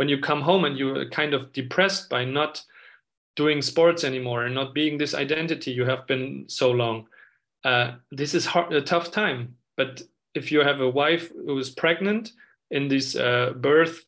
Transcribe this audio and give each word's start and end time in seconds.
when 0.00 0.08
you 0.08 0.18
come 0.18 0.40
home 0.40 0.64
and 0.64 0.78
you're 0.78 1.06
kind 1.10 1.34
of 1.34 1.52
depressed 1.52 2.08
by 2.08 2.24
not 2.24 2.64
doing 3.36 3.60
sports 3.60 4.02
anymore 4.02 4.46
and 4.46 4.54
not 4.54 4.72
being 4.72 4.96
this 4.96 5.14
identity 5.14 5.70
you 5.70 5.84
have 5.84 6.06
been 6.06 6.44
so 6.48 6.70
long 6.70 7.06
uh, 7.64 7.92
this 8.10 8.34
is 8.34 8.46
hard, 8.46 8.72
a 8.72 8.80
tough 8.80 9.10
time. 9.10 9.54
But 9.76 10.02
if 10.34 10.50
you 10.50 10.60
have 10.60 10.80
a 10.80 10.88
wife 10.88 11.30
who 11.30 11.58
is 11.58 11.70
pregnant 11.70 12.32
in 12.70 12.88
this 12.88 13.16
uh, 13.16 13.52
birth 13.56 14.04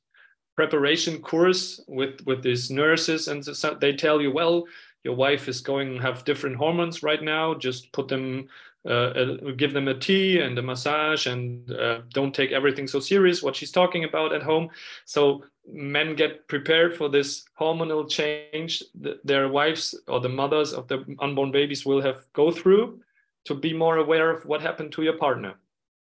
preparation 0.56 1.20
course 1.20 1.80
with 1.88 2.20
with 2.26 2.42
these 2.42 2.70
nurses 2.70 3.28
and 3.28 3.42
they 3.80 3.94
tell 3.94 4.20
you 4.20 4.30
well 4.30 4.64
your 5.02 5.16
wife 5.16 5.48
is 5.48 5.62
going 5.62 5.94
to 5.94 6.02
have 6.02 6.26
different 6.26 6.56
hormones 6.56 7.02
right 7.02 7.22
now 7.22 7.54
just 7.54 7.90
put 7.92 8.06
them 8.06 8.46
uh, 8.88 9.12
give 9.56 9.72
them 9.72 9.88
a 9.88 9.98
tea 9.98 10.40
and 10.40 10.58
a 10.58 10.62
massage 10.62 11.26
and 11.26 11.70
uh, 11.72 12.00
don't 12.12 12.34
take 12.34 12.50
everything 12.50 12.86
so 12.86 12.98
serious 12.98 13.42
what 13.42 13.54
she's 13.54 13.70
talking 13.70 14.04
about 14.04 14.32
at 14.32 14.42
home. 14.42 14.68
So 15.04 15.44
men 15.66 16.16
get 16.16 16.48
prepared 16.48 16.96
for 16.96 17.08
this 17.08 17.44
hormonal 17.58 18.08
change 18.08 18.82
that 19.00 19.24
their 19.24 19.48
wives 19.48 19.94
or 20.08 20.20
the 20.20 20.28
mothers 20.28 20.72
of 20.72 20.88
the 20.88 21.04
unborn 21.20 21.52
babies 21.52 21.86
will 21.86 22.02
have 22.02 22.26
go 22.32 22.50
through 22.50 23.00
to 23.44 23.54
be 23.54 23.72
more 23.72 23.98
aware 23.98 24.30
of 24.30 24.44
what 24.46 24.62
happened 24.62 24.92
to 24.92 25.02
your 25.02 25.16
partner. 25.16 25.54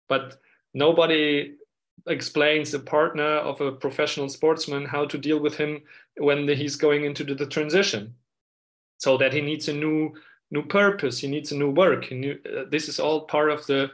But 0.08 0.40
nobody 0.73 1.56
explains 2.08 2.73
a 2.73 2.80
partner 2.80 3.38
of 3.38 3.62
a 3.62 3.72
professional 3.72 4.30
sportsman 4.30 4.86
how 4.86 5.06
to 5.06 5.17
deal 5.17 5.40
with 5.40 5.56
him 5.56 5.81
when 6.17 6.48
he's 6.48 6.76
going 6.76 7.04
into 7.04 7.23
the 7.23 7.45
transition. 7.45 8.14
So 8.98 9.17
that 9.17 9.34
he 9.34 9.42
needs 9.42 9.70
a 9.70 9.73
new 9.73 10.14
new 10.52 10.63
purpose 10.63 11.20
he 11.20 11.27
needs 11.27 11.52
a 11.52 11.58
new 11.58 11.70
work 11.70 12.12
new, 12.12 12.38
uh, 12.45 12.63
this 12.70 12.88
is 12.88 12.99
all 12.99 13.21
part 13.21 13.49
of 13.52 13.66
the 13.67 13.89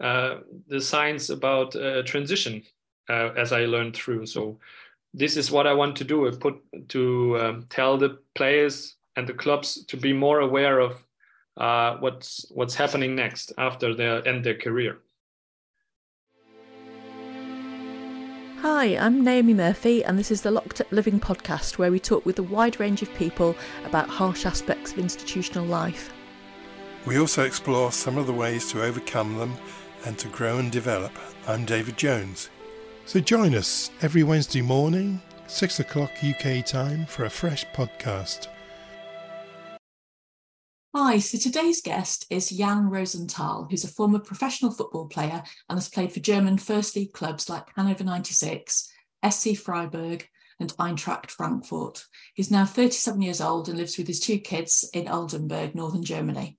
uh, 0.00 0.40
the 0.68 0.80
science 0.80 1.30
about 1.30 1.74
uh, 1.74 2.02
transition 2.02 2.62
uh, 3.08 3.30
as 3.36 3.52
i 3.52 3.64
learned 3.64 3.96
through. 3.96 4.26
So 4.26 4.58
this 5.14 5.36
is 5.36 5.50
what 5.50 5.66
i 5.66 5.72
want 5.72 5.96
to 5.96 6.04
do 6.04 6.28
I 6.28 6.30
put 6.32 6.56
to 6.88 7.38
um, 7.40 7.66
tell 7.70 7.96
the 7.96 8.18
players 8.34 8.96
and 9.16 9.26
the 9.26 9.32
clubs 9.32 9.84
to 9.86 9.96
be 9.96 10.12
more 10.12 10.40
aware 10.40 10.80
of 10.80 11.02
uh, 11.56 11.96
what's 12.00 12.46
what's 12.50 12.74
happening 12.74 13.14
next 13.14 13.52
after 13.56 13.94
they 13.94 14.06
end 14.28 14.44
their 14.44 14.58
career 14.58 14.98
Hi, 18.62 18.96
I'm 18.96 19.22
Naomi 19.22 19.52
Murphy, 19.52 20.02
and 20.02 20.18
this 20.18 20.30
is 20.30 20.40
the 20.40 20.50
Locked 20.50 20.80
Up 20.80 20.90
Living 20.90 21.20
podcast 21.20 21.76
where 21.76 21.92
we 21.92 22.00
talk 22.00 22.24
with 22.24 22.38
a 22.38 22.42
wide 22.42 22.80
range 22.80 23.02
of 23.02 23.14
people 23.14 23.54
about 23.84 24.08
harsh 24.08 24.46
aspects 24.46 24.92
of 24.92 24.98
institutional 24.98 25.66
life. 25.66 26.10
We 27.04 27.18
also 27.18 27.44
explore 27.44 27.92
some 27.92 28.16
of 28.16 28.26
the 28.26 28.32
ways 28.32 28.72
to 28.72 28.82
overcome 28.82 29.36
them 29.36 29.56
and 30.06 30.16
to 30.18 30.28
grow 30.28 30.56
and 30.56 30.72
develop. 30.72 31.12
I'm 31.46 31.66
David 31.66 31.98
Jones. 31.98 32.48
So 33.04 33.20
join 33.20 33.54
us 33.54 33.90
every 34.00 34.22
Wednesday 34.22 34.62
morning, 34.62 35.20
6 35.48 35.80
o'clock 35.80 36.12
UK 36.24 36.64
time, 36.64 37.04
for 37.04 37.26
a 37.26 37.30
fresh 37.30 37.66
podcast. 37.74 38.48
Hi, 40.98 41.18
so 41.18 41.36
today's 41.36 41.82
guest 41.82 42.24
is 42.30 42.48
Jan 42.48 42.88
Rosenthal, 42.88 43.66
who's 43.68 43.84
a 43.84 43.88
former 43.88 44.18
professional 44.18 44.70
football 44.70 45.08
player 45.08 45.42
and 45.68 45.76
has 45.76 45.90
played 45.90 46.10
for 46.10 46.20
German 46.20 46.56
First 46.56 46.96
League 46.96 47.12
clubs 47.12 47.50
like 47.50 47.66
Hannover 47.76 48.02
96, 48.02 48.90
SC 49.28 49.56
Freiburg, 49.58 50.26
and 50.58 50.72
Eintracht 50.78 51.30
Frankfurt. 51.30 52.02
He's 52.32 52.50
now 52.50 52.64
37 52.64 53.20
years 53.20 53.42
old 53.42 53.68
and 53.68 53.76
lives 53.76 53.98
with 53.98 54.06
his 54.06 54.20
two 54.20 54.38
kids 54.38 54.88
in 54.94 55.06
Oldenburg, 55.06 55.74
northern 55.74 56.02
Germany. 56.02 56.56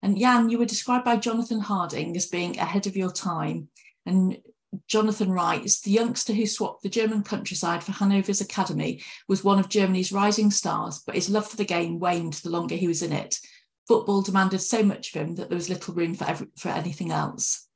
And 0.00 0.16
Jan, 0.16 0.48
you 0.48 0.58
were 0.58 0.64
described 0.64 1.04
by 1.04 1.16
Jonathan 1.16 1.58
Harding 1.58 2.16
as 2.16 2.26
being 2.26 2.56
ahead 2.60 2.86
of 2.86 2.96
your 2.96 3.10
time. 3.10 3.68
And 4.06 4.38
Jonathan 4.86 5.32
writes 5.32 5.80
The 5.80 5.90
youngster 5.90 6.32
who 6.32 6.46
swapped 6.46 6.84
the 6.84 6.88
German 6.88 7.24
countryside 7.24 7.82
for 7.82 7.90
Hannover's 7.90 8.40
academy 8.40 9.02
was 9.26 9.42
one 9.42 9.58
of 9.58 9.68
Germany's 9.68 10.12
rising 10.12 10.52
stars, 10.52 11.02
but 11.04 11.16
his 11.16 11.28
love 11.28 11.48
for 11.48 11.56
the 11.56 11.64
game 11.64 11.98
waned 11.98 12.34
the 12.34 12.50
longer 12.50 12.76
he 12.76 12.86
was 12.86 13.02
in 13.02 13.12
it 13.12 13.40
football 13.86 14.22
demanded 14.22 14.60
so 14.60 14.82
much 14.82 15.14
of 15.14 15.20
him 15.20 15.34
that 15.36 15.48
there 15.48 15.56
was 15.56 15.68
little 15.68 15.94
room 15.94 16.14
for, 16.14 16.24
every, 16.24 16.48
for 16.56 16.68
anything 16.68 17.12
else. 17.12 17.68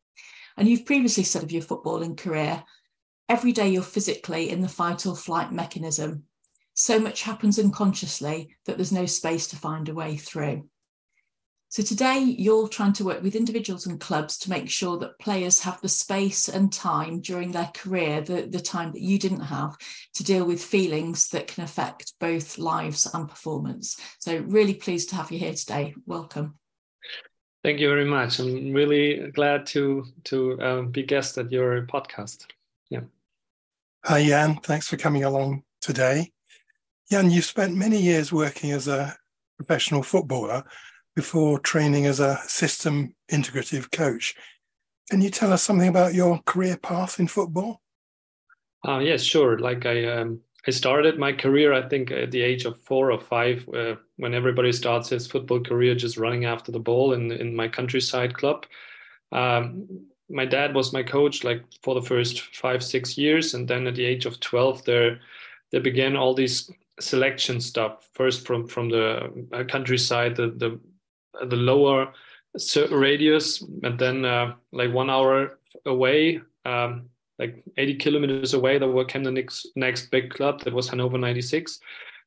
And 0.56 0.68
you've 0.68 0.86
previously 0.86 1.24
said 1.24 1.42
of 1.42 1.52
your 1.52 1.62
footballing 1.62 2.16
career, 2.16 2.62
every 3.28 3.52
day 3.52 3.68
you're 3.68 3.82
physically 3.82 4.50
in 4.50 4.60
the 4.60 4.68
fight 4.68 5.06
or 5.06 5.16
flight 5.16 5.52
mechanism. 5.52 6.24
So 6.74 6.98
much 6.98 7.22
happens 7.22 7.58
unconsciously 7.58 8.56
that 8.66 8.76
there's 8.76 8.92
no 8.92 9.06
space 9.06 9.48
to 9.48 9.56
find 9.56 9.88
a 9.88 9.94
way 9.94 10.16
through. 10.16 10.68
So 11.70 11.84
today 11.84 12.18
you're 12.18 12.66
trying 12.66 12.94
to 12.94 13.04
work 13.04 13.22
with 13.22 13.36
individuals 13.36 13.86
and 13.86 14.00
clubs 14.00 14.36
to 14.38 14.50
make 14.50 14.68
sure 14.68 14.98
that 14.98 15.20
players 15.20 15.60
have 15.60 15.80
the 15.80 15.88
space 15.88 16.48
and 16.48 16.72
time 16.72 17.20
during 17.20 17.52
their 17.52 17.70
career, 17.72 18.20
the, 18.22 18.42
the 18.42 18.58
time 18.58 18.90
that 18.90 19.02
you 19.02 19.20
didn't 19.20 19.42
have, 19.42 19.76
to 20.14 20.24
deal 20.24 20.44
with 20.44 20.60
feelings 20.60 21.28
that 21.28 21.46
can 21.46 21.62
affect 21.62 22.14
both 22.18 22.58
lives 22.58 23.08
and 23.14 23.28
performance. 23.28 23.96
So 24.18 24.38
really 24.48 24.74
pleased 24.74 25.10
to 25.10 25.14
have 25.14 25.30
you 25.30 25.38
here 25.38 25.54
today. 25.54 25.94
Welcome. 26.06 26.58
Thank 27.62 27.78
you 27.78 27.88
very 27.88 28.04
much. 28.04 28.40
I'm 28.40 28.72
really 28.72 29.30
glad 29.30 29.64
to 29.66 30.06
to 30.24 30.60
um, 30.60 30.90
be 30.90 31.04
guest 31.04 31.38
at 31.38 31.52
your 31.52 31.86
podcast. 31.86 32.46
Yeah. 32.88 33.02
Hi 34.06 34.26
Jan, 34.26 34.56
thanks 34.56 34.88
for 34.88 34.96
coming 34.96 35.22
along 35.22 35.62
today. 35.80 36.32
Jan, 37.12 37.30
you've 37.30 37.44
spent 37.44 37.76
many 37.76 38.02
years 38.02 38.32
working 38.32 38.72
as 38.72 38.88
a 38.88 39.16
professional 39.56 40.02
footballer 40.02 40.64
before 41.16 41.58
training 41.58 42.06
as 42.06 42.20
a 42.20 42.38
system 42.46 43.14
integrative 43.30 43.90
coach. 43.90 44.34
Can 45.10 45.20
you 45.20 45.30
tell 45.30 45.52
us 45.52 45.62
something 45.62 45.88
about 45.88 46.14
your 46.14 46.40
career 46.46 46.76
path 46.76 47.18
in 47.18 47.26
football? 47.26 47.80
Uh, 48.86 48.98
yes, 48.98 49.22
sure. 49.22 49.58
Like 49.58 49.84
I, 49.84 50.04
um, 50.04 50.40
I 50.66 50.70
started 50.70 51.18
my 51.18 51.32
career, 51.32 51.72
I 51.72 51.88
think, 51.88 52.10
at 52.10 52.30
the 52.30 52.42
age 52.42 52.64
of 52.64 52.80
four 52.82 53.10
or 53.10 53.20
five, 53.20 53.68
uh, 53.74 53.96
when 54.16 54.34
everybody 54.34 54.72
starts 54.72 55.08
his 55.08 55.26
football 55.26 55.60
career 55.60 55.94
just 55.94 56.16
running 56.16 56.44
after 56.44 56.70
the 56.70 56.78
ball 56.78 57.12
in 57.14 57.32
in 57.32 57.56
my 57.56 57.68
countryside 57.68 58.34
club. 58.34 58.66
Um, 59.32 60.06
my 60.28 60.46
dad 60.46 60.74
was 60.74 60.92
my 60.92 61.02
coach, 61.02 61.44
like 61.44 61.64
for 61.82 61.94
the 61.94 62.06
first 62.06 62.54
five 62.54 62.82
six 62.82 63.18
years, 63.18 63.54
and 63.54 63.66
then 63.66 63.86
at 63.86 63.96
the 63.96 64.04
age 64.04 64.26
of 64.26 64.38
twelve, 64.40 64.84
there 64.84 65.20
there 65.72 65.80
began 65.80 66.16
all 66.16 66.34
these 66.34 66.70
selection 67.00 67.60
stuff. 67.60 68.08
First 68.12 68.46
from 68.46 68.66
from 68.66 68.90
the 68.90 69.46
uh, 69.52 69.64
countryside, 69.64 70.36
the 70.36 70.50
the 70.50 70.78
the 71.48 71.56
lower 71.56 72.12
radius, 72.90 73.62
and 73.82 73.98
then 73.98 74.24
uh, 74.24 74.54
like 74.72 74.92
one 74.92 75.10
hour 75.10 75.58
away, 75.86 76.40
um, 76.64 77.08
like 77.38 77.62
80 77.76 77.94
kilometers 77.96 78.54
away, 78.54 78.78
there 78.78 79.04
came 79.04 79.24
the 79.24 79.30
next 79.30 79.68
next 79.76 80.10
big 80.10 80.30
club 80.30 80.62
that 80.62 80.74
was 80.74 80.88
Hannover 80.88 81.18
96, 81.18 81.80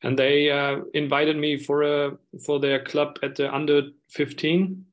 and 0.03 0.18
they 0.18 0.50
uh, 0.50 0.78
invited 0.94 1.38
me 1.38 1.58
for 1.58 1.84
a 1.84 2.18
for 2.46 2.59
their 2.59 2.84
club 2.84 3.19
at 3.24 3.36
the 3.36 3.53
under 3.53 3.84
15 4.09 4.86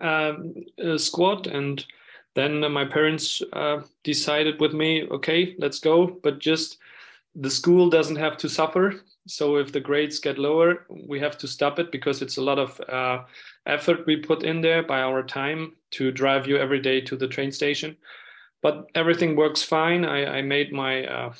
um, 0.00 0.54
uh, 0.84 0.98
squad, 0.98 1.46
and 1.46 1.84
then 2.34 2.60
my 2.72 2.84
parents 2.84 3.42
uh, 3.52 3.80
decided 4.02 4.60
with 4.60 4.72
me, 4.72 5.06
okay, 5.08 5.54
let's 5.58 5.78
go, 5.78 6.18
but 6.22 6.40
just 6.40 6.78
the 7.36 7.50
school 7.50 7.90
doesn't 7.90 8.16
have 8.16 8.36
to 8.38 8.48
suffer 8.48 8.94
so 9.26 9.56
if 9.56 9.72
the 9.72 9.80
grades 9.80 10.18
get 10.18 10.38
lower, 10.38 10.86
we 11.08 11.18
have 11.20 11.38
to 11.38 11.48
stop 11.48 11.78
it 11.78 11.90
because 11.90 12.20
it's 12.20 12.36
a 12.36 12.42
lot 12.42 12.58
of 12.58 12.80
uh, 12.88 13.24
effort 13.66 14.06
we 14.06 14.16
put 14.16 14.42
in 14.42 14.60
there 14.60 14.82
by 14.82 15.00
our 15.00 15.22
time 15.22 15.72
to 15.92 16.10
drive 16.10 16.46
you 16.46 16.56
every 16.58 16.80
day 16.80 17.00
to 17.00 17.16
the 17.16 17.28
train 17.28 17.50
station. 17.50 17.96
But 18.62 18.90
everything 18.94 19.36
works 19.36 19.62
fine. 19.62 20.04
I, 20.04 20.38
I 20.38 20.42
made 20.42 20.72
my 20.72 21.06
uh, 21.06 21.32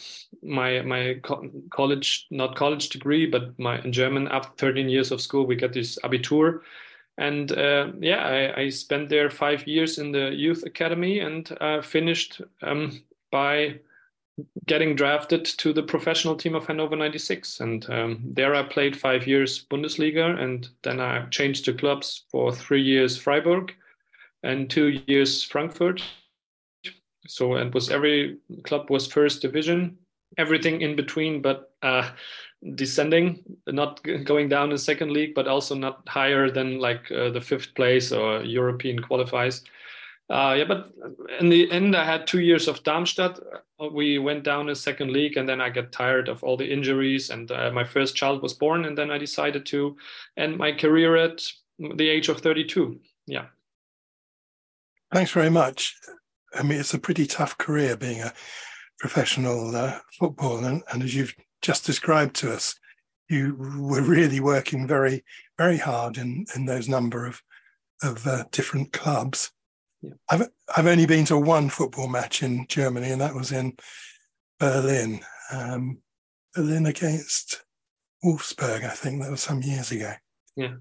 my 0.42 0.82
my 0.82 1.20
co- 1.22 1.50
college 1.70 2.26
not 2.30 2.56
college 2.56 2.90
degree, 2.90 3.26
but 3.26 3.58
my 3.58 3.80
in 3.80 3.92
German 3.92 4.28
after 4.28 4.52
13 4.56 4.88
years 4.88 5.10
of 5.10 5.22
school, 5.22 5.46
we 5.46 5.56
get 5.56 5.72
this 5.72 5.98
Abitur, 6.04 6.60
and 7.16 7.50
uh, 7.52 7.92
yeah, 7.98 8.26
I, 8.26 8.62
I, 8.62 8.68
spent 8.68 9.08
there 9.08 9.30
five 9.30 9.66
years 9.66 9.98
in 9.98 10.12
the 10.12 10.34
youth 10.34 10.64
academy 10.66 11.20
and 11.20 11.50
uh, 11.62 11.80
finished 11.80 12.42
um, 12.62 13.02
by 13.30 13.80
getting 14.66 14.96
drafted 14.96 15.44
to 15.44 15.72
the 15.72 15.82
professional 15.82 16.36
team 16.36 16.54
of 16.54 16.66
Hannover 16.66 16.96
96. 16.96 17.60
And 17.60 17.88
um, 17.90 18.20
there 18.24 18.54
I 18.54 18.62
played 18.62 18.96
five 18.96 19.26
years 19.26 19.64
Bundesliga, 19.66 20.40
and 20.40 20.68
then 20.82 21.00
I 21.00 21.26
changed 21.26 21.64
to 21.66 21.74
clubs 21.74 22.24
for 22.30 22.52
three 22.52 22.82
years 22.82 23.16
Freiburg 23.16 23.74
and 24.42 24.68
two 24.68 25.00
years 25.06 25.42
Frankfurt. 25.42 26.02
So 27.26 27.56
it 27.56 27.72
was 27.72 27.90
every 27.90 28.38
club 28.64 28.90
was 28.90 29.06
first 29.06 29.40
division, 29.40 29.96
everything 30.36 30.82
in 30.82 30.96
between, 30.96 31.40
but 31.40 31.72
uh, 31.82 32.10
descending, 32.74 33.42
not 33.66 34.02
going 34.24 34.48
down 34.48 34.70
in 34.70 34.78
second 34.78 35.10
league, 35.10 35.34
but 35.34 35.48
also 35.48 35.74
not 35.74 36.06
higher 36.06 36.50
than 36.50 36.78
like 36.78 37.10
uh, 37.10 37.30
the 37.30 37.40
fifth 37.40 37.74
place 37.74 38.12
or 38.12 38.42
European 38.42 38.98
qualifies. 39.00 39.62
Uh, 40.30 40.54
yeah, 40.58 40.64
but 40.64 40.90
in 41.38 41.50
the 41.50 41.70
end, 41.70 41.94
I 41.94 42.04
had 42.04 42.26
two 42.26 42.40
years 42.40 42.66
of 42.66 42.82
Darmstadt. 42.82 43.38
We 43.92 44.18
went 44.18 44.42
down 44.42 44.70
a 44.70 44.74
second 44.74 45.10
league, 45.10 45.36
and 45.36 45.48
then 45.48 45.60
I 45.60 45.68
got 45.68 45.92
tired 45.92 46.28
of 46.28 46.42
all 46.42 46.56
the 46.56 46.70
injuries. 46.70 47.30
And 47.30 47.50
uh, 47.50 47.70
my 47.72 47.84
first 47.84 48.16
child 48.16 48.42
was 48.42 48.54
born, 48.54 48.86
and 48.86 48.96
then 48.96 49.10
I 49.10 49.18
decided 49.18 49.66
to 49.66 49.96
end 50.36 50.56
my 50.56 50.72
career 50.72 51.16
at 51.16 51.42
the 51.78 52.08
age 52.08 52.28
of 52.28 52.40
32. 52.40 53.00
Yeah. 53.26 53.46
Thanks 55.12 55.30
very 55.30 55.50
much. 55.50 55.94
I 56.54 56.62
mean, 56.62 56.80
it's 56.80 56.94
a 56.94 56.98
pretty 56.98 57.26
tough 57.26 57.58
career 57.58 57.96
being 57.96 58.20
a 58.20 58.32
professional 58.98 59.76
uh, 59.76 59.98
football. 60.18 60.64
And, 60.64 60.82
and, 60.92 61.02
as 61.02 61.14
you've 61.14 61.34
just 61.62 61.84
described 61.84 62.34
to 62.36 62.52
us, 62.52 62.74
you 63.28 63.56
were 63.58 64.02
really 64.02 64.40
working 64.40 64.86
very, 64.86 65.24
very 65.58 65.76
hard 65.76 66.16
in, 66.16 66.46
in 66.54 66.64
those 66.64 66.88
number 66.88 67.26
of, 67.26 67.42
of 68.02 68.26
uh, 68.26 68.44
different 68.50 68.92
clubs. 68.92 69.50
Yeah. 70.04 70.14
I've, 70.30 70.48
I've 70.76 70.86
only 70.86 71.06
been 71.06 71.24
to 71.26 71.38
one 71.38 71.68
football 71.68 72.08
match 72.08 72.42
in 72.42 72.66
Germany, 72.68 73.10
and 73.10 73.20
that 73.20 73.34
was 73.34 73.52
in 73.52 73.76
Berlin. 74.58 75.20
Um, 75.52 75.98
Berlin 76.54 76.86
against 76.86 77.64
Wolfsburg, 78.24 78.84
I 78.84 78.90
think 78.90 79.22
that 79.22 79.30
was 79.30 79.40
some 79.40 79.62
years 79.62 79.90
ago. 79.90 80.12
Yeah. 80.56 80.74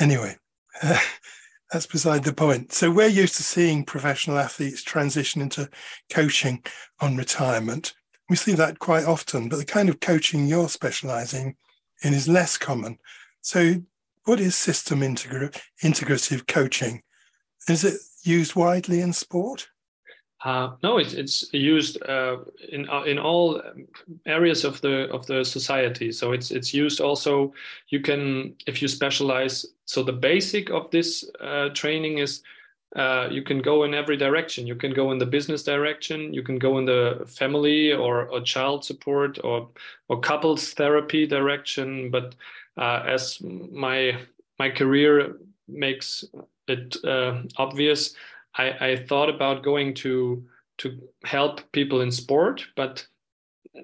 Anyway, 0.00 0.36
uh, 0.82 0.98
that's 1.72 1.86
beside 1.86 2.24
the 2.24 2.32
point. 2.32 2.72
So 2.72 2.90
we're 2.90 3.08
used 3.08 3.36
to 3.36 3.42
seeing 3.42 3.84
professional 3.84 4.38
athletes 4.38 4.82
transition 4.82 5.40
into 5.40 5.68
coaching 6.10 6.62
on 7.00 7.16
retirement. 7.16 7.94
We 8.28 8.36
see 8.36 8.52
that 8.54 8.78
quite 8.78 9.04
often, 9.04 9.48
but 9.48 9.56
the 9.56 9.64
kind 9.64 9.88
of 9.88 10.00
coaching 10.00 10.46
you're 10.46 10.68
specializing 10.68 11.56
in 12.02 12.14
is 12.14 12.28
less 12.28 12.56
common. 12.56 12.98
So, 13.42 13.74
what 14.24 14.38
is 14.38 14.54
system 14.54 15.00
integra- 15.00 15.58
integrative 15.82 16.46
coaching? 16.46 17.02
Is 17.68 17.84
it 17.84 18.00
used 18.22 18.54
widely 18.56 19.00
in 19.00 19.12
sport? 19.12 19.68
Uh, 20.42 20.70
no, 20.82 20.96
it's 20.96 21.12
it's 21.12 21.52
used 21.52 22.02
uh, 22.08 22.38
in 22.70 22.88
uh, 22.88 23.02
in 23.02 23.18
all 23.18 23.60
areas 24.24 24.64
of 24.64 24.80
the 24.80 25.10
of 25.10 25.26
the 25.26 25.44
society. 25.44 26.10
So 26.12 26.32
it's 26.32 26.50
it's 26.50 26.72
used 26.72 27.00
also. 27.00 27.52
You 27.88 28.00
can 28.00 28.54
if 28.66 28.80
you 28.80 28.88
specialize. 28.88 29.66
So 29.84 30.02
the 30.02 30.12
basic 30.12 30.70
of 30.70 30.90
this 30.90 31.28
uh, 31.40 31.68
training 31.74 32.18
is 32.18 32.42
uh, 32.96 33.28
you 33.30 33.42
can 33.42 33.60
go 33.60 33.84
in 33.84 33.94
every 33.94 34.16
direction. 34.16 34.66
You 34.66 34.74
can 34.74 34.92
go 34.92 35.12
in 35.12 35.18
the 35.18 35.26
business 35.26 35.62
direction. 35.62 36.32
You 36.32 36.42
can 36.42 36.58
go 36.58 36.78
in 36.78 36.86
the 36.86 37.24
family 37.26 37.92
or, 37.92 38.26
or 38.26 38.40
child 38.40 38.84
support 38.84 39.38
or 39.44 39.68
or 40.08 40.20
couples 40.20 40.72
therapy 40.72 41.26
direction. 41.26 42.10
But 42.10 42.34
uh, 42.78 43.02
as 43.06 43.40
my 43.42 44.18
my 44.58 44.70
career 44.70 45.36
makes 45.68 46.24
it 46.70 46.96
obvious, 47.56 48.14
I, 48.56 48.92
I 48.92 48.96
thought 49.08 49.28
about 49.28 49.62
going 49.62 49.94
to 49.94 50.44
to 50.78 50.98
help 51.24 51.60
people 51.72 52.00
in 52.00 52.10
sport, 52.10 52.64
but 52.74 53.06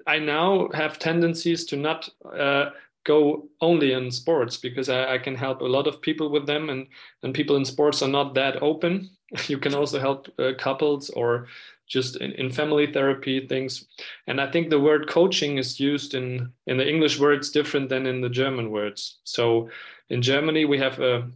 I 0.07 0.17
now 0.17 0.67
have 0.73 0.97
tendencies 0.97 1.63
to 1.65 1.75
not 1.77 2.09
uh, 2.25 2.71
go 3.05 3.47
only 3.61 3.93
in 3.93 4.11
sports 4.11 4.57
because 4.57 4.89
I, 4.89 5.13
I, 5.13 5.17
can 5.19 5.35
help 5.35 5.61
a 5.61 5.65
lot 5.65 5.87
of 5.87 6.01
people 6.01 6.29
with 6.29 6.45
them, 6.45 6.69
and 6.69 6.87
and 7.23 7.33
people 7.33 7.55
in 7.55 7.65
sports 7.65 8.01
are 8.01 8.09
not 8.09 8.33
that 8.33 8.61
open. 8.61 9.09
you 9.47 9.57
can 9.57 9.73
also 9.75 9.99
help 9.99 10.27
uh, 10.39 10.51
couples 10.57 11.09
or 11.11 11.47
just 11.87 12.17
in, 12.17 12.33
in, 12.33 12.51
family 12.51 12.91
therapy 12.91 13.47
things. 13.47 13.85
And 14.27 14.41
I 14.41 14.51
think 14.51 14.69
the 14.69 14.79
word 14.79 15.07
coaching 15.07 15.57
is 15.57 15.79
used 15.79 16.13
in 16.15 16.51
in 16.65 16.77
the 16.77 16.87
English 16.87 17.19
words 17.19 17.49
different 17.49 17.89
than 17.89 18.05
in 18.05 18.21
the 18.21 18.29
German 18.29 18.71
words. 18.71 19.19
So 19.23 19.69
in 20.09 20.21
Germany 20.21 20.65
we 20.65 20.79
have 20.79 20.99
a 20.99 21.29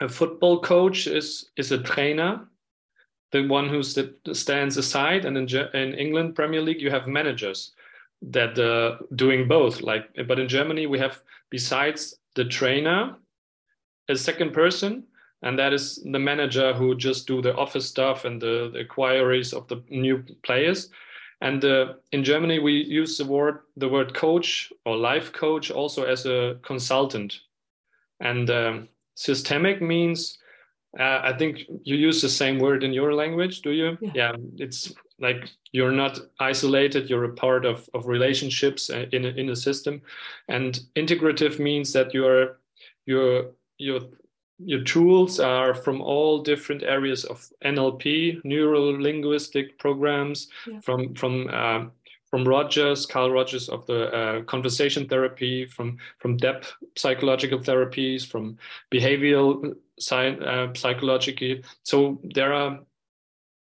a 0.00 0.08
football 0.08 0.60
coach 0.60 1.06
is 1.06 1.50
is 1.56 1.72
a 1.72 1.78
trainer 1.78 2.40
the 3.32 3.46
one 3.46 3.68
who 3.68 3.82
stands 3.82 4.76
aside 4.76 5.24
and 5.24 5.36
in, 5.36 5.48
in 5.74 5.94
england 5.94 6.34
premier 6.34 6.60
league 6.60 6.80
you 6.80 6.90
have 6.90 7.06
managers 7.06 7.72
that 8.22 8.58
uh, 8.58 9.02
doing 9.14 9.46
both 9.48 9.82
like 9.82 10.08
but 10.26 10.38
in 10.38 10.48
germany 10.48 10.86
we 10.86 10.98
have 10.98 11.20
besides 11.50 12.16
the 12.34 12.44
trainer 12.44 13.16
a 14.08 14.16
second 14.16 14.52
person 14.52 15.04
and 15.42 15.58
that 15.58 15.72
is 15.72 16.02
the 16.02 16.18
manager 16.18 16.72
who 16.72 16.94
just 16.94 17.26
do 17.26 17.42
the 17.42 17.54
office 17.54 17.86
stuff 17.86 18.24
and 18.24 18.40
the, 18.40 18.70
the 18.72 18.80
inquiries 18.80 19.52
of 19.52 19.68
the 19.68 19.82
new 19.90 20.24
players. 20.42 20.90
And 21.42 21.64
uh, 21.64 21.94
in 22.12 22.24
germany 22.24 22.58
we 22.58 22.72
use 22.72 23.18
the 23.18 23.26
word 23.26 23.60
the 23.76 23.88
word 23.88 24.14
coach 24.14 24.72
or 24.86 24.96
life 24.96 25.32
coach 25.32 25.70
also 25.70 26.04
as 26.04 26.24
a 26.24 26.58
consultant. 26.62 27.40
And 28.20 28.48
um, 28.48 28.88
systemic 29.16 29.82
means 29.82 30.38
uh, 31.00 31.20
i 31.24 31.32
think 31.36 31.64
you 31.82 31.96
use 31.96 32.22
the 32.22 32.28
same 32.28 32.58
word 32.60 32.84
in 32.84 32.92
your 32.92 33.12
language 33.12 33.62
do 33.62 33.72
you? 33.72 33.98
Yeah, 34.00 34.10
yeah 34.14 34.36
it's 34.58 34.94
like 35.18 35.50
you're 35.72 35.92
not 35.92 36.18
isolated 36.40 37.08
you're 37.08 37.24
a 37.24 37.34
part 37.34 37.64
of, 37.64 37.88
of 37.94 38.06
relationships 38.06 38.90
uh, 38.90 39.06
in 39.12 39.24
a, 39.24 39.28
in 39.28 39.48
a 39.50 39.56
system. 39.56 40.02
And 40.48 40.80
integrative 40.94 41.58
means 41.58 41.92
that 41.92 42.12
you're 42.12 42.58
your 43.06 43.52
your 43.78 44.00
your 44.58 44.82
tools 44.84 45.38
are 45.38 45.74
from 45.74 46.00
all 46.00 46.42
different 46.42 46.82
areas 46.82 47.24
of 47.24 47.46
NLP, 47.64 48.42
neuro 48.44 48.90
linguistic 49.00 49.78
programs, 49.78 50.48
yeah. 50.66 50.80
from 50.80 51.14
from 51.14 51.48
uh, 51.52 51.84
from 52.36 52.46
Rogers, 52.46 53.06
Carl 53.06 53.30
Rogers 53.30 53.70
of 53.70 53.86
the 53.86 54.12
uh, 54.12 54.42
conversation 54.42 55.08
therapy, 55.08 55.64
from 55.64 55.96
from 56.18 56.36
depth 56.36 56.74
psychological 56.94 57.58
therapies, 57.58 58.26
from 58.26 58.58
behavioral 58.92 59.74
science, 59.98 60.42
uh, 60.44 60.68
psychology. 60.74 61.64
So 61.84 62.20
there 62.34 62.52
are 62.52 62.80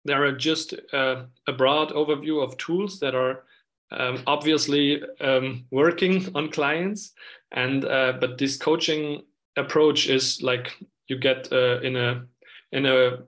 there 0.06 0.26
are 0.26 0.32
just 0.32 0.74
uh, 0.92 1.26
a 1.46 1.54
broad 1.54 1.90
overview 1.90 2.44
of 2.44 2.58
tools 2.58 3.00
that 3.00 3.14
are 3.14 3.44
um, 3.92 4.24
obviously 4.26 5.04
um, 5.22 5.66
working 5.70 6.28
on 6.34 6.50
clients, 6.50 7.14
and 7.52 7.86
uh, 7.86 8.14
but 8.20 8.40
this 8.40 8.58
coaching 8.58 9.22
approach 9.56 10.10
is 10.10 10.42
like 10.42 10.76
you 11.10 11.20
get 11.20 11.48
uh, 11.54 11.80
in 11.82 11.96
a 11.96 12.26
in 12.72 12.88
a 12.88 13.20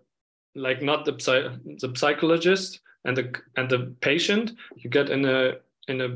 like 0.56 0.82
not 0.82 1.06
the, 1.06 1.12
the 1.82 1.94
psychologist 1.96 2.80
and 3.06 3.16
the 3.16 3.34
and 3.56 3.69
the 3.69 3.94
patient 4.02 4.52
you 4.75 4.90
get 4.90 5.10
in 5.10 5.25
a 5.25 5.54
in 5.88 6.02
a 6.02 6.10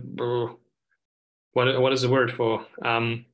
what 1.53 1.81
what 1.81 1.93
is 1.93 2.01
the 2.01 2.09
word 2.09 2.31
for 2.31 2.65
um 2.83 3.25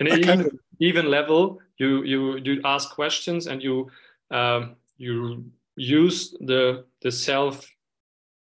in 0.00 0.06
an 0.06 0.18
even, 0.18 0.40
of... 0.40 0.58
even 0.80 1.10
level 1.10 1.60
you 1.78 2.02
you 2.02 2.36
you 2.38 2.60
ask 2.64 2.90
questions 2.90 3.46
and 3.46 3.62
you 3.62 3.90
um, 4.30 4.76
you 4.96 5.44
use 5.76 6.34
the 6.40 6.84
the 7.02 7.10
self 7.10 7.66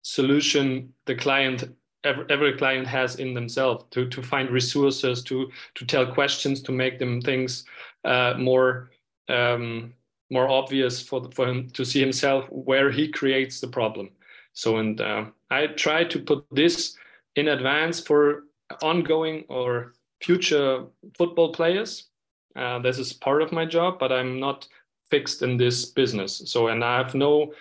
solution 0.01 0.93
the 1.05 1.15
client 1.15 1.75
every, 2.03 2.25
every 2.29 2.53
client 2.57 2.88
has 2.88 3.17
in 3.17 3.33
themselves 3.33 3.85
to 3.91 4.07
to 4.09 4.21
find 4.21 4.50
resources 4.50 5.23
to 5.23 5.50
to 5.75 5.85
tell 5.85 6.05
questions 6.05 6.61
to 6.61 6.71
make 6.71 7.00
them 7.00 7.21
things 7.21 7.65
uh, 8.05 8.33
more 8.38 8.89
um, 9.29 9.93
more 10.29 10.50
obvious 10.50 11.01
for 11.01 11.29
for 11.31 11.47
him 11.47 11.69
to 11.71 11.85
see 11.85 12.00
himself 12.00 12.45
where 12.50 12.91
he 12.91 13.07
creates 13.07 13.59
the 13.59 13.67
problem 13.67 14.09
so, 14.57 14.77
and 14.77 15.00
uh, 15.00 15.25
I 15.51 15.68
try 15.68 16.04
to 16.06 16.18
put 16.18 16.44
this 16.50 16.98
in 17.36 17.50
advance 17.50 18.00
for 18.00 18.45
ongoing 18.81 19.44
or 19.50 19.93
future 20.20 20.86
football 21.15 21.53
players. 21.53 22.08
Uh, 22.55 22.79
this 22.79 22.98
is 22.98 23.13
part 23.13 23.43
of 23.43 23.51
my 23.51 23.67
job, 23.67 24.00
but 24.00 24.12
I'm 24.12 24.39
not 24.39 24.67
fixed 25.12 25.43
in 25.43 25.58
this 25.58 25.86
business. 25.86 26.41
So, 26.48 26.70
and 26.70 26.84
I 26.84 26.98
have 26.98 27.13
no 27.13 27.53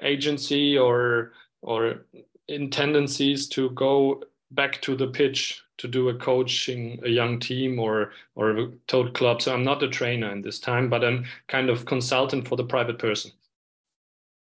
agency 0.00 0.78
or 0.78 1.32
or 1.62 2.06
in 2.46 2.70
tendencies 2.70 3.48
to 3.48 3.70
go 3.70 4.22
back 4.52 4.80
to 4.82 4.94
the 4.94 5.08
pitch 5.08 5.60
to 5.78 5.88
do 5.88 6.08
a 6.08 6.14
coaching 6.14 7.00
a 7.04 7.08
young 7.08 7.40
team 7.40 7.80
or 7.80 8.12
or 8.36 8.50
a 8.50 8.70
total 8.86 9.10
club. 9.10 9.42
So 9.42 9.52
I'm 9.52 9.64
not 9.64 9.82
a 9.82 9.88
trainer 9.88 10.30
in 10.30 10.40
this 10.40 10.60
time, 10.60 10.88
but 10.88 11.02
I'm 11.02 11.24
kind 11.48 11.68
of 11.68 11.84
consultant 11.84 12.46
for 12.46 12.54
the 12.54 12.70
private 12.74 13.00
person. 13.00 13.32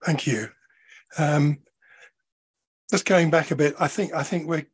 Thank 0.04 0.26
you. 0.26 0.48
Um, 1.16 1.58
just 2.92 3.06
going 3.06 3.30
back 3.30 3.50
a 3.50 3.56
bit, 3.56 3.74
I 3.80 3.88
think 3.88 4.12
I 4.12 4.22
think 4.22 4.46
we're 4.46 4.66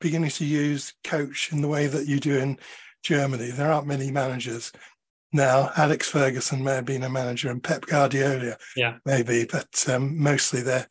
beginning 0.00 0.30
to 0.30 0.46
use 0.46 0.94
coach 1.04 1.52
in 1.52 1.60
the 1.60 1.68
way 1.68 1.86
that 1.86 2.06
you 2.06 2.18
do 2.18 2.38
in 2.38 2.58
Germany. 3.02 3.50
There 3.50 3.70
aren't 3.70 3.86
many 3.86 4.10
managers 4.10 4.72
now. 5.34 5.70
Alex 5.76 6.08
Ferguson 6.08 6.64
may 6.64 6.76
have 6.76 6.86
been 6.86 7.02
a 7.02 7.10
manager, 7.10 7.50
and 7.50 7.62
Pep 7.62 7.84
Guardiola, 7.84 8.56
yeah, 8.76 8.96
maybe, 9.04 9.44
but 9.44 9.84
um, 9.90 10.18
mostly 10.18 10.62
they're 10.62 10.88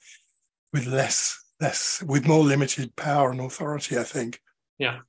with 0.74 0.86
less, 0.86 1.44
less, 1.60 2.04
with 2.04 2.28
more 2.28 2.44
limited 2.44 2.96
power 2.96 3.32
and 3.32 3.42
authority. 3.42 3.98
I 3.98 4.04
think. 4.04 4.40
Yeah. 4.78 5.00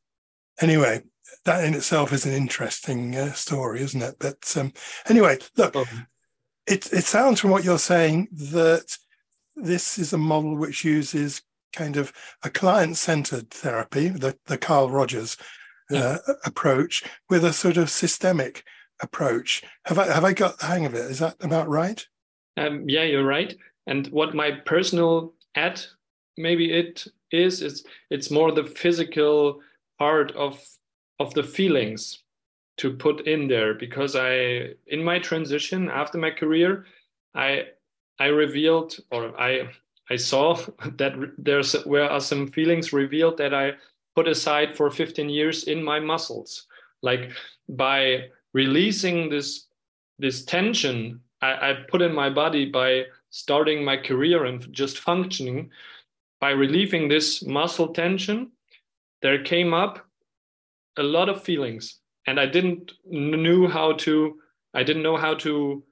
Anyway, 0.58 1.02
that 1.44 1.62
in 1.62 1.74
itself 1.74 2.10
is 2.14 2.24
an 2.24 2.32
interesting 2.32 3.14
uh, 3.14 3.34
story, 3.34 3.82
isn't 3.82 4.00
it? 4.00 4.16
But 4.18 4.56
um, 4.56 4.72
anyway, 5.10 5.40
look, 5.58 5.76
oh. 5.76 5.84
it 6.66 6.90
it 6.90 7.04
sounds 7.04 7.38
from 7.38 7.50
what 7.50 7.64
you're 7.64 7.78
saying 7.78 8.28
that 8.32 8.96
this 9.56 9.98
is 9.98 10.14
a 10.14 10.18
model 10.18 10.56
which 10.56 10.82
uses 10.82 11.42
kind 11.72 11.96
of 11.96 12.12
a 12.42 12.50
client-centered 12.50 13.50
therapy, 13.50 14.08
the, 14.08 14.36
the 14.46 14.58
Carl 14.58 14.90
Rogers 14.90 15.36
uh, 15.92 15.96
yeah. 15.96 16.34
approach, 16.44 17.04
with 17.28 17.44
a 17.44 17.52
sort 17.52 17.76
of 17.76 17.90
systemic 17.90 18.64
approach. 19.00 19.62
Have 19.84 19.98
I 19.98 20.06
have 20.06 20.24
I 20.24 20.32
got 20.32 20.58
the 20.58 20.66
hang 20.66 20.86
of 20.86 20.94
it? 20.94 21.10
Is 21.10 21.18
that 21.18 21.36
about 21.40 21.68
right? 21.68 22.04
Um, 22.56 22.88
yeah, 22.88 23.02
you're 23.04 23.24
right. 23.24 23.54
And 23.86 24.06
what 24.08 24.34
my 24.34 24.50
personal 24.64 25.34
ad 25.54 25.80
maybe 26.36 26.72
it 26.72 27.06
is 27.32 27.62
is 27.62 27.84
it's 28.10 28.30
more 28.30 28.52
the 28.52 28.64
physical 28.64 29.60
part 29.98 30.32
of 30.32 30.62
of 31.18 31.32
the 31.34 31.42
feelings 31.42 32.22
to 32.76 32.92
put 32.92 33.26
in 33.26 33.48
there 33.48 33.74
because 33.74 34.16
I 34.16 34.74
in 34.86 35.02
my 35.02 35.18
transition 35.18 35.90
after 35.90 36.18
my 36.18 36.30
career 36.30 36.86
I 37.34 37.68
I 38.18 38.26
revealed 38.26 38.98
or 39.10 39.38
I 39.40 39.68
I 40.10 40.16
saw 40.16 40.54
that 40.96 41.14
there's 41.38 41.72
where 41.84 42.10
are 42.10 42.20
some 42.20 42.48
feelings 42.48 42.92
revealed 42.92 43.38
that 43.38 43.54
I 43.54 43.72
put 44.14 44.28
aside 44.28 44.76
for 44.76 44.90
15 44.90 45.28
years 45.28 45.64
in 45.64 45.82
my 45.82 46.00
muscles. 46.00 46.66
Like 47.02 47.32
by 47.68 48.30
releasing 48.52 49.28
this 49.28 49.66
this 50.18 50.44
tension 50.44 51.20
I, 51.42 51.70
I 51.70 51.74
put 51.88 52.02
in 52.02 52.14
my 52.14 52.30
body 52.30 52.70
by 52.70 53.04
starting 53.30 53.84
my 53.84 53.96
career 53.96 54.44
and 54.44 54.72
just 54.72 54.98
functioning, 54.98 55.70
by 56.40 56.50
relieving 56.50 57.08
this 57.08 57.44
muscle 57.44 57.88
tension, 57.92 58.52
there 59.22 59.42
came 59.42 59.74
up 59.74 60.06
a 60.98 61.02
lot 61.02 61.28
of 61.28 61.42
feelings, 61.42 62.00
and 62.26 62.40
I 62.40 62.46
didn't 62.46 62.92
knew 63.04 63.68
how 63.68 63.92
to. 63.92 64.38
I 64.74 64.82
didn't 64.82 65.02
know 65.02 65.16
how 65.16 65.34
to 65.34 65.82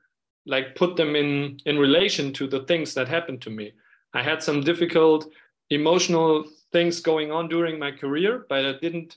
like 0.47 0.75
put 0.75 0.97
them 0.97 1.17
in 1.17 1.59
in 1.65 1.79
relation 1.79 2.33
to 2.35 2.47
the 2.47 2.65
things 2.65 2.95
that 2.95 3.09
happened 3.09 3.41
to 3.43 3.51
me. 3.51 3.73
I 4.15 4.23
had 4.23 4.43
some 4.43 4.63
difficult 4.63 5.29
emotional 5.71 6.45
things 6.73 7.01
going 7.01 7.31
on 7.33 7.49
during 7.49 7.79
my 7.79 7.91
career, 7.91 8.47
but 8.49 8.65
I 8.65 8.73
didn't 8.81 9.17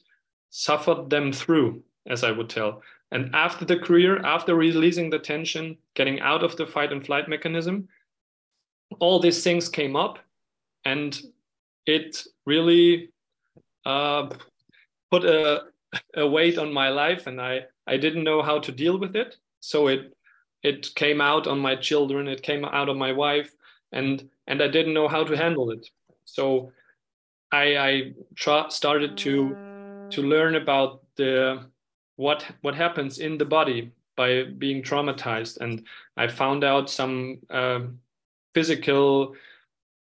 suffer 0.50 1.06
them 1.08 1.32
through, 1.32 1.84
as 2.08 2.24
I 2.24 2.32
would 2.32 2.50
tell. 2.50 2.82
And 3.12 3.34
after 3.34 3.64
the 3.64 3.80
career, 3.80 4.24
after 4.26 4.56
releasing 4.56 5.10
the 5.10 5.20
tension, 5.20 5.78
getting 5.94 6.20
out 6.20 6.44
of 6.44 6.58
the 6.58 6.66
fight 6.66 6.92
and 6.92 7.06
flight 7.06 7.30
mechanism, 7.30 7.88
all 9.00 9.20
these 9.20 9.44
things 9.44 9.70
came 9.70 9.96
up 9.96 10.20
and 10.84 11.20
it 11.86 12.24
really 12.46 13.10
uh, 13.86 14.30
put 15.12 15.24
a, 15.24 15.64
a 16.16 16.28
weight 16.28 16.58
on 16.58 16.74
my 16.74 16.90
life 16.90 17.28
and 17.28 17.40
I, 17.40 17.62
I 17.86 17.98
didn't 17.98 18.24
know 18.24 18.42
how 18.42 18.60
to 18.60 18.72
deal 18.72 18.98
with 18.98 19.16
it. 19.16 19.38
So 19.60 19.88
it 19.88 20.14
it 20.64 20.94
came 20.96 21.22
out 21.22 21.48
on 21.48 21.60
my 21.60 21.76
children, 21.76 22.28
it 22.28 22.42
came 22.42 22.66
out 22.66 22.90
on 22.90 22.98
my 22.98 23.12
wife, 23.12 23.54
and 23.92 24.30
and 24.48 24.62
I 24.62 24.68
didn't 24.68 24.94
know 24.94 25.08
how 25.08 25.24
to 25.24 25.36
handle 25.38 25.72
it. 25.72 25.90
So 26.26 26.72
I, 27.52 27.78
I 27.78 28.14
tra- 28.36 28.70
started 28.70 29.18
to 29.18 29.58
to 30.12 30.22
learn 30.22 30.56
about 30.56 31.04
the 31.16 31.66
what 32.16 32.46
what 32.62 32.76
happens 32.76 33.20
in 33.20 33.38
the 33.38 33.46
body 33.46 33.92
by 34.16 34.44
being 34.44 34.82
traumatized. 34.84 35.58
And 35.62 35.86
i 36.18 36.28
found 36.28 36.64
out 36.64 36.90
some 36.90 37.40
um, 37.50 38.00
physical 38.54 39.36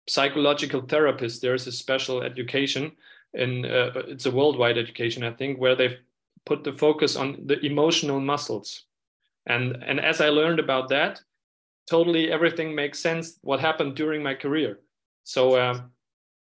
psychological 0.09 0.83
therapists. 0.83 1.41
There's 1.41 1.67
a 1.67 1.73
special 1.73 2.23
education 2.23 2.93
in 3.35 3.65
uh, 3.65 3.91
it's 4.07 4.27
a 4.27 4.31
worldwide 4.31 4.79
education 4.79 5.25
i 5.25 5.33
think 5.33 5.59
where 5.59 5.75
they've 5.75 5.99
put 6.47 6.63
the 6.63 6.73
focus 6.73 7.17
on 7.17 7.37
the 7.47 7.59
emotional 7.67 8.21
muscles. 8.21 8.85
And 9.47 9.83
and 9.85 10.01
as 10.01 10.21
i 10.21 10.29
learned 10.29 10.61
about 10.61 10.89
that 10.91 11.21
totally 11.89 12.31
everything 12.31 12.75
makes 12.75 12.99
sense 12.99 13.39
what 13.43 13.61
happened 13.61 13.95
during 13.95 14.23
my 14.23 14.35
career. 14.35 14.81
So 15.25 15.57
uh, 15.57 15.81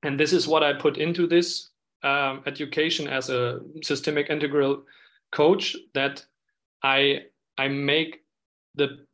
and 0.03 0.19
this 0.19 0.33
is 0.33 0.47
what 0.47 0.63
i 0.63 0.73
put 0.73 0.97
into 0.97 1.27
this 1.27 1.71
um, 2.03 2.43
education 2.47 3.09
as 3.09 3.29
a 3.31 3.61
systemic 3.83 4.31
integral 4.31 4.85
coach 5.33 5.77
that 5.95 6.25
I 6.83 7.25
I 7.57 7.69
make 7.69 8.25
the 8.77 9.05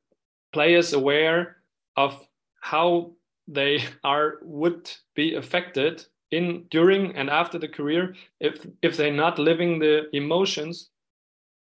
players 0.52 0.92
aware 0.92 1.56
of 1.96 2.26
how 2.60 3.12
they 3.48 3.82
are 4.04 4.38
would 4.42 4.90
be 5.14 5.34
affected 5.34 6.04
in 6.30 6.66
during 6.70 7.16
and 7.16 7.30
after 7.30 7.58
the 7.58 7.68
career. 7.68 8.14
If 8.40 8.66
if 8.82 8.96
they're 8.96 9.12
not 9.12 9.38
living 9.38 9.78
the 9.78 10.14
emotions 10.14 10.90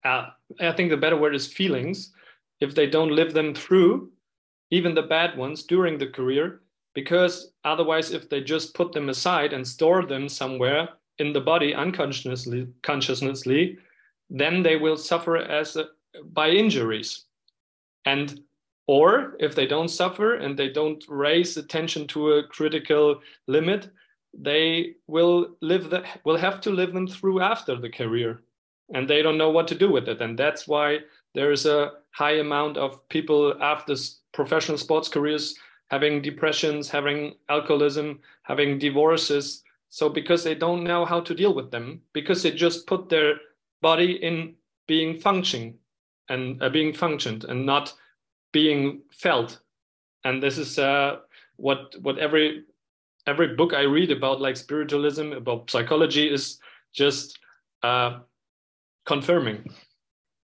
uh, 0.04 0.26
i 0.60 0.72
think 0.72 0.90
the 0.90 0.96
better 0.96 1.16
word 1.16 1.34
is 1.34 1.46
feelings. 1.46 2.12
If 2.60 2.74
they 2.74 2.86
don't 2.86 3.10
live 3.10 3.34
them 3.34 3.54
through 3.54 4.11
even 4.72 4.94
the 4.94 5.02
bad 5.02 5.36
ones 5.36 5.62
during 5.62 5.98
the 5.98 6.08
career 6.08 6.62
because 6.94 7.52
otherwise 7.64 8.10
if 8.10 8.28
they 8.28 8.40
just 8.40 8.74
put 8.74 8.92
them 8.92 9.08
aside 9.08 9.52
and 9.52 9.66
store 9.66 10.04
them 10.04 10.28
somewhere 10.28 10.88
in 11.18 11.32
the 11.32 11.40
body 11.40 11.74
unconsciously 11.74 12.66
consciously 12.82 13.78
then 14.30 14.62
they 14.62 14.76
will 14.76 14.96
suffer 14.96 15.36
as 15.36 15.76
a, 15.76 15.84
by 16.32 16.48
injuries. 16.48 17.26
And 18.06 18.40
or 18.86 19.36
if 19.38 19.54
they 19.54 19.66
don't 19.66 19.88
suffer 19.88 20.34
and 20.34 20.58
they 20.58 20.70
don't 20.70 21.04
raise 21.06 21.56
attention 21.56 22.06
to 22.08 22.32
a 22.32 22.48
critical 22.48 23.20
limit 23.46 23.90
they 24.34 24.94
will 25.06 25.56
live 25.60 25.90
the, 25.90 26.02
will 26.24 26.38
have 26.38 26.58
to 26.62 26.70
live 26.70 26.94
them 26.94 27.06
through 27.06 27.42
after 27.42 27.76
the 27.76 27.90
career 27.90 28.42
and 28.94 29.08
they 29.08 29.20
don't 29.20 29.38
know 29.38 29.50
what 29.50 29.68
to 29.68 29.74
do 29.74 29.90
with 29.90 30.08
it. 30.08 30.20
And 30.22 30.38
that's 30.38 30.66
why 30.66 31.00
there 31.34 31.52
is 31.52 31.66
a 31.66 31.92
high 32.10 32.38
amount 32.38 32.76
of 32.76 33.06
people 33.08 33.54
after 33.62 33.94
professional 34.32 34.78
sports 34.78 35.08
careers 35.08 35.54
having 35.92 36.22
depressions 36.22 36.88
having 36.88 37.34
alcoholism 37.50 38.18
having 38.44 38.78
divorces. 38.78 39.62
So 39.90 40.08
because 40.08 40.42
they 40.42 40.54
don't 40.54 40.84
know 40.84 41.04
how 41.04 41.20
to 41.20 41.34
deal 41.34 41.54
with 41.54 41.70
them 41.70 42.00
because 42.14 42.42
they 42.42 42.50
just 42.50 42.86
put 42.86 43.10
their 43.10 43.34
body 43.82 44.12
in 44.12 44.54
being 44.86 45.18
functioning 45.18 45.74
and 46.30 46.62
uh, 46.62 46.70
being 46.70 46.94
functioned 46.94 47.44
and 47.44 47.66
not 47.66 47.92
being 48.52 49.02
felt. 49.12 49.60
And 50.24 50.42
this 50.42 50.56
is 50.56 50.78
uh, 50.78 51.16
what 51.56 51.94
what 52.00 52.18
every 52.18 52.64
every 53.26 53.54
book 53.54 53.72
i 53.72 53.82
read 53.82 54.10
about 54.10 54.40
like 54.40 54.56
spiritualism 54.56 55.32
about 55.32 55.70
psychology 55.70 56.28
is 56.28 56.58
just 56.92 57.38
uh, 57.82 58.18
confirming. 59.04 59.70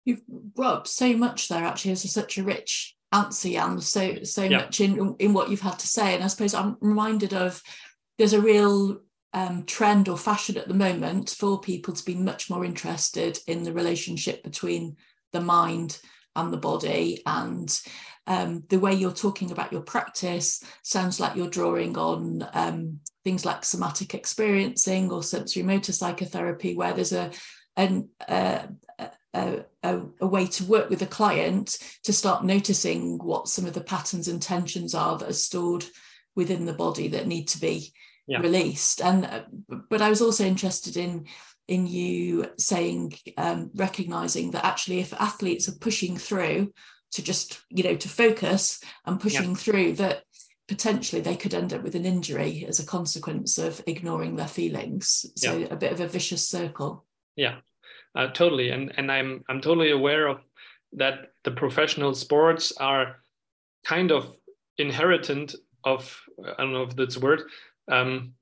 You've 0.06 0.26
brought 0.28 0.78
up 0.78 0.88
so 0.88 1.16
much 1.16 1.48
there 1.48 1.64
actually. 1.64 1.92
As 1.92 2.12
such 2.12 2.38
a 2.38 2.44
rich 2.44 2.96
answer 3.12 3.50
Jan 3.50 3.82
so 3.82 4.24
so 4.24 4.44
yeah. 4.44 4.58
much 4.58 4.82
in 4.82 5.16
in 5.20 5.34
what 5.34 5.50
you've 5.50 5.62
had 5.62 5.80
to 5.80 5.88
say 5.88 6.14
and 6.14 6.24
i 6.24 6.28
suppose 6.28 6.54
i'm 6.54 6.78
reminded 6.80 7.34
of 7.34 7.62
there's 8.18 8.34
a 8.34 8.42
real 8.42 9.00
um, 9.32 9.64
trend 9.66 10.10
or 10.10 10.18
fashion 10.18 10.58
at 10.58 10.68
the 10.68 10.74
moment 10.74 11.30
for 11.30 11.62
people 11.62 11.94
to 11.94 12.06
be 12.06 12.16
much 12.16 12.50
more 12.50 12.66
interested 12.66 13.38
in 13.48 13.64
the 13.64 13.74
relationship 13.74 14.44
between 14.44 14.98
the 15.34 15.42
mind 15.42 16.00
and 16.36 16.52
the 16.52 16.58
body 16.58 17.22
and 17.26 17.82
um, 18.28 18.64
the 18.70 18.80
way 18.80 18.94
you're 18.94 19.12
talking 19.12 19.52
about 19.52 19.72
your 19.72 19.82
practice 19.82 20.64
sounds 20.84 21.20
like 21.20 21.36
you're 21.36 21.50
drawing 21.50 21.98
on 21.98 22.48
um, 22.54 23.00
things 23.24 23.46
like 23.46 23.64
somatic 23.64 24.14
experiencing 24.14 25.12
or 25.12 25.22
sensorimotor 25.22 25.94
psychotherapy 25.94 26.76
where 26.76 26.94
there's 26.94 27.14
a 27.14 27.32
an, 27.76 28.10
uh, 28.28 28.64
a, 29.34 29.64
a, 29.84 30.02
a, 30.22 30.28
way 30.28 30.48
to 30.48 30.64
work 30.66 30.90
with 30.90 31.02
a 31.02 31.08
client 31.08 31.78
to 32.04 32.12
start 32.12 32.44
noticing 32.44 33.20
what 33.20 33.48
some 33.48 33.66
of 33.66 33.74
the 33.74 33.82
patterns 33.82 34.28
and 34.28 34.42
tensions 34.42 34.96
are 34.96 35.18
that 35.18 35.30
are 35.30 35.34
stored 35.34 35.86
within 36.36 36.66
the 36.66 36.74
body 36.74 37.08
that 37.10 37.28
need 37.28 37.48
to 37.48 37.60
be 37.60 37.94
yeah. 38.28 38.40
released 38.40 39.02
and 39.02 39.26
uh, 39.26 39.44
but 39.90 40.02
i 40.02 40.10
was 40.10 40.22
also 40.22 40.46
interested 40.46 40.98
in 40.98 41.26
in 41.68 41.86
you 41.86 42.50
saying 42.58 43.14
um, 43.38 43.70
recognizing 43.76 44.52
that 44.52 44.66
actually 44.66 45.00
if 45.00 45.14
athletes 45.14 45.70
are 45.70 45.78
pushing 45.80 46.18
through 46.18 46.72
to 47.12 47.24
just 47.24 47.62
you 47.70 47.84
know 47.84 47.96
to 47.96 48.10
focus 48.10 48.82
and 49.06 49.20
pushing 49.20 49.52
yeah. 49.52 49.56
through 49.56 49.94
that 49.94 50.24
potentially 50.68 51.22
they 51.22 51.36
could 51.36 51.54
end 51.54 51.74
up 51.74 51.84
with 51.84 51.96
an 51.96 52.06
injury 52.06 52.66
as 52.68 52.80
a 52.80 52.86
consequence 52.86 53.58
of 53.58 53.82
ignoring 53.88 54.36
their 54.36 54.48
feelings 54.48 55.26
so 55.36 55.58
yeah. 55.58 55.68
a 55.72 55.76
bit 55.76 55.92
of 55.92 56.00
a 56.00 56.08
vicious 56.08 56.48
circle 56.48 57.06
yeah 57.36 57.58
uh, 58.16 58.28
totally. 58.28 58.70
And 58.70 58.94
and 58.98 59.12
i'm 59.12 59.44
i'm 59.50 59.62
totally 59.62 59.92
aware 59.92 60.28
of 60.28 60.40
that 60.94 61.34
the 61.44 61.52
professional 61.52 62.14
sports 62.16 62.72
are 62.78 63.18
kind 63.86 64.12
of 64.12 64.36
inheritant 64.78 65.56
of 65.84 66.20
i 66.58 66.62
don't 66.64 66.74
know 66.74 66.84
if 66.84 66.96
that's 66.96 67.18
a 67.18 67.20
word 67.20 67.44
um, 67.90 68.34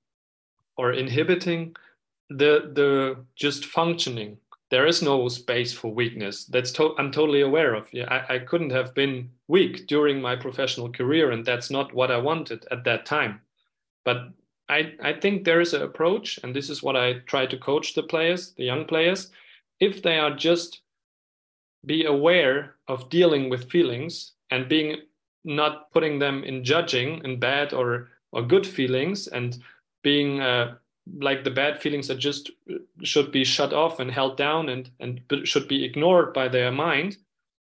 or 0.77 0.93
inhibiting 0.93 1.75
the 2.29 2.71
the 2.73 3.17
just 3.35 3.65
functioning. 3.65 4.37
There 4.69 4.85
is 4.85 5.01
no 5.01 5.29
space 5.29 5.71
for 5.71 5.93
weakness. 5.93 6.45
That's 6.45 6.71
to- 6.73 6.95
i'm 6.97 7.11
totally 7.11 7.41
aware 7.41 7.73
of. 7.73 7.87
Yeah 7.93 8.07
I, 8.09 8.35
I 8.35 8.39
couldn't 8.39 8.71
have 8.71 8.93
been 8.93 9.29
weak 9.47 9.87
during 9.87 10.21
my 10.21 10.35
professional 10.35 10.91
career 10.91 11.31
and 11.31 11.45
that's 11.45 11.69
not 11.71 11.93
what 11.93 12.11
i 12.11 12.17
wanted 12.17 12.65
at 12.71 12.83
that 12.83 13.05
time. 13.05 13.41
But 14.03 14.17
i 14.69 14.93
i 15.01 15.13
think 15.13 15.43
there 15.43 15.61
is 15.61 15.73
an 15.73 15.81
approach 15.81 16.39
and 16.43 16.53
this 16.55 16.69
is 16.69 16.83
what 16.83 16.95
i 16.97 17.19
try 17.25 17.45
to 17.45 17.57
coach 17.57 17.93
the 17.93 18.03
players 18.03 18.53
the 18.57 18.65
young 18.65 18.85
players 18.85 19.31
if 19.79 20.01
they 20.01 20.17
are 20.17 20.35
just 20.35 20.81
be 21.85 22.05
aware 22.05 22.75
of 22.87 23.09
dealing 23.09 23.49
with 23.49 23.69
feelings 23.69 24.33
and 24.51 24.67
being 24.67 24.97
not 25.43 25.91
putting 25.91 26.19
them 26.19 26.43
in 26.43 26.63
judging 26.63 27.21
and 27.23 27.39
bad 27.39 27.73
or 27.73 28.09
or 28.31 28.41
good 28.41 28.67
feelings 28.67 29.27
and 29.27 29.57
being 30.03 30.41
uh, 30.41 30.75
like 31.19 31.43
the 31.43 31.51
bad 31.51 31.81
feelings 31.81 32.07
that 32.07 32.17
just 32.17 32.51
should 33.03 33.31
be 33.31 33.43
shut 33.43 33.71
off 33.73 33.99
and 33.99 34.11
held 34.11 34.37
down 34.37 34.69
and 34.69 34.89
and 34.99 35.21
should 35.43 35.67
be 35.67 35.85
ignored 35.85 36.33
by 36.33 36.47
their 36.47 36.71
mind 36.71 37.17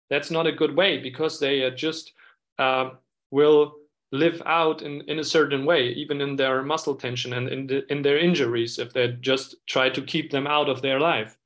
that's 0.10 0.32
not 0.32 0.48
a 0.48 0.52
good 0.52 0.76
way 0.76 0.98
because 0.98 1.40
they 1.40 1.64
uh, 1.64 1.70
just 1.70 2.14
uh, 2.60 2.90
will 3.32 3.76
live 4.14 4.42
out 4.46 4.82
in, 4.82 5.02
in 5.02 5.20
a 5.20 5.24
certain 5.24 5.66
way 5.66 5.90
even 5.90 6.22
in 6.22 6.36
their 6.36 6.64
muscle 6.64 6.96
tension 6.96 7.34
and 7.34 7.50
in, 7.50 7.68
the, 7.68 7.92
in 7.92 8.02
their 8.02 8.18
injuries 8.18 8.80
if 8.80 8.94
they 8.94 9.10
just 9.20 9.56
try 9.68 9.90
to 9.90 10.02
keep 10.02 10.32
them 10.32 10.48
out 10.48 10.70
of 10.70 10.82
their 10.82 11.00
life 11.00 11.38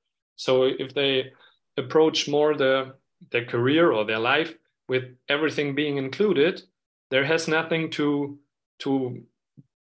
so 0.42 0.64
if 0.64 0.94
they 0.96 1.32
approach 1.78 2.28
more 2.28 2.56
the 2.56 2.96
their 3.32 3.46
career 3.46 3.92
or 3.92 4.04
their 4.06 4.24
life 4.34 4.52
with 4.88 5.04
everything 5.30 5.76
being 5.76 5.98
included 5.98 6.64
there 7.12 7.26
has 7.26 7.48
nothing 7.48 7.92
to 7.92 8.40
to 8.80 9.22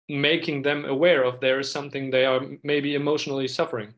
making 0.10 0.62
them 0.62 0.84
aware 0.84 1.24
of 1.24 1.40
there 1.40 1.60
is 1.60 1.72
something 1.72 2.12
they 2.12 2.26
are 2.26 2.42
maybe 2.64 2.96
emotionally 2.96 3.48
suffering. 3.48 3.94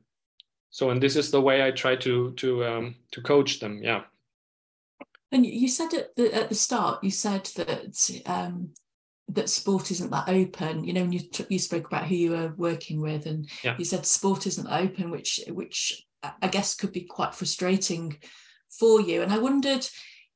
So 0.70 0.92
and 0.92 1.02
this 1.02 1.16
is 1.16 1.32
the 1.32 1.42
way 1.42 1.66
i 1.66 1.72
try 1.72 1.96
to 1.96 2.32
to 2.34 2.66
um, 2.66 2.96
to 3.12 3.22
coach 3.22 3.60
them 3.60 3.82
yeah. 3.82 4.04
And 5.32 5.46
you 5.46 5.68
said 5.68 5.94
at 5.96 6.16
the 6.16 6.34
at 6.36 6.50
the 6.50 6.56
start 6.56 7.04
you 7.04 7.12
said 7.12 7.46
that 7.56 8.22
um, 8.28 8.70
that 9.30 9.50
sport 9.50 9.90
isn't 9.90 10.12
that 10.12 10.30
open. 10.30 10.84
You 10.84 10.94
know 10.94 11.02
when 11.02 11.14
you 11.14 11.22
you 11.50 11.60
spoke 11.60 11.88
about 11.88 12.08
who 12.08 12.16
you 12.16 12.32
were 12.32 12.54
working 12.58 13.02
with 13.02 13.26
and 13.26 13.50
yeah. 13.64 13.76
you 13.80 13.86
said 13.86 14.06
sport 14.06 14.46
isn't 14.46 14.68
open 14.68 15.10
which 15.10 15.40
which 15.50 16.06
i 16.42 16.48
guess 16.48 16.76
could 16.76 16.92
be 16.92 17.02
quite 17.02 17.36
frustrating 17.36 18.18
for 18.80 19.02
you. 19.02 19.22
And 19.22 19.32
i 19.32 19.38
wondered 19.38 19.88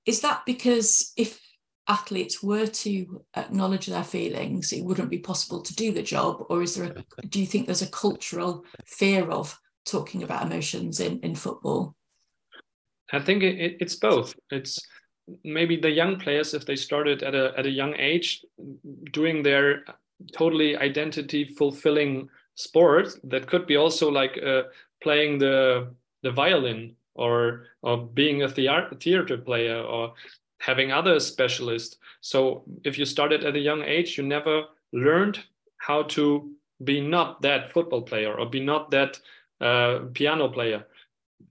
is 0.06 0.22
that 0.22 0.44
because 0.46 1.12
if 1.18 1.42
athletes 1.90 2.44
were 2.44 2.68
to 2.68 3.24
acknowledge 3.36 3.88
their 3.88 4.04
feelings 4.04 4.74
it 4.74 4.84
wouldn't 4.84 5.10
be 5.10 5.20
possible 5.20 5.62
to 5.62 5.76
do 5.76 5.92
the 5.92 6.04
job? 6.04 6.46
Or 6.50 6.62
is 6.62 6.76
there 6.76 6.92
a, 6.92 7.26
do 7.28 7.40
you 7.40 7.46
think 7.46 7.66
there's 7.66 7.82
a 7.82 7.92
cultural 7.92 8.66
fear 8.86 9.30
of 9.30 9.58
talking 9.86 10.24
about 10.24 10.46
emotions 10.46 11.00
in 11.00 11.20
in 11.22 11.36
football? 11.36 11.96
I 13.12 13.20
think 13.20 13.44
it, 13.44 13.78
it's 13.80 13.96
both. 13.96 14.36
It's 14.52 14.80
maybe 15.44 15.78
the 15.78 15.90
young 15.90 16.20
players 16.20 16.54
if 16.54 16.66
they 16.66 16.76
started 16.76 17.24
at 17.24 17.36
a 17.36 17.54
at 17.58 17.66
a 17.66 17.72
young 17.72 17.96
age 17.96 18.44
doing 19.12 19.44
their 19.44 19.84
totally 20.34 20.76
identity 20.78 21.46
fulfilling 21.46 22.30
sport 22.56 23.10
that 23.24 23.48
could 23.48 23.68
be 23.68 23.78
also 23.78 24.10
like 24.10 24.40
uh, 24.44 24.64
playing 25.02 25.40
the 25.40 25.90
the 26.24 26.32
violin 26.32 26.96
or 27.16 27.66
or 27.82 27.98
being 27.98 28.44
a 28.44 28.50
theater 28.50 29.38
player 29.38 29.82
or 29.82 30.14
having 30.60 30.92
other 30.92 31.20
specialists. 31.20 31.98
So 32.22 32.64
if 32.84 32.98
you 32.98 33.06
started 33.06 33.44
at 33.44 33.56
a 33.56 33.60
young 33.60 33.84
age 33.84 34.18
you 34.18 34.24
never 34.24 34.64
learned 34.92 35.40
how 35.78 36.04
to 36.04 36.52
be 36.84 37.02
not 37.02 37.42
that 37.42 37.72
football 37.72 38.02
player 38.02 38.34
or 38.34 38.46
be 38.46 38.60
not 38.60 38.92
that 38.92 39.20
uh, 39.62 40.00
piano 40.14 40.48
player. 40.48 40.86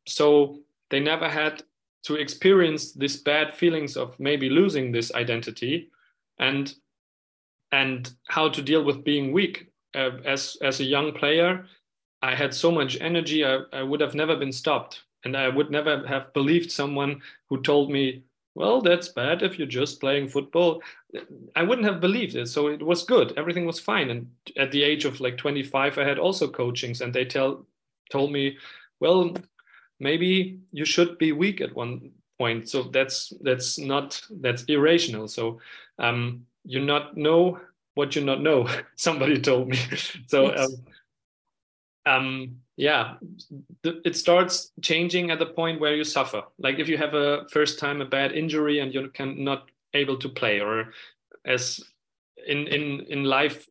So 0.07 0.61
they 0.91 1.01
never 1.01 1.29
had 1.29 1.63
to 2.05 2.15
experience 2.15 2.93
this 2.93 3.17
bad 3.17 3.55
feelings 3.55 3.97
of 3.97 4.19
maybe 4.21 4.49
losing 4.49 4.93
this 4.93 5.13
identity 5.15 5.91
and 6.39 6.73
and 7.73 8.13
how 8.29 8.49
to 8.49 8.63
deal 8.63 8.85
with 8.85 9.03
being 9.03 9.33
weak 9.33 9.67
uh, 9.95 10.11
as 10.25 10.57
as 10.63 10.79
a 10.79 10.85
young 10.85 11.13
player 11.13 11.67
i 12.27 12.35
had 12.35 12.53
so 12.55 12.71
much 12.71 12.99
energy 13.01 13.45
I, 13.45 13.61
I 13.73 13.83
would 13.83 14.01
have 14.01 14.15
never 14.15 14.37
been 14.37 14.53
stopped. 14.53 15.03
And 15.25 15.37
i 15.37 15.49
would 15.49 15.71
never 15.71 16.07
have 16.07 16.33
believed 16.33 16.71
someone 16.71 17.21
who 17.49 17.63
told 17.63 17.91
me 17.91 18.23
well 18.55 18.81
that's 18.81 19.09
bad 19.09 19.43
if 19.43 19.59
you're 19.59 19.77
just 19.83 20.01
playing 20.01 20.29
football. 20.29 20.83
I 21.55 21.63
wouldn't 21.63 21.87
have 21.87 22.01
believed 22.01 22.37
it. 22.37 22.49
So 22.49 22.69
it 22.69 22.83
was 22.83 23.05
good. 23.05 23.35
Everything 23.37 23.67
was 23.67 23.79
fine. 23.79 24.09
And 24.11 24.31
at 24.57 24.73
the 24.73 24.83
age 24.83 25.05
of 25.05 25.21
like 25.21 25.37
25 25.37 25.99
i 25.99 26.05
had 26.05 26.19
also 26.19 26.49
coachings 26.49 27.01
and 27.01 27.13
they 27.13 27.25
tell 27.25 27.67
told 28.11 28.33
me 28.33 28.57
well 29.01 29.35
maybe 30.01 30.59
you 30.73 30.85
should 30.85 31.19
be 31.19 31.33
weak 31.33 31.61
at 31.61 31.75
one 31.75 32.13
point. 32.39 32.69
So 32.69 32.85
that's 32.85 33.33
that's 33.43 33.79
not 33.79 34.21
that's 34.43 34.65
irrational. 34.65 35.29
So 35.29 35.61
um 35.99 36.47
you 36.65 36.81
not 36.81 37.17
know 37.17 37.61
what 37.95 38.15
you 38.15 38.25
not 38.25 38.41
know 38.41 38.69
somebody 38.97 39.41
told 39.41 39.69
me. 39.69 39.79
So 40.29 40.55
um, 40.55 40.73
um 42.07 42.57
yeah 42.77 43.15
it 43.85 44.17
starts 44.17 44.73
changing 44.83 45.31
at 45.31 45.39
the 45.39 45.47
point 45.47 45.81
where 45.81 45.95
you 45.95 46.05
suffer. 46.05 46.43
Like 46.59 46.79
if 46.79 46.89
you 46.89 46.99
have 46.99 47.15
a 47.15 47.47
first 47.51 47.79
time 47.79 48.01
a 48.01 48.05
bad 48.07 48.33
injury 48.33 48.81
and 48.81 48.93
you 48.93 49.09
can 49.11 49.43
not 49.45 49.71
able 49.95 50.19
to 50.19 50.29
play 50.29 50.61
or 50.61 50.93
as 51.45 51.81
in 52.47 52.67
in 52.69 53.01
in 53.09 53.25
life 53.25 53.69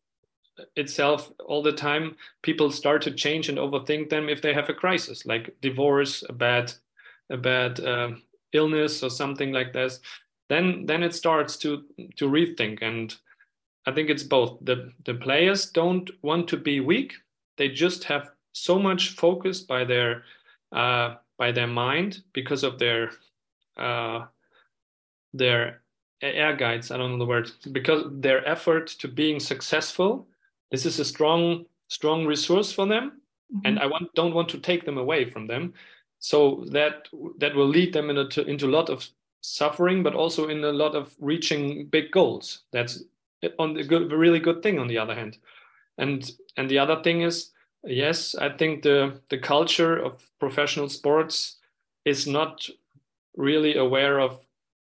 itself 0.76 1.30
all 1.44 1.62
the 1.62 1.72
time 1.72 2.16
people 2.42 2.70
start 2.70 3.02
to 3.02 3.10
change 3.10 3.48
and 3.50 3.58
overthink 3.58 4.08
them 4.08 4.28
if 4.28 4.40
they 4.40 4.54
have 4.54 4.70
a 4.70 4.74
crisis 4.74 5.26
like 5.26 5.54
divorce 5.60 6.24
a 6.30 6.32
bad 6.32 6.72
a 7.30 7.36
bad 7.36 7.78
uh, 7.80 8.10
illness 8.52 9.02
or 9.02 9.10
something 9.10 9.52
like 9.52 9.72
this 9.74 10.00
then 10.48 10.86
then 10.86 11.02
it 11.02 11.14
starts 11.14 11.56
to 11.58 11.84
to 12.16 12.28
rethink. 12.28 12.82
And 12.82 13.14
i 13.86 13.92
think 13.92 14.10
it's 14.10 14.22
both. 14.22 14.58
The 14.62 14.92
the 15.04 15.14
players 15.14 15.70
don't 15.70 16.10
want 16.22 16.48
to 16.48 16.56
be 16.56 16.80
weak 16.80 17.14
they 17.56 17.68
just 17.68 18.04
have 18.04 18.30
so 18.52 18.78
much 18.78 19.10
focus 19.10 19.60
by 19.60 19.84
their 19.84 20.24
uh, 20.72 21.14
by 21.38 21.52
their 21.52 21.66
mind 21.66 22.22
because 22.32 22.64
of 22.64 22.78
their 22.78 23.10
uh, 23.76 24.26
their 25.32 25.82
Ehrgeiz. 26.22 26.90
I 26.90 26.96
don't 26.96 27.12
know 27.12 27.18
the 27.18 27.26
word 27.26 27.50
because 27.72 28.04
their 28.10 28.46
effort 28.46 28.86
to 29.00 29.08
being 29.08 29.38
successful 29.38 30.26
this 30.70 30.86
is 30.86 30.98
a 30.98 31.04
strong 31.04 31.64
strong 31.88 32.26
resource 32.26 32.72
for 32.72 32.86
them 32.86 33.20
mm-hmm. 33.52 33.60
and 33.64 33.78
i 33.78 33.86
want, 33.86 34.12
don't 34.14 34.34
want 34.34 34.48
to 34.48 34.58
take 34.58 34.84
them 34.84 34.98
away 34.98 35.30
from 35.30 35.46
them. 35.46 35.74
So 36.18 36.64
that 36.72 37.08
that 37.38 37.54
will 37.54 37.68
lead 37.68 37.92
them 37.92 38.10
into, 38.10 38.44
into 38.44 38.66
a 38.66 38.76
lot 38.78 38.88
of 38.88 39.06
suffering 39.42 40.02
but 40.02 40.14
also 40.14 40.48
in 40.48 40.64
a 40.64 40.72
lot 40.72 40.94
of 40.94 41.14
reaching 41.20 41.86
big 41.86 42.10
goals. 42.10 42.62
That's 42.72 43.04
on 43.58 43.74
the 43.74 43.84
good 43.84 44.10
really 44.10 44.40
good 44.40 44.62
thing 44.62 44.78
on 44.78 44.88
the 44.88 44.98
other 44.98 45.14
hand 45.14 45.38
and 45.98 46.32
and 46.56 46.70
the 46.70 46.78
other 46.78 47.02
thing 47.02 47.22
is 47.22 47.50
yes 47.84 48.34
i 48.34 48.48
think 48.48 48.82
the 48.82 49.20
the 49.30 49.38
culture 49.38 49.96
of 49.96 50.28
professional 50.38 50.88
sports 50.88 51.56
is 52.04 52.26
not 52.26 52.68
really 53.36 53.76
aware 53.76 54.18
of 54.20 54.40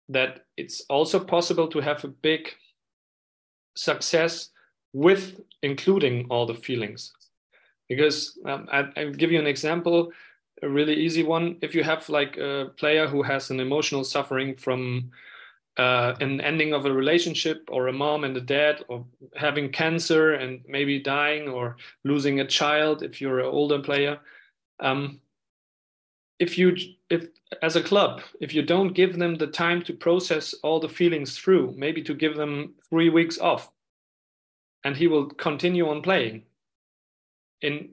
that 0.10 0.45
it's 0.55 0.81
also 0.89 1.19
possible 1.19 1.67
to 1.67 1.79
have 1.79 2.03
a 2.03 2.07
big 2.07 2.53
success 3.75 4.49
with 4.93 5.39
including 5.62 6.25
all 6.29 6.45
the 6.45 6.53
feelings. 6.53 7.13
Because 7.89 8.38
um, 8.45 8.67
I, 8.71 8.89
I'll 8.97 9.12
give 9.12 9.31
you 9.31 9.39
an 9.39 9.47
example, 9.47 10.12
a 10.62 10.67
really 10.67 10.95
easy 10.95 11.23
one. 11.23 11.57
If 11.62 11.73
you 11.75 11.83
have 11.83 12.10
like 12.10 12.38
a 12.38 12.71
player 12.77 13.07
who 13.07 13.21
has 13.23 13.49
an 13.49 13.60
emotional 13.60 14.03
suffering 14.03 14.55
from 14.55 15.12
uh, 15.77 16.15
an 16.19 16.41
ending 16.41 16.73
of 16.73 16.85
a 16.85 16.91
relationship, 16.91 17.69
or 17.71 17.87
a 17.87 17.93
mom 17.93 18.23
and 18.23 18.35
a 18.35 18.41
dad, 18.41 18.83
or 18.87 19.05
having 19.35 19.71
cancer 19.71 20.33
and 20.33 20.61
maybe 20.67 20.99
dying, 20.99 21.47
or 21.47 21.77
losing 22.03 22.39
a 22.39 22.47
child, 22.47 23.03
if 23.03 23.21
you're 23.21 23.39
an 23.39 23.45
older 23.45 23.79
player, 23.79 24.19
um, 24.79 25.19
if 26.39 26.57
you 26.57 26.75
if 27.09 27.27
as 27.61 27.77
a 27.77 27.81
club 27.81 28.21
if 28.41 28.53
you 28.53 28.61
don't 28.61 28.93
give 28.93 29.17
them 29.17 29.35
the 29.35 29.47
time 29.47 29.81
to 29.81 29.93
process 29.93 30.53
all 30.63 30.81
the 30.81 30.89
feelings 30.89 31.37
through 31.37 31.73
maybe 31.77 32.03
to 32.03 32.13
give 32.13 32.35
them 32.35 32.73
three 32.89 33.09
weeks 33.09 33.39
off 33.39 33.71
and 34.87 34.95
he 34.95 35.07
will 35.07 35.25
continue 35.25 35.89
on 35.89 36.01
playing. 36.01 36.43
In 37.61 37.89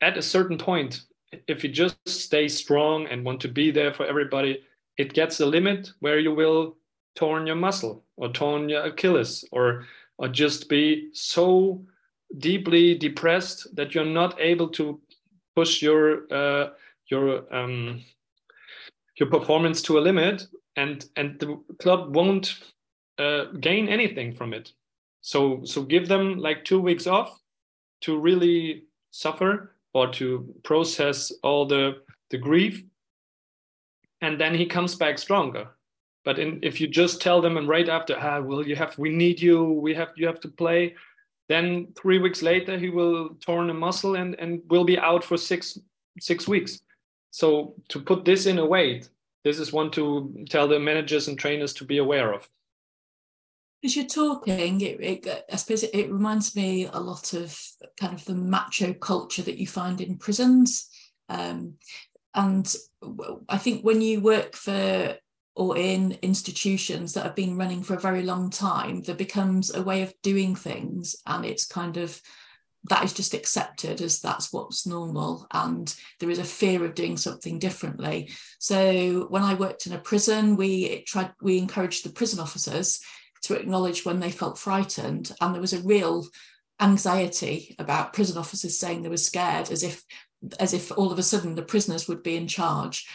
at 0.00 0.18
a 0.18 0.22
certain 0.22 0.58
point, 0.58 1.02
if 1.46 1.62
you 1.62 1.70
just 1.70 1.96
stay 2.06 2.48
strong 2.48 3.06
and 3.06 3.24
want 3.24 3.40
to 3.42 3.48
be 3.48 3.70
there 3.70 3.92
for 3.92 4.06
everybody, 4.06 4.62
it 4.96 5.12
gets 5.12 5.40
a 5.40 5.46
limit 5.46 5.90
where 6.00 6.18
you 6.18 6.32
will 6.34 6.76
torn 7.16 7.46
your 7.46 7.56
muscle 7.56 8.04
or 8.16 8.28
torn 8.28 8.68
your 8.68 8.84
Achilles 8.84 9.44
or 9.50 9.86
or 10.18 10.28
just 10.28 10.68
be 10.68 11.08
so 11.12 11.84
deeply 12.38 12.94
depressed 12.94 13.74
that 13.76 13.94
you're 13.94 14.04
not 14.04 14.40
able 14.40 14.68
to 14.68 15.00
push 15.54 15.82
your 15.82 16.32
uh, 16.32 16.70
your 17.08 17.52
um, 17.54 18.02
your 19.18 19.28
performance 19.28 19.82
to 19.82 19.98
a 19.98 20.00
limit, 20.00 20.46
and 20.76 21.06
and 21.16 21.38
the 21.40 21.58
club 21.78 22.14
won't 22.14 22.58
uh, 23.18 23.44
gain 23.60 23.88
anything 23.88 24.34
from 24.34 24.52
it. 24.52 24.72
So 25.20 25.64
so 25.64 25.82
give 25.82 26.08
them 26.08 26.38
like 26.38 26.64
two 26.64 26.80
weeks 26.80 27.06
off 27.06 27.40
to 28.02 28.18
really 28.18 28.84
suffer 29.10 29.72
or 29.94 30.08
to 30.12 30.54
process 30.62 31.32
all 31.42 31.66
the 31.66 32.02
the 32.30 32.38
grief, 32.38 32.82
and 34.20 34.40
then 34.40 34.54
he 34.54 34.66
comes 34.66 34.94
back 34.94 35.18
stronger. 35.18 35.75
But 36.26 36.38
in, 36.38 36.58
if 36.62 36.78
you 36.80 36.88
just 36.88 37.22
tell 37.22 37.40
them 37.40 37.56
and 37.56 37.66
right 37.66 37.88
after, 37.88 38.14
ah, 38.20 38.40
well, 38.40 38.66
you 38.66 38.76
have, 38.76 38.98
we 38.98 39.08
need 39.08 39.40
you, 39.40 39.64
we 39.64 39.94
have, 39.94 40.08
you 40.16 40.26
have 40.26 40.40
to 40.40 40.48
play, 40.48 40.94
then 41.48 41.88
three 41.96 42.18
weeks 42.18 42.42
later 42.42 42.76
he 42.76 42.90
will 42.90 43.30
torn 43.40 43.70
a 43.70 43.74
muscle 43.74 44.16
and 44.16 44.34
and 44.38 44.60
will 44.68 44.84
be 44.84 44.98
out 44.98 45.24
for 45.24 45.38
six 45.38 45.78
six 46.18 46.46
weeks. 46.46 46.80
So 47.30 47.74
to 47.88 48.00
put 48.00 48.24
this 48.24 48.46
in 48.46 48.58
a 48.58 48.66
weight, 48.66 49.08
this 49.44 49.58
is 49.58 49.72
one 49.72 49.90
to 49.92 50.44
tell 50.50 50.68
the 50.68 50.80
managers 50.80 51.28
and 51.28 51.38
trainers 51.38 51.72
to 51.74 51.84
be 51.84 51.98
aware 51.98 52.34
of 52.34 52.48
as 53.84 53.96
you're 53.96 54.06
talking, 54.06 54.80
it, 54.80 55.00
it, 55.00 55.44
I 55.50 55.56
suppose 55.56 55.82
it, 55.82 55.94
it, 55.94 56.10
reminds 56.10 56.56
me 56.56 56.88
a 56.92 56.98
lot 56.98 57.32
of 57.34 57.58
kind 57.98 58.14
of 58.14 58.24
the 58.24 58.34
macho 58.34 58.92
culture 58.92 59.42
that 59.42 59.58
you 59.58 59.66
find 59.66 60.00
in 60.00 60.18
prisons. 60.18 60.88
Um, 61.28 61.74
and 62.34 62.74
I 63.48 63.58
think 63.58 63.84
when 63.84 64.00
you 64.00 64.20
work 64.20 64.56
for 64.56 65.16
or 65.56 65.76
in 65.76 66.18
institutions 66.20 67.14
that 67.14 67.24
have 67.24 67.34
been 67.34 67.56
running 67.56 67.82
for 67.82 67.94
a 67.94 68.00
very 68.00 68.22
long 68.22 68.50
time, 68.50 69.02
that 69.02 69.16
becomes 69.16 69.74
a 69.74 69.82
way 69.82 70.02
of 70.02 70.12
doing 70.22 70.54
things, 70.54 71.16
and 71.26 71.44
it's 71.44 71.66
kind 71.66 71.96
of 71.96 72.20
that 72.88 73.04
is 73.04 73.12
just 73.12 73.34
accepted 73.34 74.00
as 74.00 74.20
that's 74.20 74.52
what's 74.52 74.86
normal. 74.86 75.46
And 75.52 75.92
there 76.20 76.30
is 76.30 76.38
a 76.38 76.44
fear 76.44 76.84
of 76.84 76.94
doing 76.94 77.16
something 77.16 77.58
differently. 77.58 78.30
So 78.60 79.26
when 79.28 79.42
i 79.42 79.54
worked 79.54 79.86
in 79.86 79.92
a 79.92 79.98
prison 79.98 80.56
we 80.56 81.02
tried 81.02 81.32
we 81.40 81.58
encouraged 81.58 82.04
the 82.04 82.12
prison 82.12 82.38
officers 82.38 83.00
to 83.42 83.58
acknowledge 83.58 84.04
when 84.04 84.20
they 84.20 84.30
felt 84.30 84.58
frightened. 84.58 85.32
And 85.40 85.52
there 85.52 85.60
was 85.60 85.72
a 85.72 85.82
real 85.82 86.26
anxiety 86.80 87.74
about 87.78 88.12
prison 88.12 88.36
officers 88.36 88.78
saying 88.78 89.02
they 89.02 89.08
were 89.08 89.16
scared 89.16 89.70
as 89.70 89.82
if 89.82 90.04
as 90.60 90.74
if 90.74 90.96
all 90.96 91.10
of 91.10 91.18
a 91.18 91.22
sudden 91.22 91.54
the 91.54 91.62
prisoners 91.62 92.06
would 92.06 92.22
be 92.22 92.36
in 92.36 92.46
charge 92.46 93.06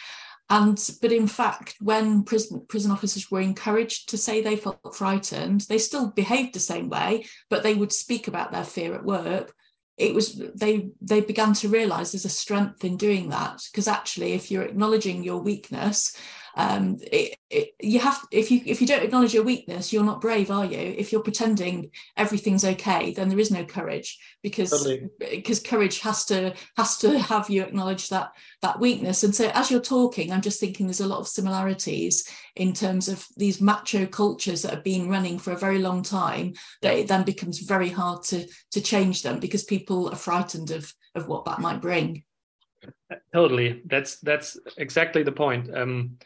and 0.52 0.90
but 1.00 1.12
in 1.12 1.26
fact 1.26 1.76
when 1.80 2.22
prison 2.24 2.62
prison 2.68 2.90
officers 2.90 3.30
were 3.30 3.40
encouraged 3.40 4.10
to 4.10 4.18
say 4.18 4.42
they 4.42 4.54
felt 4.54 4.94
frightened 4.94 5.62
they 5.62 5.78
still 5.78 6.10
behaved 6.10 6.52
the 6.52 6.60
same 6.60 6.90
way 6.90 7.24
but 7.48 7.62
they 7.62 7.74
would 7.74 7.92
speak 7.92 8.28
about 8.28 8.52
their 8.52 8.64
fear 8.64 8.94
at 8.94 9.04
work. 9.04 9.54
It 9.96 10.14
was 10.14 10.42
they 10.54 10.90
they 11.00 11.20
began 11.20 11.54
to 11.54 11.68
realize 11.68 12.12
there's 12.12 12.26
a 12.26 12.40
strength 12.44 12.84
in 12.84 12.96
doing 12.96 13.30
that 13.30 13.62
because 13.70 13.88
actually 13.88 14.32
if 14.32 14.50
you're 14.50 14.62
acknowledging 14.70 15.22
your 15.22 15.40
weakness 15.40 16.16
um, 16.56 16.98
it, 17.00 17.36
it, 17.50 17.70
you 17.80 17.98
have 17.98 18.20
if 18.30 18.50
you 18.50 18.60
if 18.66 18.80
you 18.80 18.86
don't 18.86 19.02
acknowledge 19.02 19.34
your 19.34 19.44
weakness 19.44 19.92
you're 19.92 20.04
not 20.04 20.20
brave 20.20 20.50
are 20.50 20.64
you? 20.64 20.78
If 20.78 21.12
you're 21.12 21.22
pretending 21.22 21.90
everything's 22.16 22.64
okay 22.64 23.12
then 23.12 23.28
there 23.28 23.38
is 23.38 23.50
no 23.50 23.64
courage 23.64 24.18
because 24.42 24.70
totally. 24.70 25.08
because 25.18 25.60
courage 25.60 26.00
has 26.00 26.24
to 26.26 26.54
has 26.76 26.98
to 26.98 27.18
have 27.18 27.48
you 27.50 27.62
acknowledge 27.62 28.08
that 28.10 28.32
that 28.60 28.80
weakness. 28.80 29.22
And 29.22 29.34
so 29.34 29.50
as 29.54 29.70
you're 29.70 29.80
talking 29.80 30.32
i'm 30.32 30.40
just 30.40 30.60
thinking 30.60 30.86
there's 30.86 31.00
a 31.00 31.06
lot 31.06 31.20
of 31.20 31.28
similarities 31.28 32.28
in 32.56 32.72
terms 32.72 33.08
of 33.08 33.26
these 33.36 33.60
macho 33.60 34.06
cultures 34.06 34.62
that 34.62 34.72
have 34.72 34.84
been 34.84 35.08
running 35.08 35.38
for 35.38 35.52
a 35.52 35.58
very 35.58 35.78
long 35.78 36.02
time 36.02 36.52
that 36.82 36.96
it 36.96 37.08
then 37.08 37.24
becomes 37.24 37.60
very 37.60 37.88
hard 37.88 38.22
to 38.24 38.46
to 38.70 38.80
change 38.80 39.22
them 39.22 39.40
because 39.40 39.64
people 39.64 40.08
are 40.10 40.16
frightened 40.16 40.70
of 40.70 40.92
of 41.14 41.28
what 41.28 41.44
that 41.44 41.60
might 41.60 41.80
bring. 41.80 42.24
Totally. 43.32 43.82
That's 43.86 44.18
that's 44.20 44.58
exactly 44.76 45.22
the 45.22 45.32
point. 45.32 45.74
Um 45.74 46.18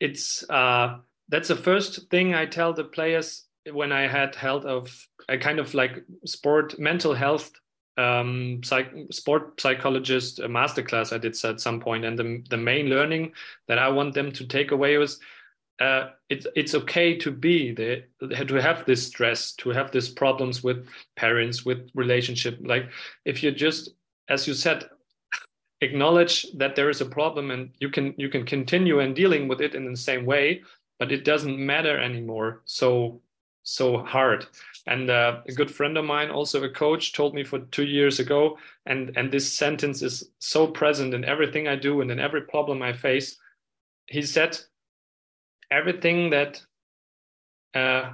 it's 0.00 0.48
uh, 0.50 0.98
that's 1.28 1.48
the 1.48 1.56
first 1.56 2.10
thing 2.10 2.34
I 2.34 2.46
tell 2.46 2.72
the 2.72 2.84
players 2.84 3.44
when 3.72 3.92
I 3.92 4.06
had 4.06 4.34
held 4.34 4.66
of 4.66 4.90
a 5.28 5.38
kind 5.38 5.58
of 5.58 5.72
like 5.74 6.04
sport 6.26 6.78
mental 6.78 7.14
health 7.14 7.50
um, 7.96 8.60
psych, 8.64 8.92
sport 9.10 9.60
psychologist 9.60 10.40
a 10.40 10.48
masterclass 10.48 11.12
I 11.12 11.18
did 11.18 11.36
at 11.44 11.60
some 11.60 11.80
point, 11.80 12.04
and 12.04 12.18
the 12.18 12.42
the 12.50 12.56
main 12.56 12.86
learning 12.86 13.32
that 13.68 13.78
I 13.78 13.88
want 13.88 14.14
them 14.14 14.32
to 14.32 14.46
take 14.46 14.72
away 14.72 14.96
was 14.98 15.20
uh, 15.80 16.10
it's 16.28 16.46
it's 16.54 16.74
okay 16.74 17.16
to 17.18 17.30
be 17.30 17.72
there, 17.72 18.04
to 18.20 18.60
have 18.60 18.84
this 18.84 19.06
stress, 19.06 19.52
to 19.54 19.70
have 19.70 19.90
these 19.90 20.08
problems 20.08 20.62
with 20.62 20.88
parents, 21.16 21.64
with 21.64 21.88
relationship. 21.94 22.58
Like 22.62 22.90
if 23.24 23.42
you 23.42 23.50
just, 23.50 23.90
as 24.28 24.46
you 24.46 24.54
said, 24.54 24.88
acknowledge 25.84 26.46
that 26.54 26.74
there 26.74 26.90
is 26.90 27.00
a 27.00 27.06
problem 27.06 27.50
and 27.50 27.70
you 27.78 27.88
can 27.88 28.14
you 28.16 28.28
can 28.28 28.44
continue 28.44 29.00
and 29.00 29.14
dealing 29.14 29.48
with 29.48 29.60
it 29.60 29.74
in 29.74 29.84
the 29.90 29.96
same 29.96 30.24
way 30.26 30.62
but 30.98 31.12
it 31.12 31.24
doesn't 31.24 31.58
matter 31.58 31.98
anymore. 31.98 32.62
So 32.64 33.20
so 33.66 33.98
hard. 33.98 34.46
And 34.86 35.08
uh, 35.08 35.40
a 35.48 35.52
good 35.52 35.70
friend 35.70 35.96
of 35.96 36.04
mine 36.04 36.30
also 36.30 36.62
a 36.62 36.68
coach 36.68 37.14
told 37.14 37.34
me 37.34 37.44
for 37.44 37.60
two 37.60 37.86
years 37.86 38.20
ago 38.20 38.58
and 38.86 39.16
and 39.16 39.32
this 39.32 39.50
sentence 39.50 40.02
is 40.02 40.28
so 40.38 40.66
present 40.66 41.14
in 41.14 41.24
everything 41.24 41.66
i 41.66 41.76
do 41.76 42.02
and 42.02 42.10
in 42.10 42.20
every 42.20 42.42
problem 42.42 42.82
i 42.82 42.92
face. 42.92 43.38
He 44.06 44.22
said 44.22 44.58
everything 45.70 46.30
that 46.30 46.62
uh, 47.74 48.12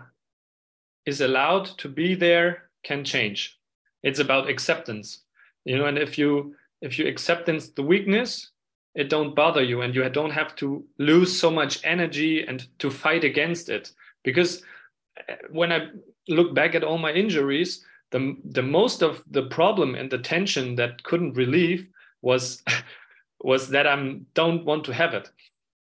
is 1.05 1.21
allowed 1.21 1.67
to 1.79 1.89
be 1.89 2.15
there 2.15 2.71
can 2.85 3.05
change. 3.05 3.59
It's 4.03 4.21
about 4.21 4.49
acceptance. 4.49 5.25
You 5.65 5.79
know 5.79 5.87
and 5.87 5.99
if 5.99 6.17
you 6.17 6.55
if 6.81 6.99
you 6.99 7.07
acceptance 7.07 7.69
the 7.71 7.83
weakness 7.83 8.51
it 8.95 9.09
don't 9.09 9.37
bother 9.37 9.63
you 9.63 9.83
and 9.83 9.95
you 9.95 10.09
don't 10.09 10.33
have 10.33 10.57
to 10.57 10.85
lose 10.99 11.39
so 11.39 11.51
much 11.51 11.81
energy 11.85 12.45
and 12.47 12.67
to 12.81 12.91
fight 12.91 13.23
against 13.23 13.69
it. 13.69 13.93
Because 14.25 14.63
uh, 15.29 15.35
when 15.51 15.73
i 15.73 15.89
look 16.29 16.55
back 16.55 16.75
at 16.75 16.85
all 16.85 16.99
my 16.99 17.13
injuries 17.13 17.85
the, 18.11 18.37
the 18.45 18.63
most 18.63 19.03
of 19.03 19.23
the 19.31 19.45
problem 19.45 19.95
and 19.95 20.11
the 20.11 20.19
tension 20.19 20.75
that 20.75 21.03
couldn't 21.03 21.35
relieve 21.35 21.89
was 22.23 22.63
was 23.41 23.69
that 23.71 23.87
i 23.87 24.17
don't 24.35 24.65
want 24.65 24.85
to 24.85 24.93
have 24.93 25.15
it. 25.15 25.31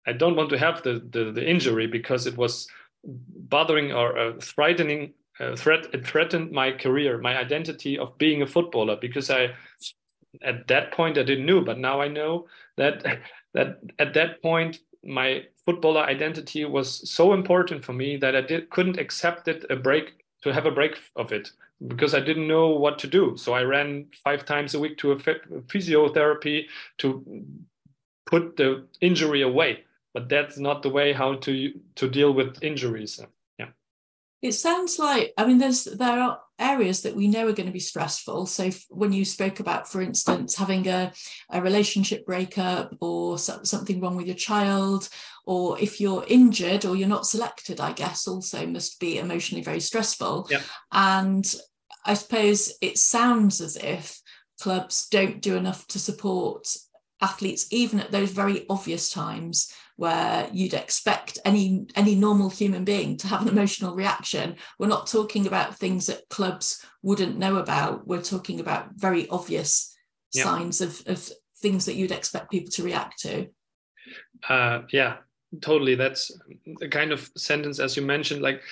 I 0.07 0.12
don't 0.12 0.37
want 0.37 0.50
to 0.50 0.59
have 0.59 0.83
the, 0.83 1.03
the, 1.11 1.31
the 1.31 1.46
injury 1.46 1.87
because 1.87 2.26
it 2.26 2.37
was 2.37 2.66
bothering 3.05 3.92
or 3.92 4.18
uh, 4.18 4.33
threatening 4.40 5.12
uh, 5.40 5.57
threat 5.57 5.87
it 5.94 6.07
threatened 6.07 6.53
my 6.53 6.70
career 6.70 7.18
my 7.18 7.37
identity 7.37 7.98
of 7.98 8.16
being 8.18 8.42
a 8.42 8.46
footballer 8.46 8.96
because 9.00 9.31
i 9.31 9.48
at 10.43 10.69
that 10.69 10.93
point 10.93 11.19
I 11.19 11.23
didn't 11.23 11.47
know, 11.47 11.61
but 11.61 11.79
now 11.79 12.01
I 12.01 12.09
know 12.09 12.47
that 12.77 13.05
that 13.55 13.81
at 13.99 14.14
that 14.14 14.43
point 14.43 14.79
my 15.05 15.45
footballer 15.64 16.03
identity 16.03 16.64
was 16.64 17.11
so 17.11 17.33
important 17.33 17.85
for 17.85 17.93
me 17.93 18.16
that 18.19 18.37
I 18.37 18.43
did, 18.43 18.71
couldn't 18.71 18.99
accept 18.99 19.49
it 19.49 19.64
a 19.71 19.77
break 19.77 20.25
to 20.43 20.53
have 20.53 20.66
a 20.66 20.71
break 20.71 20.99
of 21.16 21.33
it 21.33 21.51
because 21.87 22.14
I 22.14 22.21
didn't 22.21 22.49
know 22.49 22.69
what 22.69 22.99
to 23.01 23.07
do. 23.07 23.37
So 23.37 23.55
I 23.55 23.62
ran 23.62 24.07
five 24.23 24.45
times 24.45 24.75
a 24.75 24.79
week 24.79 24.99
to 24.99 25.12
a 25.12 25.16
physiotherapy 25.16 26.66
to 26.99 27.45
put 28.27 28.57
the 28.57 28.87
injury 29.01 29.43
away. 29.43 29.85
But 30.12 30.29
that's 30.29 30.59
not 30.59 30.83
the 30.83 30.90
way 30.90 31.12
how 31.12 31.37
to 31.37 31.73
to 31.95 32.09
deal 32.09 32.33
with 32.35 32.62
injuries. 32.62 33.21
It 34.42 34.53
sounds 34.53 34.98
like 34.98 35.33
I 35.37 35.46
mean 35.46 35.59
there's 35.59 35.85
there 35.85 36.18
are 36.18 36.40
areas 36.61 37.03
that 37.03 37.16
we 37.16 37.26
know 37.26 37.48
are 37.48 37.53
going 37.53 37.66
to 37.66 37.72
be 37.72 37.81
stressful. 37.81 38.46
So 38.46 38.70
when 38.90 39.12
you 39.12 39.24
spoke 39.24 39.61
about, 39.61 39.88
for 39.88 40.03
instance, 40.03 40.55
having 40.55 40.87
a, 40.87 41.12
a 41.50 41.62
relationship 41.62 42.26
breakup 42.26 42.94
or 43.00 43.38
so, 43.38 43.62
something 43.64 44.00
wrong 44.00 44.16
with 44.16 44.26
your 44.26 44.37
child, 44.37 45.09
or 45.46 45.81
if 45.81 46.00
you're 46.00 46.24
injured 46.29 46.85
or 46.85 46.94
you're 46.94 47.09
not 47.09 47.26
selected, 47.26 47.81
I 47.81 47.92
guess 47.92 48.29
also 48.29 48.66
must 48.66 49.00
be 49.00 49.18
emotionally 49.18 49.64
very 49.64 49.81
stressful. 49.81 50.48
Yeah. 50.50 50.61
And 50.92 51.53
I 52.05 52.14
suppose 52.14 52.74
it 52.81 52.98
sounds 52.98 53.61
as 53.61 53.76
if 53.76 54.20
clubs 54.61 55.09
don't 55.11 55.40
do 55.40 55.57
enough 55.57 55.87
to 55.88 55.98
support 55.98 56.66
athletes 57.20 57.66
even 57.70 58.00
at 58.00 58.11
those 58.11 58.30
very 58.30 58.66
obvious 58.68 59.11
times 59.11 59.72
where 59.96 60.48
you'd 60.52 60.74
expect 60.74 61.38
any 61.44 61.87
any 61.94 62.14
normal 62.14 62.48
human 62.48 62.85
being 62.85 63.16
to 63.18 63.26
have 63.26 63.42
an 63.42 63.48
emotional 63.48 63.94
reaction. 63.94 64.56
We're 64.78 64.87
not 64.87 65.06
talking 65.06 65.46
about 65.46 65.76
things 65.76 66.06
that 66.06 66.28
clubs 66.30 66.85
wouldn't 67.02 67.38
know 67.38 67.56
about. 67.56 68.06
We're 68.06 68.22
talking 68.22 68.61
about 68.61 68.94
very 68.94 69.28
obvious 69.28 69.94
yeah. 70.33 70.44
signs 70.44 70.80
of, 70.80 71.02
of 71.06 71.28
things 71.59 71.85
that 71.87 71.96
you'd 71.96 72.12
expect 72.12 72.50
people 72.50 72.70
to 72.72 72.83
react 72.83 73.20
to. 73.20 73.48
Uh, 74.48 74.83
yeah 74.90 75.16
totally. 75.61 75.96
That's 75.96 76.30
the 76.78 76.88
kind 76.88 77.12
of 77.12 77.28
sentence 77.37 77.80
as 77.80 77.96
you 77.96 78.02
mentioned 78.02 78.42
like 78.42 78.62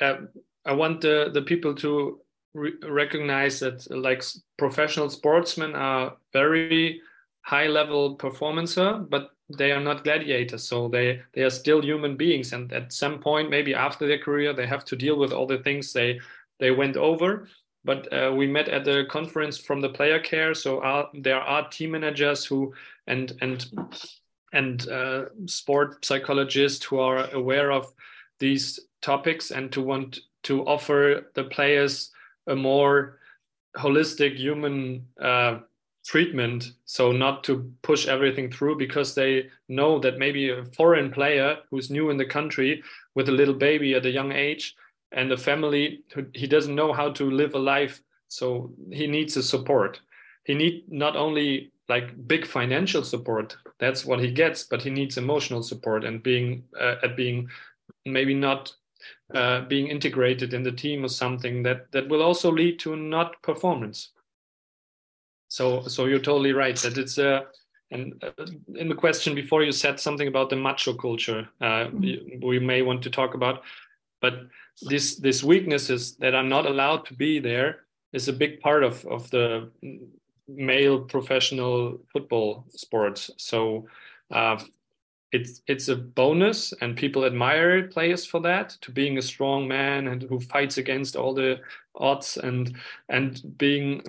uh, 0.00 0.16
i 0.64 0.72
want 0.72 1.00
the 1.00 1.30
the 1.32 1.42
people 1.42 1.74
to 1.74 2.20
re- 2.54 2.72
recognize 2.82 3.60
that 3.60 3.88
like 3.90 4.22
professional 4.56 5.10
sportsmen 5.10 5.74
are 5.74 6.16
very 6.32 7.00
high 7.44 7.66
level 7.66 8.16
performancer 8.16 9.06
but 9.10 9.30
they 9.50 9.72
are 9.72 9.80
not 9.80 10.04
gladiators 10.04 10.64
so 10.64 10.88
they 10.88 11.20
they 11.34 11.42
are 11.42 11.50
still 11.50 11.82
human 11.82 12.16
beings. 12.16 12.52
And 12.52 12.72
at 12.72 12.92
some 12.92 13.18
point 13.18 13.50
maybe 13.50 13.74
after 13.74 14.06
their 14.06 14.18
career 14.18 14.52
they 14.54 14.66
have 14.66 14.84
to 14.86 14.96
deal 14.96 15.18
with 15.18 15.32
all 15.32 15.46
the 15.46 15.58
things 15.58 15.92
they 15.92 16.20
they 16.58 16.70
went 16.70 16.96
over. 16.96 17.48
But 17.84 18.10
uh, 18.10 18.32
we 18.34 18.46
met 18.46 18.68
at 18.68 18.86
the 18.86 19.04
conference 19.10 19.58
from 19.58 19.82
the 19.82 19.90
player 19.90 20.18
care 20.18 20.54
so 20.54 20.80
our, 20.82 21.10
there 21.12 21.40
are 21.40 21.68
team 21.68 21.90
managers 21.90 22.44
who 22.44 22.72
and 23.06 23.32
and 23.42 23.66
and 24.54 24.88
uh, 24.88 25.26
sport 25.46 26.04
psychologists 26.04 26.84
who 26.86 26.98
are 26.98 27.28
aware 27.34 27.70
of 27.70 27.92
these 28.38 28.80
topics 29.02 29.50
and 29.50 29.70
to 29.72 29.82
want 29.82 30.20
to 30.44 30.64
offer 30.66 31.30
the 31.34 31.44
players 31.44 32.10
a 32.46 32.56
more 32.56 33.18
holistic 33.76 34.36
human 34.36 35.06
uh, 35.20 35.58
treatment 36.04 36.72
so 36.84 37.12
not 37.12 37.42
to 37.44 37.72
push 37.82 38.06
everything 38.06 38.50
through 38.50 38.76
because 38.76 39.14
they 39.14 39.46
know 39.68 39.98
that 39.98 40.18
maybe 40.18 40.50
a 40.50 40.64
foreign 40.76 41.10
player 41.10 41.56
who's 41.70 41.90
new 41.90 42.10
in 42.10 42.16
the 42.16 42.26
country 42.26 42.82
with 43.14 43.28
a 43.28 43.32
little 43.32 43.54
baby 43.54 43.94
at 43.94 44.06
a 44.06 44.10
young 44.10 44.32
age 44.32 44.74
and 45.12 45.32
a 45.32 45.36
family 45.36 46.02
he 46.34 46.46
doesn't 46.46 46.74
know 46.74 46.92
how 46.92 47.10
to 47.10 47.30
live 47.30 47.54
a 47.54 47.58
life 47.58 48.02
so 48.28 48.72
he 48.90 49.06
needs 49.06 49.36
a 49.36 49.42
support. 49.44 50.00
He 50.44 50.54
need 50.54 50.84
not 50.88 51.14
only 51.14 51.70
like 51.88 52.26
big 52.26 52.46
financial 52.46 53.04
support 53.04 53.56
that's 53.78 54.04
what 54.04 54.18
he 54.18 54.30
gets 54.30 54.62
but 54.64 54.82
he 54.82 54.90
needs 54.90 55.18
emotional 55.18 55.62
support 55.62 56.04
and 56.04 56.22
being 56.22 56.64
uh, 56.80 56.96
at 57.02 57.16
being 57.16 57.48
maybe 58.06 58.34
not 58.34 58.72
uh, 59.34 59.60
being 59.62 59.88
integrated 59.88 60.54
in 60.54 60.62
the 60.62 60.72
team 60.72 61.04
or 61.04 61.08
something 61.08 61.62
that 61.62 61.92
that 61.92 62.08
will 62.08 62.22
also 62.22 62.50
lead 62.50 62.78
to 62.78 62.96
not 62.96 63.40
performance 63.42 64.13
so, 65.54 65.82
so 65.86 66.06
you're 66.06 66.18
totally 66.18 66.52
right 66.52 66.76
that 66.78 66.98
it's 66.98 67.16
a. 67.18 67.28
Uh, 67.28 67.40
and 67.90 68.24
uh, 68.24 68.44
in 68.74 68.88
the 68.88 68.94
question 68.94 69.36
before, 69.36 69.62
you 69.62 69.70
said 69.70 70.00
something 70.00 70.26
about 70.26 70.50
the 70.50 70.56
macho 70.56 70.94
culture. 70.94 71.48
Uh, 71.60 71.86
mm-hmm. 71.86 72.44
we 72.44 72.58
may 72.58 72.82
want 72.82 73.02
to 73.02 73.10
talk 73.10 73.34
about, 73.34 73.62
but 74.20 74.34
this 74.82 75.16
these 75.20 75.44
weaknesses 75.44 76.16
that 76.16 76.34
are 76.34 76.42
not 76.42 76.66
allowed 76.66 77.06
to 77.06 77.14
be 77.14 77.38
there 77.38 77.84
is 78.12 78.26
a 78.26 78.32
big 78.32 78.58
part 78.60 78.82
of 78.82 79.06
of 79.06 79.30
the 79.30 79.70
male 80.48 80.98
professional 81.00 82.00
football 82.12 82.64
sports. 82.70 83.30
So. 83.36 83.86
Uh, 84.30 84.58
it's 85.34 85.62
it's 85.66 85.88
a 85.88 85.96
bonus 85.96 86.72
and 86.80 86.96
people 86.96 87.24
admire 87.24 87.88
players 87.88 88.24
for 88.24 88.40
that 88.40 88.70
to 88.82 88.92
being 88.92 89.18
a 89.18 89.22
strong 89.22 89.66
man 89.66 90.08
and 90.08 90.22
who 90.22 90.38
fights 90.38 90.78
against 90.78 91.16
all 91.16 91.34
the 91.34 91.58
odds 91.96 92.36
and 92.36 92.76
and 93.08 93.42
being 93.58 94.02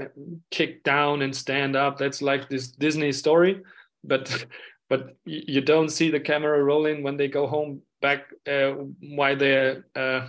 kicked 0.52 0.84
down 0.84 1.24
and 1.24 1.36
stand 1.36 1.76
up. 1.76 1.98
That's 1.98 2.22
like 2.22 2.48
this 2.48 2.68
disney 2.68 3.12
story 3.12 3.64
but 4.04 4.46
but 4.90 5.18
you 5.26 5.62
don't 5.62 5.90
see 5.90 6.12
the 6.12 6.20
camera 6.20 6.64
rolling 6.64 7.02
when 7.02 7.18
they 7.18 7.28
go 7.28 7.48
home 7.48 7.82
back 8.02 8.26
uh, 8.48 8.76
while 9.18 9.36
they're 9.36 9.86
uh, 9.96 10.28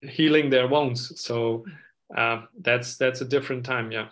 healing 0.00 0.48
their 0.48 0.68
wounds. 0.68 1.20
So 1.20 1.64
uh, 2.16 2.42
that's 2.60 2.96
that's 2.96 3.20
a 3.20 3.24
different 3.24 3.64
time 3.64 3.92
yeah. 3.92 4.08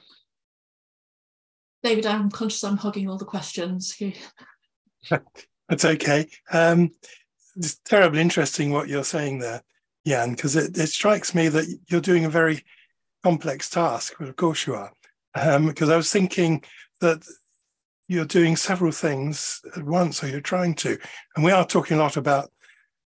David 1.82 2.06
i'm 2.06 2.30
conscious 2.30 2.64
i'm 2.64 2.76
hogging 2.76 3.08
all 3.08 3.18
the 3.18 3.24
questions 3.24 3.96
That's 5.72 5.86
okay. 5.86 6.28
Um, 6.52 6.90
it's 7.56 7.76
terribly 7.76 8.20
interesting 8.20 8.72
what 8.72 8.90
you're 8.90 9.04
saying 9.04 9.38
there, 9.38 9.62
Jan, 10.06 10.32
because 10.32 10.54
it, 10.54 10.76
it 10.76 10.88
strikes 10.88 11.34
me 11.34 11.48
that 11.48 11.64
you're 11.88 12.02
doing 12.02 12.26
a 12.26 12.28
very 12.28 12.62
complex 13.22 13.70
task. 13.70 14.20
Well, 14.20 14.28
of 14.28 14.36
course 14.36 14.66
you 14.66 14.74
are. 14.74 14.92
Because 15.32 15.88
um, 15.88 15.94
I 15.94 15.96
was 15.96 16.12
thinking 16.12 16.62
that 17.00 17.26
you're 18.06 18.26
doing 18.26 18.54
several 18.54 18.92
things 18.92 19.62
at 19.74 19.82
once, 19.82 20.22
or 20.22 20.28
you're 20.28 20.42
trying 20.42 20.74
to. 20.74 20.98
And 21.36 21.42
we 21.42 21.52
are 21.52 21.64
talking 21.64 21.96
a 21.96 22.00
lot 22.00 22.18
about 22.18 22.50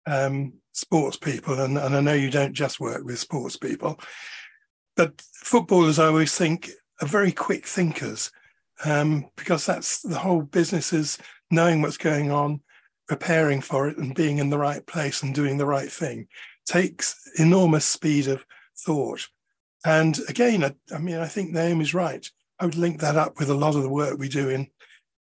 um, 0.06 0.52
sports 0.70 1.16
people, 1.16 1.58
and, 1.58 1.76
and 1.76 1.96
I 1.96 2.00
know 2.00 2.14
you 2.14 2.30
don't 2.30 2.54
just 2.54 2.78
work 2.78 3.02
with 3.02 3.18
sports 3.18 3.56
people, 3.56 3.98
but 4.96 5.20
footballers, 5.34 5.98
I 5.98 6.06
always 6.06 6.38
think, 6.38 6.70
are 7.00 7.08
very 7.08 7.32
quick 7.32 7.66
thinkers 7.66 8.30
um, 8.84 9.26
because 9.36 9.66
that's 9.66 10.02
the 10.02 10.18
whole 10.18 10.42
business 10.42 10.92
is 10.92 11.18
knowing 11.52 11.82
what's 11.82 11.98
going 11.98 12.30
on, 12.30 12.60
preparing 13.06 13.60
for 13.60 13.88
it, 13.88 13.98
and 13.98 14.14
being 14.14 14.38
in 14.38 14.50
the 14.50 14.58
right 14.58 14.84
place 14.86 15.22
and 15.22 15.34
doing 15.34 15.58
the 15.58 15.66
right 15.66 15.90
thing 15.90 16.26
takes 16.66 17.30
enormous 17.38 17.84
speed 17.84 18.26
of 18.26 18.44
thought. 18.78 19.28
And 19.84 20.18
again, 20.28 20.64
I, 20.64 20.74
I 20.94 20.98
mean, 20.98 21.16
I 21.16 21.26
think 21.26 21.50
Naomi's 21.50 21.94
right. 21.94 22.28
I 22.58 22.64
would 22.64 22.76
link 22.76 23.00
that 23.00 23.16
up 23.16 23.38
with 23.38 23.50
a 23.50 23.54
lot 23.54 23.74
of 23.74 23.82
the 23.82 23.88
work 23.88 24.18
we 24.18 24.28
do 24.28 24.48
in 24.48 24.68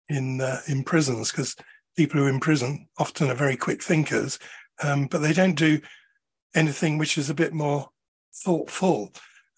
in 0.08 0.40
uh, 0.40 0.60
in 0.68 0.84
prisons 0.84 1.30
because 1.30 1.56
people 1.96 2.20
who 2.20 2.26
are 2.26 2.30
in 2.30 2.40
prison 2.40 2.86
often 2.98 3.30
are 3.30 3.34
very 3.34 3.56
quick 3.56 3.82
thinkers, 3.82 4.38
um, 4.82 5.06
but 5.06 5.18
they 5.18 5.32
don't 5.32 5.54
do 5.54 5.80
anything 6.54 6.98
which 6.98 7.16
is 7.16 7.30
a 7.30 7.34
bit 7.34 7.52
more 7.52 7.88
thoughtful 8.34 9.12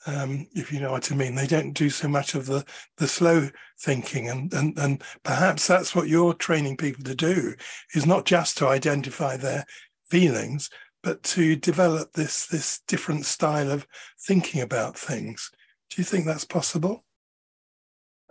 um, 0.07 0.47
if 0.55 0.73
you 0.73 0.81
know 0.81 0.93
what 0.93 1.11
I 1.11 1.15
mean. 1.15 1.35
They 1.35 1.47
don't 1.47 1.73
do 1.73 1.91
so 1.91 2.09
much 2.09 2.35
of 2.35 2.47
the 2.47 2.65
the 2.97 3.09
slow 3.09 3.49
thinking, 3.81 4.29
and 4.29 4.53
and 4.53 4.79
and 4.79 5.03
perhaps 5.23 5.67
that's 5.67 5.95
what 5.95 6.09
you're 6.09 6.35
training 6.35 6.77
people 6.77 7.05
to 7.05 7.15
do 7.15 7.55
is 7.95 8.07
not 8.07 8.25
just 8.25 8.59
to 8.59 8.69
identify 8.69 9.37
their 9.37 9.65
feelings, 10.09 10.71
but 11.03 11.23
to 11.25 11.57
develop 11.57 12.13
this 12.13 12.47
this 12.47 12.81
different 12.87 13.25
style 13.27 13.71
of 13.71 13.87
thinking 14.27 14.61
about 14.61 14.97
things. 14.99 15.51
Do 15.91 16.01
you 16.01 16.05
think 16.05 16.27
that's 16.27 16.45
possible? 16.45 17.05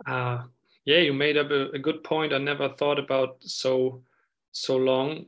Uh, 0.06 0.42
yeah, 0.84 0.98
you 0.98 1.12
made 1.12 1.36
up 1.36 1.50
a, 1.50 1.70
a 1.70 1.78
good 1.78 2.02
point. 2.02 2.32
I 2.32 2.38
never 2.38 2.68
thought 2.68 2.98
about 2.98 3.36
so 3.40 4.02
so 4.52 4.76
long, 4.76 5.26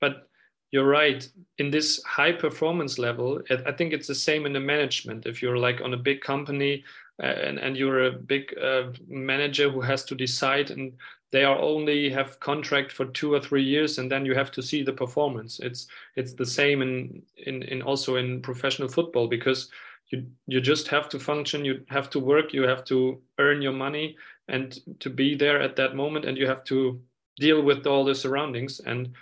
but 0.00 0.28
you're 0.72 0.88
right. 0.88 1.28
In 1.58 1.70
this 1.70 2.02
high 2.02 2.32
performance 2.32 2.98
level 2.98 3.40
i 3.50 3.72
think 3.72 3.92
it's 3.92 4.08
the 4.08 4.14
same 4.14 4.46
in 4.46 4.52
the 4.52 4.60
management. 4.60 5.26
If 5.26 5.40
you're 5.40 5.58
like 5.58 5.80
on 5.80 5.94
a 5.94 6.04
big 6.08 6.20
company 6.22 6.82
uh, 7.22 7.26
and, 7.26 7.58
and 7.58 7.76
you're 7.76 8.06
a 8.06 8.12
big 8.12 8.52
uh, 8.58 8.84
manager 9.06 9.70
who 9.70 9.82
has 9.82 10.04
to 10.06 10.14
decide 10.14 10.70
and 10.70 10.92
they 11.30 11.44
are 11.44 11.58
only 11.58 12.10
have 12.10 12.40
contract 12.40 12.92
for 12.92 13.06
two 13.06 13.32
or 13.32 13.40
three 13.40 13.62
years 13.62 13.98
and 13.98 14.10
then 14.10 14.26
you 14.26 14.34
have 14.34 14.50
to 14.52 14.62
see 14.62 14.82
the 14.82 14.92
performance. 14.92 15.60
It's 15.60 15.86
it's 16.16 16.32
the 16.34 16.46
same 16.46 16.82
in 16.82 17.22
in, 17.46 17.62
in 17.62 17.82
also 17.82 18.16
in 18.16 18.42
professional 18.42 18.88
football 18.88 19.28
because 19.28 19.70
you 20.08 20.26
you 20.46 20.60
just 20.60 20.88
have 20.88 21.08
to 21.10 21.18
function 21.18 21.64
you 21.64 21.84
have 21.88 22.10
to 22.10 22.18
work 22.18 22.52
you 22.52 22.62
have 22.62 22.84
to 22.84 23.20
earn 23.38 23.62
your 23.62 23.72
money 23.72 24.16
and 24.48 24.78
to 25.00 25.08
be 25.10 25.34
there 25.34 25.60
at 25.62 25.76
that 25.76 25.94
moment 25.94 26.24
and 26.24 26.36
you 26.36 26.46
have 26.46 26.64
to 26.64 27.00
deal 27.38 27.62
with 27.62 27.86
all 27.86 28.04
the 28.04 28.14
surroundings. 28.14 28.80
And 28.80 29.14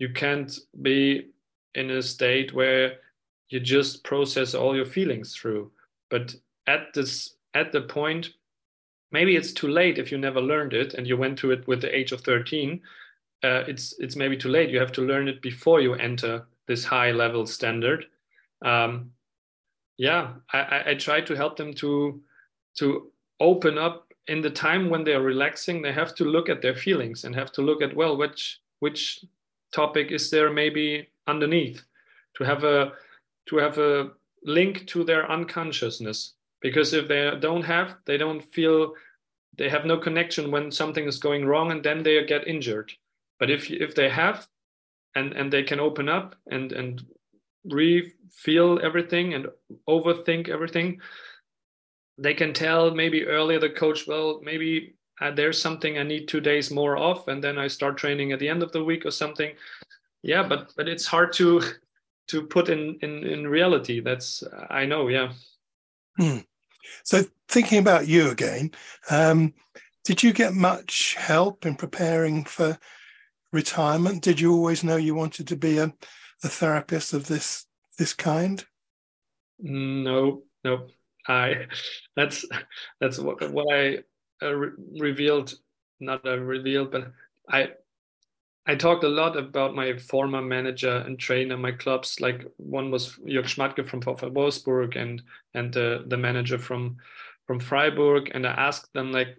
you 0.00 0.08
can't 0.08 0.58
be 0.82 1.28
in 1.76 1.90
a 1.90 2.02
state 2.02 2.52
where 2.52 2.94
you 3.50 3.60
just 3.60 4.02
process 4.02 4.54
all 4.54 4.74
your 4.74 4.86
feelings 4.86 5.36
through. 5.36 5.70
But 6.08 6.34
at 6.66 6.92
this 6.94 7.36
at 7.54 7.70
the 7.72 7.82
point 7.82 8.30
maybe 9.12 9.36
it's 9.36 9.52
too 9.52 9.68
late 9.68 9.98
if 9.98 10.12
you 10.12 10.18
never 10.18 10.40
learned 10.40 10.72
it 10.72 10.94
and 10.94 11.06
you 11.06 11.16
went 11.16 11.36
to 11.36 11.50
it 11.50 11.66
with 11.66 11.80
the 11.80 11.96
age 11.96 12.12
of 12.12 12.20
13 12.20 12.80
uh, 13.42 13.64
it's 13.66 13.94
it's 13.98 14.16
maybe 14.16 14.36
too 14.36 14.50
late. 14.50 14.70
You 14.70 14.78
have 14.80 14.92
to 14.92 15.02
learn 15.02 15.26
it 15.28 15.40
before 15.40 15.80
you 15.80 15.94
enter 15.94 16.46
this 16.68 16.84
high 16.84 17.10
level 17.10 17.46
standard. 17.46 18.04
Um, 18.64 19.12
yeah 19.96 20.34
I, 20.52 20.82
I 20.88 20.94
try 20.94 21.20
to 21.22 21.34
help 21.34 21.56
them 21.56 21.74
to 21.74 22.20
to 22.78 23.10
open 23.40 23.78
up 23.78 24.12
in 24.28 24.40
the 24.42 24.50
time 24.50 24.90
when 24.90 25.04
they're 25.04 25.22
relaxing. 25.22 25.82
They 25.82 25.92
have 25.92 26.14
to 26.16 26.24
look 26.24 26.48
at 26.48 26.62
their 26.62 26.74
feelings 26.74 27.24
and 27.24 27.34
have 27.34 27.52
to 27.52 27.62
look 27.62 27.82
at 27.82 27.96
well 27.96 28.16
which 28.16 28.60
which 28.80 29.24
topic 29.72 30.10
is 30.10 30.30
there 30.30 30.52
maybe 30.52 31.08
underneath 31.26 31.82
to 32.36 32.44
have 32.44 32.64
a 32.64 32.92
to 33.48 33.56
have 33.56 33.78
a 33.78 34.10
link 34.44 34.86
to 34.88 35.04
their 35.04 35.30
unconsciousness? 35.30 36.34
Because 36.60 36.92
if 36.92 37.08
they 37.08 37.32
don't 37.40 37.62
have 37.62 37.96
they 38.06 38.16
don't 38.16 38.42
feel 38.52 38.94
they 39.58 39.68
have 39.68 39.84
no 39.84 39.98
connection 39.98 40.50
when 40.50 40.70
something 40.70 41.06
is 41.06 41.18
going 41.18 41.44
wrong 41.44 41.72
and 41.72 41.82
then 41.82 42.02
they 42.02 42.24
get 42.24 42.48
injured. 42.48 42.92
But 43.38 43.50
if 43.50 43.70
if 43.70 43.94
they 43.94 44.08
have 44.08 44.46
and 45.14 45.32
and 45.32 45.52
they 45.52 45.62
can 45.62 45.80
open 45.80 46.08
up 46.08 46.36
and 46.50 46.72
and 46.72 47.02
re-feel 47.64 48.80
everything 48.82 49.34
and 49.34 49.46
overthink 49.86 50.48
everything 50.48 50.98
they 52.16 52.34
can 52.34 52.52
tell 52.52 52.90
maybe 52.90 53.26
earlier 53.26 53.58
the 53.58 53.68
coach 53.68 54.06
well 54.06 54.40
maybe 54.42 54.94
uh, 55.20 55.30
there's 55.30 55.60
something 55.60 55.98
I 55.98 56.02
need 56.02 56.28
two 56.28 56.40
days 56.40 56.70
more 56.70 56.96
off, 56.96 57.28
and 57.28 57.42
then 57.42 57.58
I 57.58 57.68
start 57.68 57.96
training 57.96 58.32
at 58.32 58.38
the 58.38 58.48
end 58.48 58.62
of 58.62 58.72
the 58.72 58.84
week 58.84 59.04
or 59.04 59.10
something. 59.10 59.52
Yeah, 60.22 60.42
but 60.42 60.72
but 60.76 60.88
it's 60.88 61.06
hard 61.06 61.32
to 61.34 61.62
to 62.28 62.42
put 62.42 62.68
in 62.68 62.98
in 63.02 63.24
in 63.24 63.46
reality. 63.46 64.00
That's 64.00 64.42
I 64.70 64.86
know. 64.86 65.08
Yeah. 65.08 65.32
Hmm. 66.18 66.38
So 67.04 67.24
thinking 67.48 67.78
about 67.78 68.08
you 68.08 68.30
again, 68.30 68.72
um, 69.10 69.54
did 70.04 70.22
you 70.22 70.32
get 70.32 70.54
much 70.54 71.14
help 71.14 71.66
in 71.66 71.76
preparing 71.76 72.44
for 72.44 72.78
retirement? 73.52 74.22
Did 74.22 74.40
you 74.40 74.52
always 74.52 74.82
know 74.82 74.96
you 74.96 75.14
wanted 75.14 75.48
to 75.48 75.56
be 75.56 75.78
a, 75.78 75.92
a 76.44 76.48
therapist 76.48 77.12
of 77.12 77.26
this 77.26 77.66
this 77.98 78.14
kind? 78.14 78.64
No, 79.58 80.42
no. 80.64 80.86
I 81.28 81.66
that's 82.16 82.46
that's 83.00 83.18
what 83.18 83.50
what 83.52 83.74
I 83.74 83.98
re- 84.42 84.70
revealed, 84.98 85.54
not 86.00 86.24
revealed, 86.24 86.90
but 86.90 87.12
I 87.48 87.70
I 88.66 88.74
talked 88.74 89.04
a 89.04 89.08
lot 89.08 89.36
about 89.36 89.74
my 89.74 89.96
former 89.96 90.42
manager 90.42 90.98
and 91.06 91.18
trainer, 91.18 91.56
my 91.56 91.72
clubs. 91.72 92.20
Like 92.20 92.46
one 92.56 92.90
was 92.90 93.16
Jörg 93.26 93.46
Schmadtke 93.46 93.88
from 93.88 94.02
VfL 94.02 94.32
Wolfsburg 94.32 94.96
and 94.96 95.22
and 95.54 95.76
uh, 95.76 96.00
the 96.06 96.16
manager 96.16 96.58
from 96.58 96.96
from 97.46 97.58
Freiburg, 97.58 98.30
and 98.32 98.46
I 98.46 98.52
asked 98.52 98.92
them 98.92 99.10
like, 99.10 99.36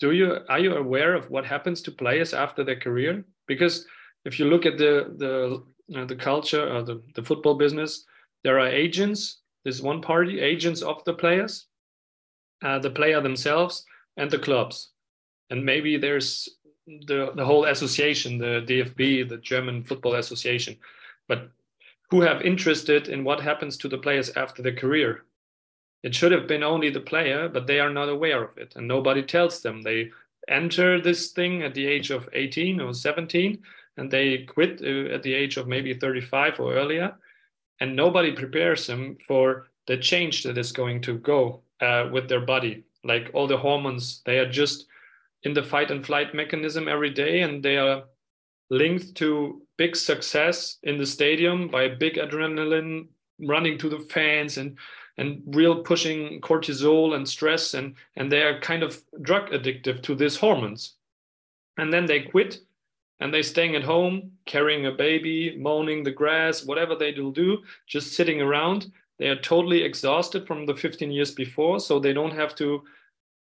do 0.00 0.12
you 0.12 0.38
are 0.48 0.58
you 0.58 0.74
aware 0.76 1.14
of 1.14 1.30
what 1.30 1.44
happens 1.44 1.82
to 1.82 1.90
players 1.90 2.32
after 2.32 2.64
their 2.64 2.80
career? 2.80 3.24
Because 3.46 3.86
if 4.24 4.38
you 4.38 4.46
look 4.46 4.66
at 4.66 4.78
the 4.78 5.12
the 5.18 5.62
uh, 5.98 6.06
the 6.06 6.16
culture 6.16 6.66
or 6.74 6.82
the, 6.82 7.02
the 7.14 7.22
football 7.22 7.54
business, 7.54 8.04
there 8.44 8.58
are 8.58 8.68
agents. 8.68 9.42
There's 9.64 9.82
one 9.82 10.00
party, 10.00 10.40
agents 10.40 10.82
of 10.82 11.02
the 11.04 11.14
players, 11.14 11.66
uh, 12.62 12.78
the 12.78 12.90
player 12.90 13.20
themselves, 13.20 13.84
and 14.16 14.30
the 14.30 14.38
clubs. 14.38 14.90
And 15.50 15.64
maybe 15.64 15.96
there's 15.96 16.48
the, 16.86 17.32
the 17.34 17.44
whole 17.44 17.64
association, 17.64 18.38
the 18.38 18.64
DFB, 18.66 19.28
the 19.28 19.38
German 19.38 19.84
Football 19.84 20.14
Association, 20.14 20.76
but 21.28 21.50
who 22.10 22.20
have 22.20 22.42
interested 22.42 23.08
in 23.08 23.24
what 23.24 23.40
happens 23.40 23.76
to 23.78 23.88
the 23.88 23.98
players 23.98 24.30
after 24.36 24.62
their 24.62 24.74
career. 24.74 25.24
It 26.02 26.14
should 26.14 26.32
have 26.32 26.46
been 26.46 26.62
only 26.62 26.90
the 26.90 27.00
player, 27.00 27.48
but 27.48 27.66
they 27.66 27.80
are 27.80 27.90
not 27.90 28.10
aware 28.10 28.44
of 28.44 28.58
it, 28.58 28.74
and 28.76 28.86
nobody 28.86 29.22
tells 29.22 29.62
them. 29.62 29.82
They 29.82 30.10
enter 30.48 31.00
this 31.00 31.32
thing 31.32 31.62
at 31.62 31.74
the 31.74 31.86
age 31.86 32.10
of 32.10 32.28
18 32.32 32.80
or 32.80 32.92
17, 32.92 33.62
and 33.96 34.10
they 34.10 34.38
quit 34.38 34.82
uh, 34.82 35.14
at 35.14 35.22
the 35.22 35.32
age 35.32 35.56
of 35.56 35.66
maybe 35.66 35.94
35 35.94 36.60
or 36.60 36.74
earlier, 36.74 37.14
and 37.80 37.96
nobody 37.96 38.32
prepares 38.32 38.86
them 38.86 39.16
for 39.26 39.68
the 39.86 39.96
change 39.96 40.42
that 40.42 40.58
is 40.58 40.72
going 40.72 41.00
to 41.02 41.18
go 41.18 41.62
uh, 41.80 42.08
with 42.12 42.28
their 42.28 42.40
body 42.40 42.84
like 43.04 43.30
all 43.34 43.46
the 43.46 43.56
hormones 43.56 44.22
they 44.24 44.38
are 44.38 44.50
just 44.50 44.86
in 45.42 45.54
the 45.54 45.62
fight 45.62 45.90
and 45.90 46.04
flight 46.04 46.34
mechanism 46.34 46.88
every 46.88 47.10
day 47.10 47.42
and 47.42 47.62
they 47.62 47.76
are 47.76 48.04
linked 48.70 49.14
to 49.14 49.62
big 49.76 49.94
success 49.94 50.78
in 50.82 50.96
the 50.96 51.06
stadium 51.06 51.68
by 51.68 51.88
big 51.88 52.14
adrenaline 52.14 53.06
running 53.40 53.78
to 53.78 53.88
the 53.88 54.00
fans 54.00 54.58
and 54.58 54.76
and 55.16 55.42
real 55.46 55.82
pushing 55.82 56.40
cortisol 56.40 57.14
and 57.14 57.28
stress 57.28 57.74
and 57.74 57.94
and 58.16 58.32
they 58.32 58.42
are 58.42 58.60
kind 58.60 58.82
of 58.82 59.02
drug 59.22 59.50
addictive 59.50 60.02
to 60.02 60.14
these 60.14 60.36
hormones 60.36 60.94
and 61.76 61.92
then 61.92 62.06
they 62.06 62.20
quit 62.20 62.60
and 63.20 63.32
they're 63.32 63.42
staying 63.42 63.76
at 63.76 63.82
home, 63.82 64.32
carrying 64.44 64.86
a 64.86 64.92
baby, 64.92 65.56
mowing 65.56 66.02
the 66.02 66.10
grass, 66.10 66.64
whatever 66.64 66.94
they 66.94 67.12
will 67.12 67.30
do, 67.30 67.62
just 67.86 68.12
sitting 68.12 68.40
around. 68.40 68.90
They 69.18 69.28
are 69.28 69.40
totally 69.40 69.82
exhausted 69.82 70.46
from 70.46 70.66
the 70.66 70.74
15 70.74 71.10
years 71.10 71.32
before, 71.32 71.80
so 71.80 71.98
they 71.98 72.12
don't 72.12 72.34
have 72.34 72.54
to, 72.56 72.82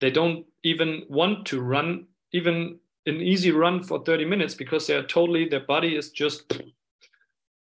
they 0.00 0.10
don't 0.10 0.46
even 0.62 1.04
want 1.08 1.46
to 1.46 1.60
run 1.60 2.06
even 2.32 2.78
an 3.06 3.16
easy 3.22 3.50
run 3.50 3.82
for 3.82 4.04
30 4.04 4.24
minutes 4.26 4.54
because 4.54 4.86
they 4.86 4.94
are 4.94 5.02
totally, 5.02 5.48
their 5.48 5.60
body 5.60 5.96
is 5.96 6.10
just 6.10 6.52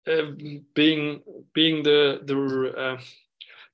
uh, 0.06 0.22
being 0.74 1.20
being 1.52 1.82
the 1.82 2.20
the 2.24 2.72
uh, 2.76 3.00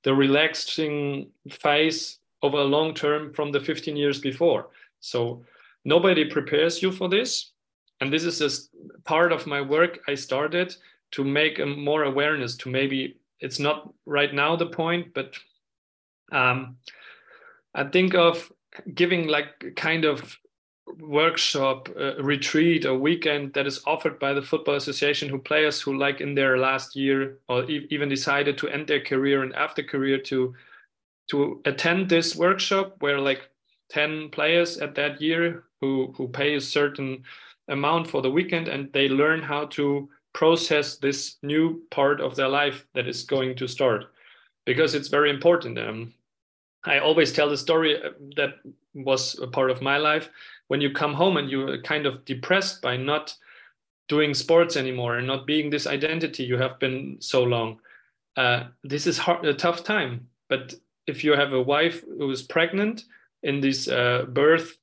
the 0.03 0.13
relaxing 0.13 1.29
phase 1.49 2.19
over 2.41 2.57
a 2.57 2.63
long 2.63 2.93
term 2.93 3.33
from 3.33 3.51
the 3.51 3.59
15 3.59 3.95
years 3.95 4.19
before. 4.19 4.67
So 4.99 5.45
nobody 5.85 6.29
prepares 6.29 6.81
you 6.81 6.91
for 6.91 7.07
this 7.07 7.53
and 8.01 8.11
this 8.11 8.23
is 8.23 8.39
just 8.39 8.69
part 9.03 9.31
of 9.31 9.47
my 9.47 9.61
work 9.61 9.99
i 10.07 10.15
started 10.15 10.75
to 11.11 11.23
make 11.23 11.59
a 11.59 11.65
more 11.65 12.03
awareness 12.03 12.55
to 12.55 12.69
maybe 12.69 13.17
it's 13.39 13.59
not 13.59 13.93
right 14.05 14.33
now 14.33 14.55
the 14.55 14.65
point 14.65 15.13
but 15.13 15.33
um, 16.31 16.77
i 17.73 17.83
think 17.83 18.15
of 18.15 18.51
giving 18.93 19.27
like 19.27 19.73
kind 19.75 20.05
of 20.05 20.37
workshop 20.99 21.89
uh, 21.99 22.15
retreat 22.21 22.85
or 22.85 22.97
weekend 22.97 23.53
that 23.53 23.65
is 23.65 23.81
offered 23.87 24.19
by 24.19 24.33
the 24.33 24.41
football 24.41 24.75
association 24.75 25.27
who 25.27 25.37
players 25.39 25.81
who 25.81 25.97
like 25.97 26.21
in 26.21 26.35
their 26.35 26.57
last 26.57 26.95
year 26.95 27.39
or 27.49 27.69
e- 27.69 27.87
even 27.89 28.07
decided 28.07 28.57
to 28.57 28.67
end 28.69 28.87
their 28.87 29.03
career 29.03 29.43
and 29.43 29.55
after 29.55 29.81
career 29.81 30.17
to 30.17 30.53
to 31.29 31.59
attend 31.65 32.07
this 32.07 32.35
workshop 32.35 32.95
where 32.99 33.19
like 33.19 33.49
10 33.89 34.29
players 34.29 34.77
at 34.77 34.95
that 34.95 35.19
year 35.19 35.63
who 35.81 36.13
who 36.15 36.27
pay 36.27 36.55
a 36.55 36.61
certain 36.61 37.23
amount 37.67 38.07
for 38.07 38.21
the 38.21 38.29
weekend 38.29 38.67
and 38.67 38.91
they 38.93 39.09
learn 39.09 39.41
how 39.41 39.65
to 39.65 40.07
process 40.35 40.97
this 40.97 41.37
new 41.41 41.81
part 41.89 42.19
of 42.19 42.35
their 42.35 42.49
life 42.49 42.85
that 42.93 43.07
is 43.07 43.23
going 43.23 43.55
to 43.55 43.67
start 43.67 44.05
because 44.65 44.93
it's 44.93 45.07
very 45.07 45.29
important. 45.29 45.79
Um, 45.79 46.13
i 46.85 46.99
always 46.99 47.33
tell 47.33 47.49
the 47.49 47.57
story 47.57 47.91
uh, 47.95 48.09
that 48.35 48.59
was 48.93 49.39
a 49.41 49.47
part 49.47 49.71
of 49.71 49.81
my 49.81 49.97
life. 49.97 50.29
When 50.67 50.81
you 50.81 50.91
come 50.91 51.13
home 51.13 51.37
and 51.37 51.49
you're 51.49 51.81
kind 51.81 52.05
of 52.05 52.25
depressed 52.25 52.81
by 52.81 52.97
not 52.97 53.35
doing 54.07 54.33
sports 54.33 54.75
anymore 54.75 55.17
and 55.17 55.27
not 55.27 55.47
being 55.47 55.69
this 55.69 55.87
identity 55.87 56.43
you 56.43 56.57
have 56.57 56.77
been 56.79 57.17
so 57.19 57.43
long 57.43 57.79
uh, 58.37 58.65
this 58.83 59.07
is 59.07 59.17
hard, 59.17 59.45
a 59.45 59.53
tough 59.53 59.83
time. 59.83 60.27
But 60.49 60.73
if 61.07 61.23
you 61.23 61.33
have 61.33 61.53
a 61.53 61.61
wife 61.61 62.03
who 62.17 62.29
is 62.31 62.41
pregnant 62.41 63.05
in 63.43 63.61
this 63.61 63.87
uh, 63.87 64.25
birth 64.27 64.77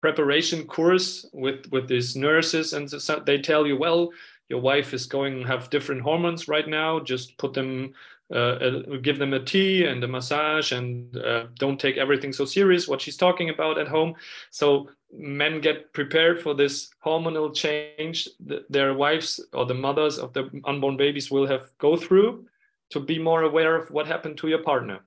preparation 0.00 0.66
course 0.66 1.26
with 1.32 1.66
with 1.70 1.86
these 1.86 2.16
nurses 2.16 2.72
and 2.72 2.90
so 2.90 3.22
they 3.26 3.38
tell 3.38 3.66
you 3.66 3.76
well 3.76 4.10
your 4.50 4.60
wife 4.60 4.92
is 4.92 5.06
going 5.06 5.46
have 5.46 5.70
different 5.70 6.02
hormones 6.02 6.48
right 6.48 6.68
now. 6.68 7.00
Just 7.00 7.38
put 7.38 7.54
them 7.54 7.94
uh, 8.34 8.68
give 9.02 9.18
them 9.18 9.32
a 9.32 9.44
tea 9.44 9.84
and 9.86 10.04
a 10.04 10.08
massage 10.08 10.70
and 10.70 11.16
uh, 11.16 11.46
don't 11.58 11.80
take 11.80 11.96
everything 11.96 12.32
so 12.32 12.44
serious 12.44 12.86
what 12.86 13.00
she's 13.00 13.16
talking 13.16 13.50
about 13.50 13.76
at 13.76 13.88
home. 13.88 14.14
So 14.50 14.88
men 15.12 15.60
get 15.60 15.92
prepared 15.92 16.40
for 16.40 16.54
this 16.54 16.90
hormonal 17.04 17.52
change 17.52 18.28
that 18.46 18.70
their 18.70 18.94
wives 18.94 19.40
or 19.52 19.66
the 19.66 19.74
mothers 19.74 20.18
of 20.18 20.32
the 20.32 20.48
unborn 20.64 20.96
babies 20.96 21.30
will 21.30 21.46
have 21.46 21.76
go 21.78 21.96
through 21.96 22.46
to 22.90 23.00
be 23.00 23.18
more 23.18 23.42
aware 23.42 23.74
of 23.74 23.90
what 23.90 24.06
happened 24.06 24.38
to 24.38 24.48
your 24.48 24.62
partner. 24.62 25.00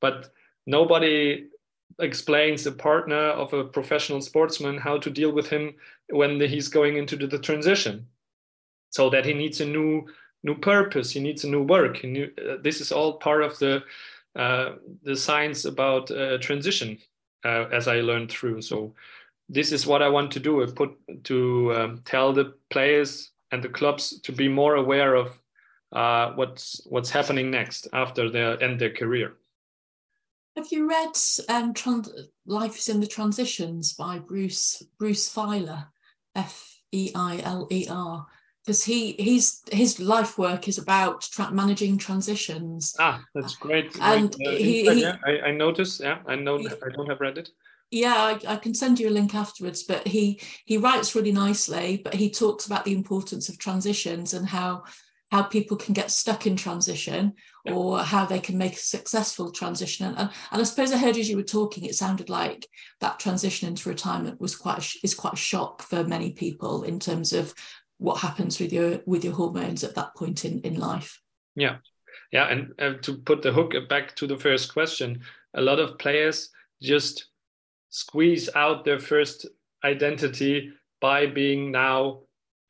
But 0.00 0.30
nobody 0.66 1.48
explains 1.98 2.66
a 2.66 2.72
partner 2.72 3.28
of 3.42 3.52
a 3.52 3.64
professional 3.64 4.22
sportsman 4.22 4.78
how 4.78 4.96
to 4.98 5.10
deal 5.10 5.32
with 5.32 5.48
him 5.48 5.74
when 6.08 6.40
he's 6.40 6.68
going 6.68 6.96
into 6.96 7.16
the 7.26 7.38
transition 7.38 8.06
so 8.94 9.10
that 9.10 9.26
he 9.26 9.34
needs 9.34 9.60
a 9.60 9.66
new 9.66 10.06
new 10.44 10.54
purpose 10.54 11.10
he 11.10 11.20
needs 11.20 11.44
a 11.44 11.48
new 11.48 11.62
work. 11.62 12.04
Knew, 12.04 12.30
uh, 12.38 12.56
this 12.62 12.80
is 12.80 12.92
all 12.92 13.18
part 13.18 13.42
of 13.42 13.58
the 13.58 13.82
uh, 14.36 14.76
the 15.02 15.16
science 15.16 15.64
about 15.64 16.10
uh, 16.10 16.38
transition 16.38 16.98
uh, 17.44 17.64
as 17.78 17.88
i 17.88 18.00
learned 18.00 18.30
through. 18.30 18.62
So 18.62 18.94
this 19.48 19.72
is 19.72 19.86
what 19.86 20.02
i 20.02 20.08
want 20.08 20.30
to 20.32 20.40
do 20.40 20.66
put 20.72 20.90
to 21.24 21.38
um, 21.76 22.02
tell 22.04 22.32
the 22.32 22.54
players 22.70 23.32
and 23.50 23.62
the 23.62 23.68
clubs 23.78 24.20
to 24.20 24.32
be 24.32 24.48
more 24.48 24.76
aware 24.76 25.14
of 25.14 25.28
uh, 25.92 26.32
what's 26.38 26.80
what's 26.86 27.10
happening 27.10 27.50
next 27.50 27.88
after 27.92 28.30
they 28.30 28.44
end 28.66 28.80
their 28.80 28.94
career. 29.00 29.34
Have 30.56 30.68
you 30.70 30.88
read 30.88 31.14
um, 31.48 31.74
Life 32.46 32.78
is 32.78 32.88
in 32.88 33.00
the 33.00 33.08
Transitions 33.08 33.92
by 33.92 34.20
Bruce 34.20 34.84
Bruce 34.98 35.28
Feiler, 35.28 35.86
F 36.36 36.78
E 36.92 37.10
I 37.14 37.40
L 37.44 37.66
E 37.70 37.86
R? 37.90 38.26
Because 38.64 38.82
he 38.84 39.12
he's 39.12 39.62
his 39.70 40.00
life 40.00 40.38
work 40.38 40.68
is 40.68 40.78
about 40.78 41.20
tra- 41.20 41.52
managing 41.52 41.98
transitions. 41.98 42.94
Ah, 42.98 43.22
that's 43.34 43.56
great. 43.56 43.94
And 44.00 44.34
uh, 44.34 44.50
he, 44.50 44.88
he, 44.88 45.02
yeah, 45.02 45.16
I, 45.26 45.48
I 45.48 45.50
noticed. 45.50 46.00
Yeah, 46.00 46.20
I 46.26 46.36
know. 46.36 46.56
He, 46.56 46.68
I 46.68 46.88
don't 46.94 47.08
have 47.08 47.20
read 47.20 47.36
it. 47.36 47.50
Yeah, 47.90 48.14
I, 48.14 48.54
I, 48.54 48.56
can 48.56 48.74
send 48.74 48.98
you 48.98 49.08
a 49.08 49.10
link 49.10 49.34
afterwards. 49.34 49.82
But 49.82 50.08
he 50.08 50.40
he 50.64 50.78
writes 50.78 51.14
really 51.14 51.32
nicely. 51.32 52.00
But 52.02 52.14
he 52.14 52.30
talks 52.30 52.64
about 52.64 52.86
the 52.86 52.94
importance 52.94 53.50
of 53.50 53.58
transitions 53.58 54.32
and 54.32 54.48
how 54.48 54.84
how 55.30 55.42
people 55.42 55.76
can 55.76 55.94
get 55.94 56.12
stuck 56.12 56.46
in 56.46 56.54
transition 56.54 57.32
or 57.66 57.98
how 57.98 58.24
they 58.24 58.38
can 58.38 58.56
make 58.56 58.74
a 58.74 58.76
successful 58.76 59.50
transition. 59.50 60.06
And, 60.06 60.16
and, 60.16 60.30
I 60.52 60.62
suppose 60.62 60.92
I 60.92 60.96
heard 60.96 61.16
as 61.16 61.28
you 61.28 61.36
were 61.36 61.42
talking, 61.42 61.84
it 61.84 61.96
sounded 61.96 62.28
like 62.28 62.68
that 63.00 63.18
transition 63.18 63.68
into 63.68 63.88
retirement 63.88 64.40
was 64.40 64.54
quite 64.54 64.78
a, 64.78 64.98
is 65.02 65.14
quite 65.14 65.32
a 65.32 65.36
shock 65.36 65.82
for 65.82 66.04
many 66.04 66.32
people 66.32 66.84
in 66.84 67.00
terms 67.00 67.32
of 67.32 67.52
what 67.98 68.20
happens 68.20 68.58
with 68.60 68.72
your 68.72 69.00
with 69.06 69.24
your 69.24 69.34
hormones 69.34 69.84
at 69.84 69.94
that 69.94 70.14
point 70.16 70.44
in 70.44 70.60
in 70.62 70.78
life. 70.78 71.20
Yeah, 71.56 71.76
yeah, 72.32 72.46
and 72.46 72.72
uh, 72.78 72.94
to 73.02 73.16
put 73.18 73.42
the 73.42 73.52
hook 73.52 73.74
back 73.88 74.14
to 74.16 74.26
the 74.26 74.38
first 74.38 74.72
question, 74.72 75.20
a 75.54 75.60
lot 75.60 75.78
of 75.78 75.98
players 75.98 76.50
just 76.82 77.26
squeeze 77.90 78.48
out 78.54 78.84
their 78.84 78.98
first 78.98 79.46
identity 79.84 80.72
by 81.00 81.26
being 81.26 81.70
now 81.70 82.20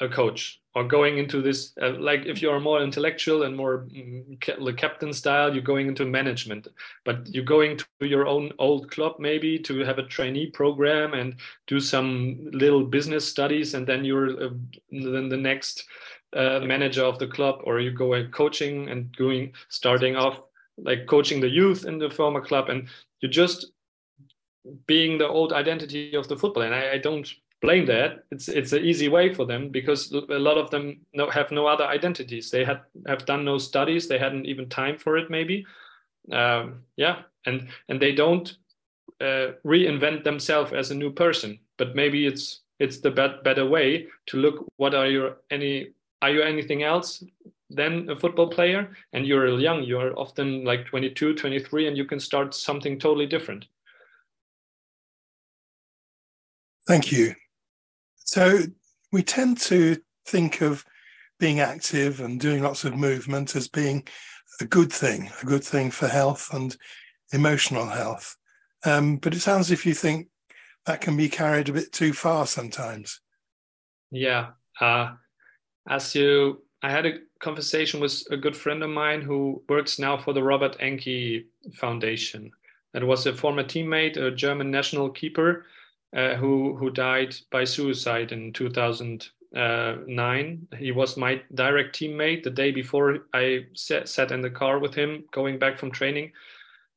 a 0.00 0.08
coach 0.08 0.60
or 0.74 0.84
going 0.84 1.18
into 1.18 1.40
this 1.40 1.72
uh, 1.80 1.92
like 1.98 2.26
if 2.26 2.42
you're 2.42 2.58
more 2.58 2.82
intellectual 2.82 3.44
and 3.44 3.56
more 3.56 3.87
mm, 3.92 4.76
captain 4.76 5.12
style 5.12 5.52
you're 5.52 5.62
going 5.62 5.88
into 5.88 6.04
management. 6.04 6.68
But 7.04 7.28
you're 7.28 7.44
going 7.44 7.78
to 7.78 7.87
your 8.00 8.26
own 8.26 8.52
old 8.58 8.90
club 8.90 9.16
maybe 9.18 9.58
to 9.60 9.84
have 9.84 9.98
a 9.98 10.06
trainee 10.06 10.50
program 10.50 11.14
and 11.14 11.37
do 11.66 11.80
some 11.80 12.50
little 12.52 12.84
business 12.84 13.28
studies 13.28 13.74
and 13.74 13.87
then 13.87 14.04
you're 14.04 14.30
uh, 14.30 14.50
then 14.90 15.28
the 15.28 15.37
next 15.37 15.84
uh, 16.34 16.60
manager 16.60 17.04
of 17.04 17.18
the 17.18 17.28
club 17.28 17.60
or 17.64 17.80
you 17.80 17.92
go 17.92 18.14
uh, 18.14 18.26
coaching 18.30 18.88
and 18.88 19.12
doing 19.12 19.52
starting 19.68 20.16
off 20.16 20.40
like 20.78 21.06
coaching 21.06 21.40
the 21.40 21.48
youth 21.48 21.84
in 21.84 21.98
the 21.98 22.10
former 22.10 22.40
club 22.40 22.68
and 22.68 22.88
you're 23.20 23.30
just 23.30 23.66
being 24.87 25.18
the 25.18 25.28
old 25.28 25.52
identity 25.52 26.14
of 26.14 26.28
the 26.28 26.37
football. 26.37 26.62
And 26.62 26.74
I, 26.74 26.92
I 26.92 26.98
don't 26.98 27.28
blame 27.64 27.87
that. 27.87 28.24
It's 28.31 28.48
it's 28.48 28.72
an 28.72 28.85
easy 28.85 29.09
way 29.09 29.33
for 29.33 29.46
them 29.46 29.70
because 29.70 30.12
a 30.12 30.38
lot 30.48 30.59
of 30.59 30.70
them 30.70 31.00
no, 31.14 31.31
have 31.31 31.50
no 31.50 31.66
other 31.66 31.85
identities. 31.85 32.50
They 32.50 32.64
had 32.64 32.81
have 33.07 33.24
done 33.24 33.44
no 33.44 33.59
studies. 33.59 34.07
They 34.07 34.18
hadn't 34.18 34.46
even 34.46 34.68
time 34.68 34.98
for 34.98 35.16
it. 35.16 35.31
Maybe, 35.31 35.66
um, 36.31 36.83
yeah, 36.96 37.22
and 37.46 37.68
and 37.88 38.00
they 38.00 38.12
don't 38.12 38.57
uh, 39.20 39.57
reinvent 39.64 40.24
themselves 40.24 40.72
as 40.72 40.90
a 40.90 40.94
new 40.94 41.11
person. 41.11 41.59
But 41.79 41.96
maybe 41.96 42.27
it's 42.27 42.61
it's 42.79 43.00
the 43.00 43.11
bet- 43.11 43.42
better 43.44 43.66
way 43.66 44.09
to 44.27 44.37
look. 44.37 44.66
What 44.77 44.94
are 44.94 45.07
your 45.07 45.37
any? 45.50 45.94
Are 46.20 46.31
you 46.31 46.42
anything 46.42 46.83
else 46.83 47.24
than 47.70 48.11
a 48.11 48.16
football 48.16 48.48
player? 48.48 48.90
And 49.12 49.27
you're 49.27 49.59
young. 49.59 49.83
You're 49.83 50.18
often 50.18 50.64
like 50.64 50.87
22, 50.87 51.35
23, 51.35 51.88
and 51.88 51.96
you 51.96 52.07
can 52.07 52.20
start 52.20 52.55
something 52.55 52.98
totally 52.98 53.27
different. 53.27 53.66
Thank 56.87 57.12
you. 57.12 57.35
So 58.34 58.62
we 59.12 59.22
tend 59.22 59.60
to 59.60 59.96
think 60.26 60.60
of 60.60 60.84
being 61.38 61.60
active 61.60 62.18
and 62.18 62.40
doing 62.40 62.64
lots 62.64 62.82
of 62.82 62.96
movement 62.96 63.54
as 63.54 63.68
being 63.68 64.08
a 64.60 64.64
good 64.64 64.92
thing, 64.92 65.30
a 65.40 65.46
good 65.46 65.62
thing 65.62 65.92
for 65.92 66.08
health 66.08 66.52
and 66.52 66.76
emotional 67.32 67.87
health. 67.87 68.37
Um, 68.85 69.18
but 69.18 69.37
it 69.37 69.40
sounds 69.40 69.70
if 69.70 69.87
you 69.87 69.94
think 69.94 70.30
that 70.85 71.00
can 71.00 71.16
be 71.16 71.28
carried 71.28 71.68
a 71.68 71.74
bit 71.74 71.92
too 71.92 72.12
far 72.12 72.44
sometimes. 72.48 73.20
Yeah. 74.10 74.48
Uh, 74.80 75.12
as 75.88 76.12
you, 76.16 76.64
I 76.82 76.90
had 76.90 77.06
a 77.06 77.18
conversation 77.38 78.00
with 78.00 78.20
a 78.32 78.37
good 78.37 78.56
friend 78.56 78.82
of 78.82 78.90
mine 78.90 79.22
who 79.22 79.62
works 79.68 80.00
now 80.00 80.18
for 80.18 80.32
the 80.32 80.42
Robert 80.42 80.76
Enke 80.80 81.44
Foundation. 81.74 82.50
That 82.94 83.04
was 83.04 83.26
a 83.26 83.32
former 83.32 83.62
teammate, 83.62 84.16
a 84.16 84.32
German 84.32 84.72
national 84.72 85.10
keeper 85.10 85.66
uh, 86.15 86.37
who 86.37 86.77
who 86.77 86.90
died 86.90 87.35
by 87.50 87.65
suicide 87.65 88.31
in 88.33 88.52
2009. 88.52 90.69
He 90.79 90.92
was 90.92 91.17
my 91.17 91.42
direct 91.54 91.98
teammate 91.98 92.44
the 92.44 92.50
day 92.50 92.71
before 92.71 93.27
I 93.33 93.67
sat, 93.75 94.08
sat 94.08 94.31
in 94.31 94.40
the 94.40 94.50
car 94.50 94.79
with 94.79 94.94
him 94.94 95.25
going 95.33 95.58
back 95.58 95.77
from 95.79 95.90
training, 95.90 96.31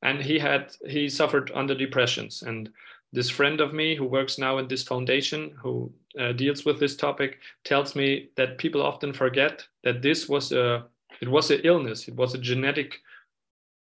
and 0.04 0.22
he 0.22 0.38
had 0.38 0.76
he 0.88 1.10
suffered 1.10 1.52
under 1.56 1.74
depressions. 1.74 2.44
And 2.44 2.70
this 3.14 3.30
friend 3.30 3.62
of 3.62 3.74
me 3.74 3.96
who 3.96 4.06
works 4.06 4.38
now 4.38 4.60
in 4.60 4.68
this 4.68 4.84
foundation 4.84 5.56
who 5.62 5.92
uh, 6.20 6.34
deals 6.34 6.66
with 6.66 6.80
this 6.80 6.96
topic 6.96 7.40
tells 7.64 7.96
me 7.96 8.30
that 8.36 8.58
people 8.58 8.82
often 8.82 9.14
forget 9.14 9.66
that 9.84 10.02
this 10.02 10.28
was 10.30 10.52
a 10.52 10.86
it 11.22 11.30
was 11.30 11.50
an 11.50 11.62
illness. 11.64 12.08
It 12.08 12.16
was 12.16 12.36
a 12.36 12.40
genetic 12.40 13.00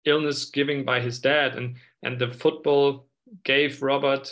illness 0.06 0.46
given 0.46 0.84
by 0.84 1.00
his 1.00 1.20
dad. 1.20 1.56
And 1.56 1.78
and 2.04 2.20
the 2.20 2.30
football 2.30 3.08
gave 3.44 3.82
robert 3.82 4.32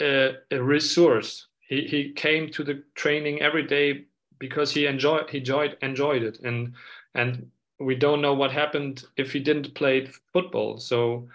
a, 0.00 0.34
a 0.50 0.62
resource. 0.62 1.46
He 1.60 1.82
he 1.82 2.12
came 2.12 2.50
to 2.52 2.64
the 2.64 2.82
training 2.94 3.42
every 3.42 3.64
day 3.64 4.04
because 4.38 4.72
he 4.72 4.86
enjoyed 4.86 5.28
he 5.30 5.38
enjoyed 5.38 5.76
enjoyed 5.82 6.22
it. 6.22 6.38
And 6.44 6.74
and 7.14 7.50
we 7.80 7.94
don't 7.94 8.22
know 8.22 8.34
what 8.34 8.52
happened 8.52 9.04
if 9.16 9.32
he 9.32 9.40
didn't 9.40 9.74
play 9.74 10.08
football. 10.32 10.78
So 10.78 11.28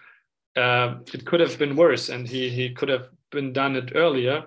uh, 0.55 0.95
it 1.13 1.25
could 1.25 1.39
have 1.39 1.57
been 1.57 1.75
worse 1.75 2.09
and 2.09 2.27
he 2.27 2.49
he 2.49 2.69
could 2.73 2.89
have 2.89 3.09
been 3.31 3.53
done 3.53 3.75
it 3.75 3.91
earlier. 3.95 4.45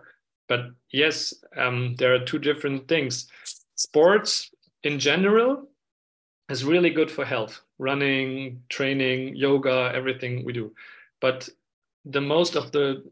But 0.48 0.70
yes 0.90 1.34
um, 1.56 1.94
there 1.96 2.14
are 2.14 2.24
two 2.24 2.38
different 2.38 2.88
things. 2.88 3.28
Sports 3.74 4.50
in 4.82 4.98
general 4.98 5.68
is 6.48 6.64
really 6.64 6.90
good 6.90 7.10
for 7.10 7.24
health. 7.24 7.60
Running 7.78 8.62
training 8.68 9.36
yoga 9.36 9.90
everything 9.94 10.44
we 10.44 10.52
do. 10.52 10.72
But 11.20 11.48
the 12.04 12.20
most 12.20 12.54
of 12.54 12.70
the 12.72 13.02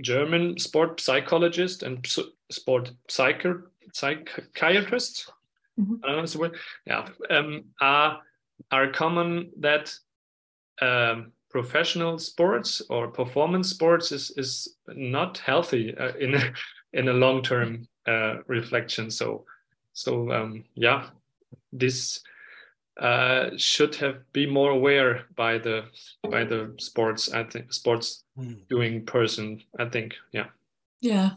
german 0.00 0.58
sport 0.58 1.00
psychologists 1.00 1.82
and 1.82 2.06
sport 2.50 2.92
psycho- 3.08 3.62
psychiatrists 3.92 5.30
mm-hmm. 5.78 5.94
i 6.04 6.08
don't 6.08 6.16
know 6.16 6.26
the 6.26 6.38
word 6.38 6.56
yeah 6.86 7.08
um, 7.30 7.64
are 7.80 8.20
are 8.70 8.90
common 8.92 9.50
that 9.58 9.94
um, 10.82 11.32
professional 11.50 12.18
sports 12.18 12.80
or 12.88 13.08
performance 13.08 13.68
sports 13.68 14.12
is 14.12 14.30
is 14.36 14.76
not 14.88 15.38
healthy 15.38 15.94
uh, 15.96 16.12
in 16.18 16.34
a, 16.34 16.52
in 16.92 17.08
a 17.08 17.12
long 17.12 17.42
term 17.42 17.86
uh, 18.06 18.36
reflection. 18.46 19.10
So 19.10 19.44
so 19.92 20.30
um, 20.32 20.64
yeah, 20.74 21.08
this 21.72 22.20
uh, 23.00 23.50
should 23.56 23.94
have 23.96 24.30
be 24.32 24.46
more 24.46 24.70
aware 24.70 25.24
by 25.34 25.58
the 25.58 25.84
by 26.30 26.44
the 26.44 26.74
sports 26.78 27.32
I 27.32 27.44
think 27.44 27.72
sports 27.72 28.24
mm. 28.38 28.60
doing 28.68 29.06
person. 29.06 29.62
I 29.78 29.86
think 29.86 30.14
yeah. 30.32 30.46
Yeah. 31.00 31.30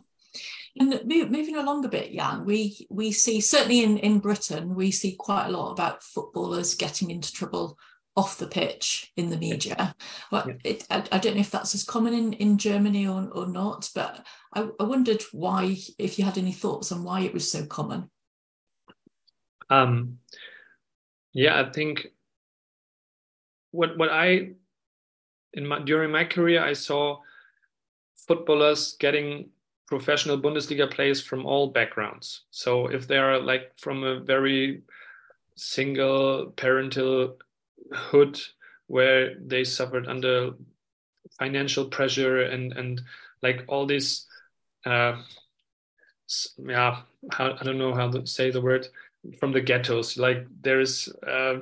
And 0.77 0.99
moving 1.05 1.55
along 1.55 1.85
a 1.85 1.89
bit, 1.89 2.13
Jan, 2.13 2.45
we 2.45 2.87
we 2.89 3.11
see 3.11 3.39
certainly 3.39 3.83
in, 3.83 3.97
in 3.99 4.19
Britain 4.19 4.75
we 4.75 4.91
see 4.91 5.15
quite 5.15 5.47
a 5.47 5.51
lot 5.51 5.71
about 5.71 6.03
footballers 6.03 6.75
getting 6.75 7.11
into 7.11 7.31
trouble 7.31 7.77
off 8.15 8.37
the 8.37 8.47
pitch 8.47 9.11
in 9.15 9.29
the 9.29 9.37
media. 9.37 9.95
Well, 10.31 10.45
yeah. 10.47 10.55
it, 10.63 10.87
I, 10.89 11.03
I, 11.11 11.17
don't 11.17 11.35
know 11.35 11.41
if 11.41 11.49
that's 11.49 11.73
as 11.73 11.83
common 11.83 12.13
in, 12.13 12.33
in 12.33 12.57
Germany 12.59 13.07
or, 13.07 13.27
or 13.33 13.47
not, 13.47 13.89
but 13.95 14.23
I, 14.53 14.67
I, 14.79 14.83
wondered 14.83 15.23
why, 15.31 15.77
if 15.97 16.19
you 16.19 16.25
had 16.25 16.37
any 16.37 16.51
thoughts 16.51 16.91
on 16.91 17.03
why 17.03 17.21
it 17.21 17.33
was 17.33 17.51
so 17.51 17.65
common. 17.65 18.11
Um, 19.71 20.19
yeah, 21.33 21.59
I 21.59 21.71
think 21.71 22.07
what 23.71 23.97
what 23.97 24.09
I 24.11 24.51
in 25.53 25.67
my 25.67 25.79
during 25.79 26.11
my 26.11 26.25
career 26.25 26.63
I 26.63 26.73
saw 26.73 27.19
footballers 28.27 28.95
getting 28.99 29.49
professional 29.87 30.39
Bundesliga 30.39 30.89
players 30.89 31.21
from 31.21 31.45
all 31.45 31.67
backgrounds. 31.67 32.43
So 32.51 32.87
if 32.87 33.07
they 33.07 33.17
are 33.17 33.39
like 33.39 33.73
from 33.77 34.03
a 34.03 34.19
very 34.19 34.83
single 35.55 36.53
parental 36.55 37.37
hood 37.93 38.39
where 38.87 39.35
they 39.39 39.63
suffered 39.63 40.07
under 40.07 40.51
financial 41.37 41.85
pressure 41.85 42.43
and 42.43 42.73
and 42.73 43.01
like 43.41 43.63
all 43.67 43.85
this 43.85 44.25
uh 44.85 45.21
yeah 46.57 47.01
i 47.37 47.63
don't 47.63 47.77
know 47.77 47.93
how 47.93 48.09
to 48.09 48.25
say 48.25 48.51
the 48.51 48.61
word 48.61 48.87
from 49.39 49.51
the 49.51 49.61
ghettos 49.61 50.17
like 50.17 50.45
there 50.61 50.79
is 50.79 51.13
uh 51.27 51.59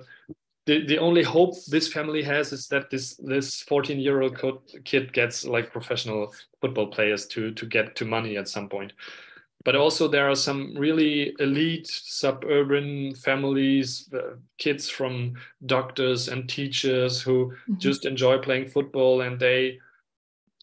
the, 0.67 0.85
the 0.85 0.99
only 0.99 1.23
hope 1.23 1.55
this 1.65 1.91
family 1.91 2.21
has 2.21 2.53
is 2.53 2.67
that 2.67 2.89
this 2.89 3.15
this 3.15 3.61
14 3.63 3.99
year 3.99 4.21
old 4.21 4.37
kid 4.83 5.11
gets 5.11 5.45
like 5.45 5.71
professional 5.71 6.33
football 6.61 6.87
players 6.87 7.25
to 7.27 7.51
to 7.51 7.65
get 7.65 7.95
to 7.95 8.05
money 8.05 8.37
at 8.37 8.47
some 8.47 8.69
point 8.69 8.93
but 9.63 9.75
also 9.75 10.07
there 10.07 10.29
are 10.29 10.35
some 10.35 10.75
really 10.75 11.35
elite 11.39 11.87
suburban 11.87 13.15
families 13.15 14.09
uh, 14.13 14.35
kids 14.57 14.89
from 14.89 15.33
doctors 15.65 16.27
and 16.27 16.49
teachers 16.49 17.21
who 17.21 17.47
mm-hmm. 17.47 17.77
just 17.77 18.05
enjoy 18.05 18.37
playing 18.37 18.67
football 18.67 19.21
and 19.21 19.39
they 19.39 19.79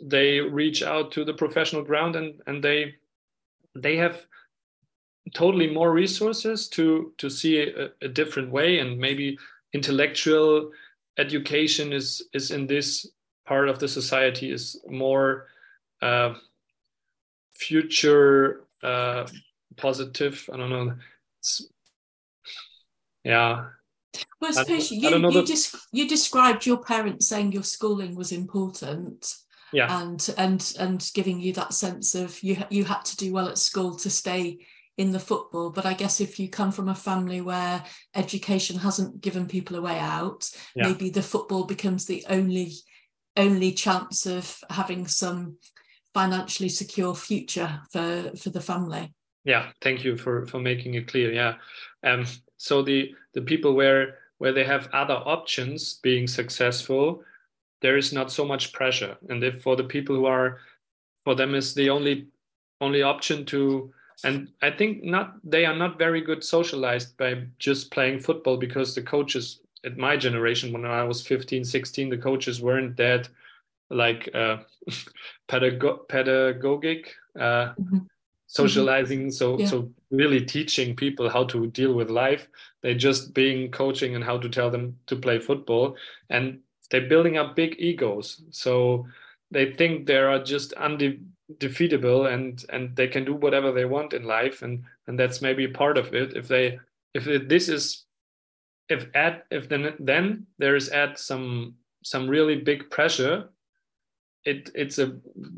they 0.01 0.39
reach 0.41 0.83
out 0.83 1.11
to 1.11 1.25
the 1.25 1.35
professional 1.35 1.83
ground 1.83 2.17
and 2.17 2.41
and 2.47 2.63
they 2.63 2.95
they 3.75 3.97
have 3.97 4.27
totally 5.35 5.71
more 5.71 5.93
resources 5.93 6.69
to 6.69 7.13
to 7.19 7.29
see 7.29 7.61
a, 7.61 7.91
a 8.03 8.09
different 8.09 8.51
way 8.51 8.79
and 8.79 8.99
maybe 8.99 9.39
intellectual 9.73 10.71
education 11.19 11.93
is 11.93 12.29
is 12.33 12.51
in 12.51 12.67
this 12.67 13.07
part 13.47 13.69
of 13.69 13.79
the 13.79 13.89
society 13.89 14.53
is 14.53 14.81
more 14.89 15.47
uh, 16.03 16.35
future 17.55 18.65
uh, 18.83 19.27
positive. 19.77 20.49
I 20.53 20.57
don't 20.57 20.71
know. 20.71 20.95
It's, 21.41 21.67
yeah. 23.25 23.67
Well, 24.41 24.51
I 24.51 24.63
suppose 24.63 24.93
I, 24.93 24.95
you, 24.95 25.09
I 25.09 25.17
you, 25.17 25.33
the... 25.33 25.81
you 25.93 26.09
described 26.09 26.67
your 26.67 26.79
parents 26.79 27.29
saying 27.29 27.53
your 27.53 27.63
schooling 27.63 28.15
was 28.15 28.33
important. 28.33 29.35
Yeah. 29.73 30.01
And 30.01 30.35
and 30.39 30.75
and 30.79 31.11
giving 31.15 31.41
you 31.41 31.53
that 31.55 31.75
sense 31.75 32.15
of 32.15 32.43
you 32.43 32.57
you 32.71 32.85
had 32.85 33.05
to 33.05 33.17
do 33.17 33.33
well 33.33 33.49
at 33.49 33.59
school 33.59 33.97
to 33.97 34.09
stay 34.09 34.61
in 34.99 35.13
the 35.13 35.21
football. 35.21 35.71
But 35.71 35.87
I 35.87 35.95
guess 35.95 36.21
if 36.21 36.39
you 36.39 36.51
come 36.51 36.71
from 36.71 36.91
a 36.91 36.95
family 36.95 37.41
where 37.41 37.83
education 38.15 38.77
hasn't 38.77 39.21
given 39.23 39.47
people 39.47 39.77
a 39.77 39.81
way 39.81 39.99
out, 39.99 40.51
yeah. 40.75 40.89
maybe 40.89 41.09
the 41.09 41.23
football 41.23 41.65
becomes 41.65 42.05
the 42.05 42.25
only 42.29 42.73
only 43.37 43.73
chance 43.73 44.27
of 44.27 44.59
having 44.69 45.07
some 45.07 45.57
financially 46.13 46.69
secure 46.69 47.15
future 47.15 47.81
for 47.93 48.33
for 48.37 48.51
the 48.51 48.61
family 48.61 49.13
yeah 49.45 49.71
thank 49.81 50.05
you 50.05 50.17
for 50.17 50.47
for 50.47 50.59
making 50.59 50.95
it 50.95 51.07
clear 51.07 51.33
yeah 51.33 51.55
um 52.03 52.27
so 52.57 52.83
the 52.83 53.15
the 53.35 53.43
people 53.43 53.75
where 53.75 54.19
where 54.39 54.53
they 54.53 54.65
have 54.65 54.89
other 54.93 55.15
options 55.15 56.01
being 56.03 56.27
successful 56.27 57.23
there 57.81 57.97
is 57.97 58.13
not 58.13 58.33
so 58.33 58.45
much 58.45 58.73
pressure 58.73 59.17
and 59.29 59.45
if 59.45 59.63
for 59.63 59.77
the 59.77 59.85
people 59.85 60.17
who 60.17 60.27
are 60.27 60.59
for 61.25 61.35
them 61.37 61.55
is 61.55 61.75
the 61.75 61.89
only 61.89 62.27
only 62.81 63.03
option 63.03 63.45
to 63.45 63.93
and 64.25 64.49
i 64.63 64.71
think 64.71 65.03
not 65.05 65.35
they 65.45 65.65
are 65.65 65.77
not 65.77 65.99
very 65.99 66.21
good 66.21 66.43
socialized 66.43 67.17
by 67.17 67.43
just 67.59 67.91
playing 67.91 68.19
football 68.19 68.57
because 68.57 68.95
the 68.95 69.03
coaches 69.03 69.61
at 69.85 69.97
my 69.97 70.17
generation 70.17 70.73
when 70.73 70.85
i 70.85 71.05
was 71.05 71.27
15 71.27 71.65
16 71.65 72.09
the 72.09 72.19
coaches 72.19 72.61
weren't 72.61 72.97
that 72.97 73.29
like 73.91 74.29
uh, 74.35 74.59
pedago- 75.49 76.07
pedagogic 76.09 77.11
uh, 77.39 77.73
mm-hmm. 77.75 77.99
socializing 78.47 79.21
mm-hmm. 79.21 79.31
so 79.31 79.59
yeah. 79.59 79.67
so 79.67 79.91
really 80.11 80.45
teaching 80.45 80.97
people 80.97 81.29
how 81.29 81.45
to 81.45 81.69
deal 81.69 81.95
with 81.95 82.11
life 82.11 82.49
they 82.83 82.95
just 82.95 83.35
being 83.35 83.71
coaching 83.71 84.15
and 84.15 84.25
how 84.25 84.37
to 84.37 84.49
tell 84.49 84.71
them 84.71 84.97
to 85.07 85.17
play 85.17 85.39
football 85.39 85.97
and 86.31 86.59
they're 86.91 87.09
building 87.09 87.37
up 87.37 87.55
big 87.55 87.77
egos 87.79 88.43
so 88.51 89.07
they 89.51 89.73
think 89.73 90.07
they 90.07 90.17
are 90.17 90.43
just 90.43 90.75
undefeatable 91.51 92.27
and 92.27 92.65
and 92.71 92.95
they 92.97 93.09
can 93.09 93.25
do 93.25 93.35
whatever 93.35 93.73
they 93.73 93.85
want 93.85 94.13
in 94.13 94.25
life 94.25 94.63
and 94.63 94.85
and 95.07 95.19
that's 95.19 95.41
maybe 95.41 95.67
part 95.67 95.97
of 95.97 96.15
it 96.15 96.37
if 96.37 96.49
they 96.49 96.79
if 97.15 97.27
it, 97.27 97.49
this 97.49 97.69
is 97.69 98.05
if 98.89 99.07
add 99.15 99.43
if 99.51 99.69
then 99.69 99.95
then 99.99 100.47
there 100.59 100.77
is 100.77 100.91
add 100.91 101.19
some 101.19 101.75
some 102.03 102.29
really 102.29 102.57
big 102.57 102.91
pressure 102.91 103.49
it 104.45 104.71
it's 104.75 104.99
a 104.99 105.07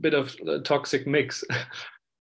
bit 0.00 0.14
of 0.14 0.34
a 0.46 0.58
toxic 0.60 1.06
mix. 1.06 1.44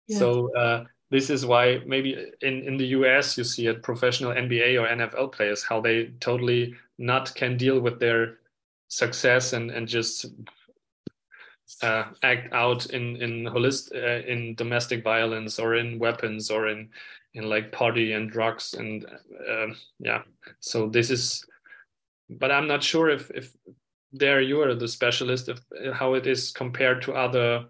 Yeah. 0.08 0.18
so 0.20 0.54
uh, 0.56 0.86
this 1.10 1.30
is 1.30 1.46
why 1.46 1.82
maybe 1.86 2.18
in, 2.42 2.64
in 2.64 2.78
the 2.78 2.88
US 2.88 3.38
you 3.38 3.44
see 3.44 3.68
it 3.68 3.84
professional 3.84 4.34
NBA 4.34 4.82
or 4.82 4.88
NFL 4.88 5.32
players 5.32 5.64
how 5.64 5.80
they 5.82 6.12
totally 6.20 6.76
not 6.98 7.34
can 7.36 7.58
deal 7.58 7.80
with 7.80 8.00
their 8.00 8.40
success 8.90 9.54
and 9.54 9.72
and 9.72 9.88
just 9.88 10.26
uh, 11.82 12.06
act 12.24 12.54
out 12.54 12.86
in 12.88 13.16
in 13.22 13.46
holist 13.46 13.94
uh, 13.94 14.26
in 14.28 14.56
domestic 14.56 15.04
violence 15.04 15.60
or 15.60 15.76
in 15.76 16.00
weapons 16.00 16.50
or 16.50 16.68
in 16.68 16.90
in 17.34 17.50
like 17.50 17.72
party 17.72 18.14
and 18.14 18.32
drugs 18.32 18.74
and 18.74 19.06
uh, 19.50 19.68
yeah. 20.00 20.22
So 20.60 20.88
this 20.90 21.10
is 21.10 21.46
but 22.30 22.52
i'm 22.52 22.68
not 22.68 22.84
sure 22.84 23.10
if 23.10 23.32
if 23.32 23.56
there 24.12 24.42
you 24.42 24.62
are 24.62 24.76
the 24.76 24.88
specialist 24.88 25.50
of 25.50 25.62
how 25.94 26.14
it 26.14 26.28
is 26.28 26.52
compared 26.52 27.02
to 27.02 27.14
other 27.14 27.66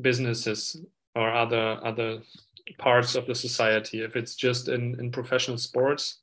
businesses 0.00 0.76
or 1.14 1.32
other 1.32 1.78
other 1.84 2.22
parts 2.78 3.14
of 3.14 3.26
the 3.26 3.34
society. 3.34 4.02
If 4.02 4.16
it's 4.16 4.34
just 4.34 4.68
in 4.68 4.98
in 5.00 5.10
professional 5.10 5.58
sports 5.58 6.18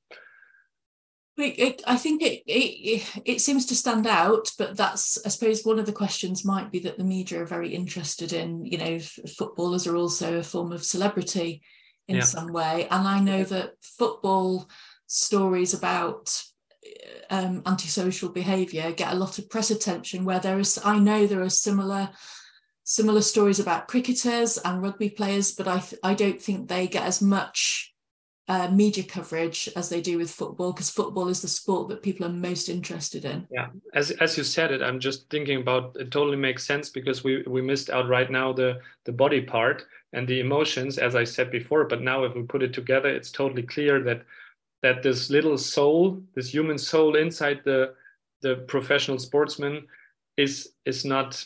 It, 1.35 1.59
it, 1.59 1.83
I 1.87 1.95
think 1.97 2.21
it, 2.21 2.43
it 2.45 3.21
it 3.25 3.41
seems 3.41 3.65
to 3.67 3.75
stand 3.75 4.05
out, 4.05 4.51
but 4.59 4.77
that's 4.77 5.23
I 5.25 5.29
suppose 5.29 5.63
one 5.63 5.79
of 5.79 5.87
the 5.87 5.91
questions 5.91 6.45
might 6.45 6.71
be 6.71 6.79
that 6.79 6.97
the 6.97 7.03
media 7.03 7.41
are 7.41 7.45
very 7.45 7.73
interested 7.73 8.33
in. 8.33 8.65
You 8.65 8.77
know, 8.77 8.99
footballers 8.99 9.87
are 9.87 9.95
also 9.95 10.37
a 10.37 10.43
form 10.43 10.71
of 10.71 10.83
celebrity 10.83 11.63
in 12.07 12.17
yeah. 12.17 12.23
some 12.23 12.53
way, 12.53 12.87
and 12.91 13.07
I 13.07 13.19
know 13.19 13.43
that 13.45 13.71
football 13.81 14.69
stories 15.07 15.73
about 15.73 16.43
um, 17.31 17.63
antisocial 17.65 18.29
behaviour 18.29 18.91
get 18.91 19.13
a 19.13 19.17
lot 19.17 19.39
of 19.39 19.49
press 19.49 19.71
attention. 19.71 20.25
Where 20.25 20.39
there 20.39 20.59
is, 20.59 20.79
I 20.83 20.99
know 20.99 21.25
there 21.25 21.41
are 21.41 21.49
similar 21.49 22.11
similar 22.83 23.21
stories 23.21 23.59
about 23.59 23.87
cricketers 23.87 24.59
and 24.59 24.83
rugby 24.83 25.09
players, 25.09 25.53
but 25.53 25.67
I 25.67 25.81
I 26.03 26.13
don't 26.13 26.41
think 26.41 26.67
they 26.67 26.87
get 26.87 27.05
as 27.05 27.23
much 27.23 27.92
uh, 28.49 28.69
media 28.69 29.03
coverage 29.03 29.69
as 29.75 29.89
they 29.89 30.01
do 30.01 30.17
with 30.17 30.29
football 30.29 30.73
because 30.73 30.89
football 30.89 31.29
is 31.29 31.41
the 31.41 31.47
sport 31.47 31.87
that 31.87 32.03
people 32.03 32.25
are 32.25 32.29
most 32.29 32.67
interested 32.67 33.23
in. 33.23 33.47
Yeah, 33.49 33.67
as 33.93 34.11
as 34.11 34.37
you 34.37 34.43
said 34.43 34.71
it, 34.71 34.81
I'm 34.81 34.99
just 34.99 35.29
thinking 35.29 35.61
about 35.61 35.95
it. 35.97 36.11
Totally 36.11 36.37
makes 36.37 36.65
sense 36.65 36.89
because 36.89 37.23
we 37.23 37.43
we 37.43 37.61
missed 37.61 37.89
out 37.89 38.09
right 38.09 38.29
now 38.29 38.51
the 38.51 38.79
the 39.05 39.13
body 39.13 39.41
part 39.41 39.85
and 40.11 40.27
the 40.27 40.41
emotions, 40.41 40.97
as 40.97 41.15
I 41.15 41.23
said 41.23 41.51
before. 41.51 41.85
But 41.85 42.01
now 42.01 42.25
if 42.25 42.35
we 42.35 42.43
put 42.43 42.63
it 42.63 42.73
together, 42.73 43.09
it's 43.09 43.31
totally 43.31 43.63
clear 43.63 44.03
that 44.03 44.23
that 44.81 45.01
this 45.03 45.29
little 45.29 45.57
soul, 45.57 46.21
this 46.35 46.53
human 46.53 46.77
soul 46.77 47.15
inside 47.15 47.61
the 47.63 47.93
the 48.41 48.57
professional 48.67 49.19
sportsman, 49.19 49.87
is 50.35 50.73
is 50.85 51.05
not 51.05 51.43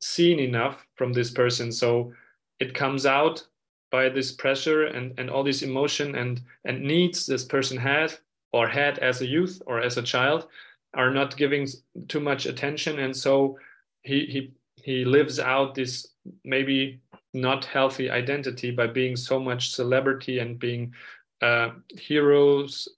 seen 0.00 0.40
enough 0.40 0.86
from 0.96 1.12
this 1.12 1.30
person. 1.30 1.70
So 1.70 2.12
it 2.58 2.74
comes 2.74 3.04
out 3.04 3.46
by 3.92 4.08
this 4.08 4.32
pressure 4.32 4.86
and, 4.86 5.14
and 5.18 5.30
all 5.30 5.44
this 5.44 5.62
emotion 5.62 6.16
and, 6.16 6.40
and 6.64 6.82
needs 6.82 7.26
this 7.26 7.44
person 7.44 7.76
had 7.76 8.12
or 8.52 8.66
had 8.66 8.98
as 8.98 9.20
a 9.20 9.26
youth 9.26 9.62
or 9.66 9.80
as 9.80 9.98
a 9.98 10.02
child 10.02 10.48
are 10.94 11.10
not 11.10 11.36
giving 11.36 11.68
too 12.08 12.20
much 12.20 12.46
attention. 12.46 12.98
And 12.98 13.16
so 13.16 13.58
he 14.02 14.26
he 14.26 14.52
he 14.76 15.04
lives 15.04 15.38
out 15.38 15.74
this 15.74 16.08
maybe 16.44 17.00
not 17.34 17.64
healthy 17.64 18.10
identity 18.10 18.70
by 18.70 18.86
being 18.86 19.14
so 19.14 19.38
much 19.38 19.72
celebrity 19.74 20.40
and 20.40 20.58
being 20.58 20.92
uh, 21.40 21.70
heroes. 21.96 22.88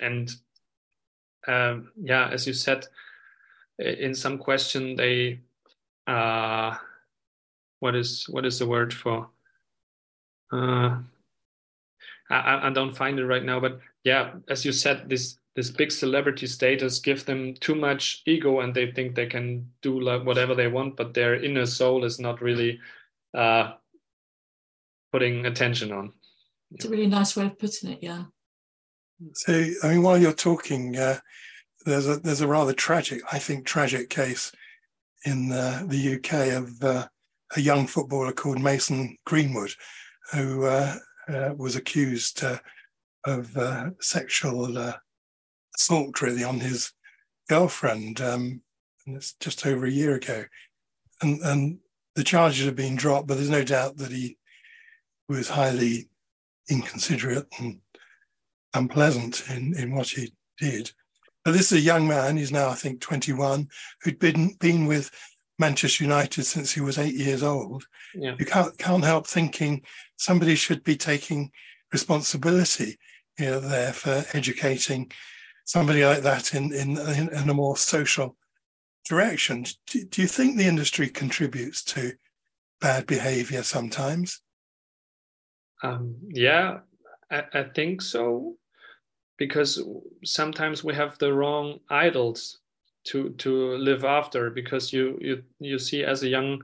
And 0.00 0.30
um, 1.46 1.92
yeah 1.96 2.28
as 2.28 2.46
you 2.46 2.52
said 2.52 2.86
in 3.78 4.14
some 4.14 4.38
question 4.38 4.96
they 4.96 5.40
uh, 6.06 6.76
what 7.80 7.94
is 7.94 8.24
what 8.28 8.44
is 8.44 8.58
the 8.58 8.66
word 8.66 8.92
for 8.92 9.28
uh, 10.52 10.98
I, 12.30 12.68
I 12.68 12.70
don't 12.70 12.96
find 12.96 13.18
it 13.18 13.26
right 13.26 13.44
now, 13.44 13.60
but 13.60 13.80
yeah, 14.02 14.34
as 14.48 14.64
you 14.64 14.72
said, 14.72 15.08
this 15.08 15.38
this 15.56 15.70
big 15.70 15.92
celebrity 15.92 16.48
status 16.48 16.98
give 16.98 17.24
them 17.26 17.54
too 17.54 17.74
much 17.74 18.22
ego, 18.26 18.60
and 18.60 18.74
they 18.74 18.90
think 18.90 19.14
they 19.14 19.26
can 19.26 19.70
do 19.82 20.00
like 20.00 20.24
whatever 20.24 20.54
they 20.54 20.66
want, 20.66 20.96
but 20.96 21.14
their 21.14 21.42
inner 21.42 21.66
soul 21.66 22.04
is 22.04 22.18
not 22.18 22.42
really 22.42 22.80
uh, 23.34 23.72
putting 25.12 25.46
attention 25.46 25.92
on. 25.92 26.12
It's 26.72 26.86
a 26.86 26.90
really 26.90 27.06
nice 27.06 27.36
way 27.36 27.46
of 27.46 27.58
putting 27.58 27.92
it. 27.92 27.98
Yeah. 28.02 28.24
So, 29.34 29.64
I 29.84 29.88
mean, 29.88 30.02
while 30.02 30.18
you're 30.18 30.32
talking, 30.32 30.96
uh, 30.96 31.18
there's 31.86 32.08
a 32.08 32.16
there's 32.16 32.40
a 32.40 32.48
rather 32.48 32.72
tragic, 32.72 33.22
I 33.32 33.38
think, 33.38 33.64
tragic 33.64 34.10
case 34.10 34.50
in 35.24 35.52
uh, 35.52 35.84
the 35.86 36.16
UK 36.16 36.54
of 36.54 36.82
uh, 36.82 37.06
a 37.56 37.60
young 37.60 37.86
footballer 37.86 38.32
called 38.32 38.60
Mason 38.60 39.16
Greenwood, 39.24 39.72
who 40.32 40.66
uh, 40.66 40.96
uh, 41.28 41.50
was 41.56 41.76
accused 41.76 42.42
uh, 42.44 42.58
of 43.24 43.56
sexual 44.00 44.94
assault, 45.76 46.22
really, 46.22 46.44
on 46.44 46.60
his 46.60 46.92
girlfriend. 47.48 48.20
Um, 48.20 48.62
and 49.06 49.16
it's 49.16 49.34
just 49.34 49.66
over 49.66 49.86
a 49.86 49.90
year 49.90 50.14
ago. 50.14 50.44
And, 51.22 51.40
and 51.42 51.78
the 52.14 52.24
charges 52.24 52.64
have 52.66 52.76
been 52.76 52.96
dropped, 52.96 53.26
but 53.26 53.36
there's 53.36 53.50
no 53.50 53.64
doubt 53.64 53.96
that 53.98 54.12
he 54.12 54.38
was 55.28 55.48
highly 55.48 56.08
inconsiderate 56.70 57.46
and 57.58 57.80
unpleasant 58.74 59.44
in, 59.50 59.74
in 59.76 59.94
what 59.94 60.08
he 60.08 60.32
did. 60.58 60.90
But 61.44 61.52
this 61.52 61.72
is 61.72 61.78
a 61.78 61.82
young 61.82 62.08
man, 62.08 62.36
he's 62.36 62.52
now, 62.52 62.68
I 62.70 62.74
think, 62.74 63.00
21, 63.00 63.68
who'd 64.02 64.18
been, 64.18 64.54
been 64.60 64.86
with 64.86 65.10
Manchester 65.58 66.04
United 66.04 66.44
since 66.44 66.72
he 66.72 66.80
was 66.80 66.98
eight 66.98 67.14
years 67.14 67.42
old. 67.42 67.84
Yeah. 68.14 68.34
You 68.38 68.46
can't 68.46 68.76
can't 68.78 69.04
help 69.04 69.26
thinking 69.26 69.82
somebody 70.16 70.54
should 70.54 70.82
be 70.84 70.96
taking 70.96 71.50
responsibility 71.92 72.98
you 73.38 73.46
know, 73.46 73.60
there 73.60 73.92
for 73.92 74.24
educating 74.32 75.10
somebody 75.64 76.04
like 76.04 76.22
that 76.22 76.54
in 76.54 76.72
in, 76.72 76.98
in 76.98 77.48
a 77.48 77.54
more 77.54 77.76
social 77.76 78.36
direction. 79.08 79.64
Do, 79.86 80.04
do 80.04 80.22
you 80.22 80.28
think 80.28 80.56
the 80.56 80.66
industry 80.66 81.08
contributes 81.08 81.84
to 81.84 82.12
bad 82.80 83.06
behavior 83.06 83.62
sometimes? 83.62 84.40
Um, 85.82 86.16
yeah, 86.28 86.78
I, 87.30 87.44
I 87.52 87.62
think 87.74 88.00
so, 88.00 88.56
because 89.36 89.82
sometimes 90.24 90.82
we 90.82 90.94
have 90.94 91.18
the 91.18 91.32
wrong 91.32 91.80
idols 91.90 92.60
to 93.04 93.30
to 93.30 93.76
live 93.76 94.04
after 94.04 94.50
because 94.50 94.92
you 94.92 95.18
you 95.20 95.42
you 95.60 95.78
see 95.78 96.04
as 96.04 96.22
a 96.22 96.28
young 96.28 96.62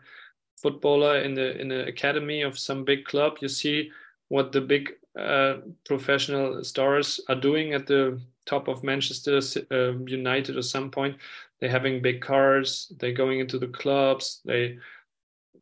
footballer 0.56 1.18
in 1.18 1.34
the 1.34 1.58
in 1.60 1.68
the 1.68 1.86
academy 1.86 2.42
of 2.42 2.58
some 2.58 2.84
big 2.84 3.04
club 3.04 3.36
you 3.40 3.48
see 3.48 3.90
what 4.28 4.52
the 4.52 4.60
big 4.60 4.90
uh, 5.18 5.56
professional 5.84 6.62
stars 6.62 7.20
are 7.28 7.34
doing 7.34 7.74
at 7.74 7.86
the 7.86 8.20
top 8.46 8.68
of 8.68 8.84
Manchester 8.84 9.40
uh, 9.70 9.92
United 10.06 10.56
at 10.56 10.64
some 10.64 10.90
point. 10.90 11.16
They're 11.58 11.70
having 11.70 12.00
big 12.00 12.20
cars 12.20 12.92
they're 12.98 13.12
going 13.12 13.40
into 13.40 13.58
the 13.58 13.68
clubs 13.68 14.40
they 14.44 14.78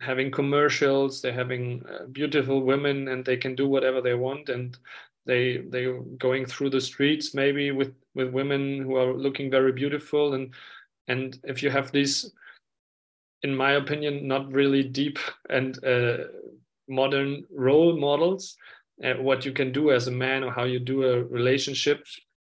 having 0.00 0.30
commercials 0.30 1.20
they're 1.20 1.32
having 1.32 1.84
uh, 1.86 2.06
beautiful 2.12 2.62
women 2.62 3.08
and 3.08 3.24
they 3.24 3.36
can 3.36 3.56
do 3.56 3.68
whatever 3.68 4.00
they 4.00 4.14
want 4.14 4.48
and 4.48 4.78
they 5.26 5.58
they're 5.70 6.00
going 6.18 6.46
through 6.46 6.70
the 6.70 6.80
streets 6.80 7.34
maybe 7.34 7.72
with 7.72 7.92
with 8.18 8.34
women 8.34 8.82
who 8.82 8.96
are 8.96 9.14
looking 9.14 9.50
very 9.50 9.72
beautiful. 9.72 10.34
And 10.34 10.52
and 11.08 11.38
if 11.44 11.62
you 11.62 11.70
have 11.70 11.90
these 11.90 12.30
in 13.42 13.54
my 13.54 13.72
opinion 13.72 14.26
not 14.26 14.52
really 14.52 14.82
deep 14.82 15.18
and 15.48 15.82
uh, 15.84 16.18
modern 16.88 17.44
role 17.50 17.96
models 17.96 18.56
uh, 19.04 19.14
what 19.14 19.44
you 19.46 19.52
can 19.52 19.72
do 19.72 19.92
as 19.92 20.08
a 20.08 20.10
man 20.10 20.42
or 20.42 20.50
how 20.50 20.64
you 20.64 20.80
do 20.80 21.04
a 21.04 21.22
relationship 21.22 22.04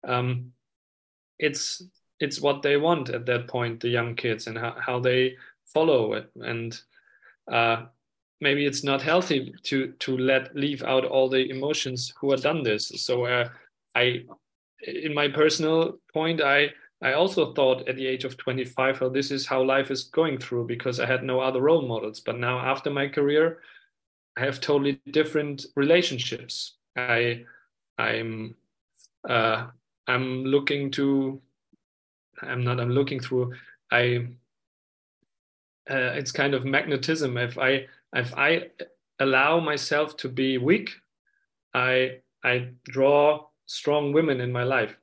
um, 0.08 0.52
it's 1.38 1.84
it's 2.20 2.42
what 2.42 2.62
they 2.62 2.78
want 2.78 3.10
at 3.10 3.26
that 3.26 3.48
point 3.48 3.80
the 3.80 3.90
young 3.90 4.16
kids 4.16 4.48
and 4.48 4.58
how, 4.58 4.76
how 4.80 5.00
they 5.00 5.36
follow 5.66 6.14
it. 6.14 6.30
And 6.36 6.80
uh, 7.52 7.86
maybe 8.42 8.66
it's 8.66 8.84
not 8.84 9.02
healthy 9.02 9.54
to 9.64 9.94
to 10.00 10.18
let 10.18 10.56
leave 10.56 10.84
out 10.84 11.06
all 11.06 11.30
the 11.30 11.50
emotions 11.50 12.14
who 12.20 12.32
have 12.32 12.42
done 12.42 12.64
this. 12.64 12.92
So 12.96 13.26
uh, 13.26 13.50
i 13.96 14.24
in 14.82 15.14
my 15.14 15.28
personal 15.28 16.00
point 16.14 16.42
i 16.42 16.70
i 17.02 17.14
also 17.14 17.54
thought 17.54 17.88
at 17.88 17.96
the 17.96 18.08
age 18.08 18.24
of 18.24 18.38
25 18.38 19.02
oh 19.02 19.10
this 19.10 19.32
is 19.32 19.46
how 19.46 19.64
life 19.64 19.92
is 19.92 20.04
going 20.04 20.38
through 20.38 20.66
because 20.66 21.00
i 21.00 21.06
had 21.06 21.24
no 21.24 21.40
other 21.40 21.62
role 21.62 21.82
models. 21.88 22.20
But 22.20 22.38
now 22.38 22.60
after 22.60 22.90
my 22.90 23.08
career 23.08 23.60
i 24.38 24.42
have 24.42 24.60
totally 24.62 25.00
different 25.12 25.66
relationships. 25.76 26.76
I 26.96 27.46
i'm 27.98 28.56
uh 29.28 29.68
i'm 30.08 30.46
looking 30.46 30.92
to 30.92 31.42
i'm 32.42 32.64
not 32.64 32.80
i'm 32.80 32.92
looking 32.92 33.20
through 33.20 33.54
i 33.92 34.28
uh, 35.90 36.14
it's 36.14 36.32
kind 36.32 36.54
of 36.54 36.66
magnetism. 36.66 37.38
If 37.38 37.58
i 37.58 37.88
if 38.14 38.34
I 38.36 38.70
allow 39.20 39.60
myself 39.60 40.18
to 40.18 40.30
be 40.30 40.58
weak, 40.58 40.92
I 41.74 42.20
I 42.44 42.70
draw 42.86 43.48
strong 43.70 44.12
women 44.12 44.42
in 44.42 44.52
my 44.52 44.64
life, 44.64 44.98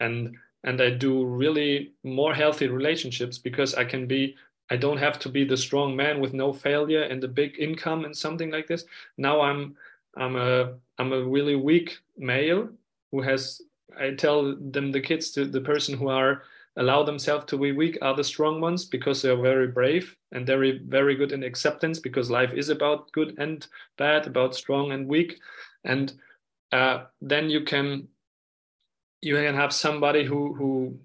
and 0.00 0.34
and 0.64 0.80
I 0.80 0.90
do 0.90 1.24
really 1.24 1.92
more 2.02 2.34
healthy 2.34 2.68
relationships 2.68 3.38
because 3.38 3.74
I 3.74 3.84
can 3.84 4.06
be. 4.06 4.34
I 4.68 4.76
don't 4.76 4.98
have 4.98 5.20
to 5.20 5.28
be 5.28 5.44
the 5.44 5.56
strong 5.56 5.94
man 5.94 6.20
with 6.20 6.34
no 6.34 6.52
failure 6.52 7.02
and 7.02 7.22
a 7.22 7.28
big 7.28 7.54
income 7.56 8.04
and 8.04 8.16
something 8.16 8.50
like 8.50 8.66
this. 8.66 8.84
Now 9.16 9.40
I'm 9.40 9.76
I'm 10.16 10.36
a 10.36 10.74
I'm 10.98 11.12
a 11.12 11.22
really 11.22 11.54
weak 11.56 11.98
male 12.16 12.68
who 13.12 13.22
has. 13.22 13.60
I 13.98 14.10
tell 14.10 14.56
them 14.56 14.92
the 14.92 15.00
kids, 15.00 15.30
to 15.32 15.46
the 15.46 15.60
person 15.60 15.96
who 15.96 16.08
are 16.08 16.42
allow 16.76 17.02
themselves 17.02 17.46
to 17.46 17.58
be 17.58 17.72
weak 17.72 17.96
are 18.02 18.14
the 18.14 18.24
strong 18.24 18.60
ones 18.60 18.84
because 18.84 19.22
they're 19.22 19.40
very 19.40 19.68
brave 19.68 20.14
and 20.32 20.46
very 20.46 20.78
very 20.86 21.14
good 21.14 21.32
in 21.32 21.42
acceptance 21.42 21.98
because 21.98 22.30
life 22.30 22.52
is 22.52 22.68
about 22.68 23.10
good 23.12 23.34
and 23.38 23.66
bad 23.96 24.26
about 24.26 24.54
strong 24.54 24.92
and 24.92 25.08
weak 25.08 25.38
and 25.84 26.12
uh, 26.72 27.04
then 27.20 27.50
you 27.50 27.62
can 27.62 28.08
you 29.22 29.34
can 29.34 29.54
have 29.54 29.72
somebody 29.72 30.24
who 30.24 30.54
who 30.54 30.98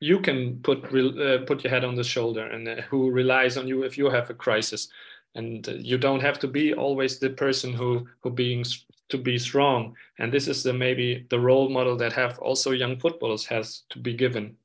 you 0.00 0.20
can 0.20 0.60
put 0.62 0.84
uh, 0.84 1.38
put 1.46 1.64
your 1.64 1.70
head 1.70 1.84
on 1.84 1.94
the 1.94 2.04
shoulder 2.04 2.46
and 2.46 2.68
uh, 2.68 2.82
who 2.82 3.10
relies 3.10 3.56
on 3.56 3.66
you 3.66 3.82
if 3.82 3.96
you 3.96 4.10
have 4.10 4.30
a 4.30 4.34
crisis. 4.34 4.88
And 5.34 5.68
uh, 5.68 5.72
you 5.72 5.98
don't 5.98 6.22
have 6.22 6.38
to 6.40 6.48
be 6.48 6.72
always 6.74 7.18
the 7.18 7.30
person 7.30 7.72
who 7.72 8.06
who 8.22 8.30
being 8.30 8.64
to 9.08 9.18
be 9.18 9.38
strong. 9.38 9.94
And 10.18 10.32
this 10.32 10.48
is 10.48 10.62
the 10.62 10.72
maybe 10.72 11.26
the 11.30 11.40
role 11.40 11.68
model 11.68 11.96
that 11.96 12.12
have 12.12 12.38
also 12.38 12.70
young 12.72 12.98
footballers 12.98 13.46
has 13.46 13.82
to 13.90 13.98
be 13.98 14.14
given. 14.14 14.56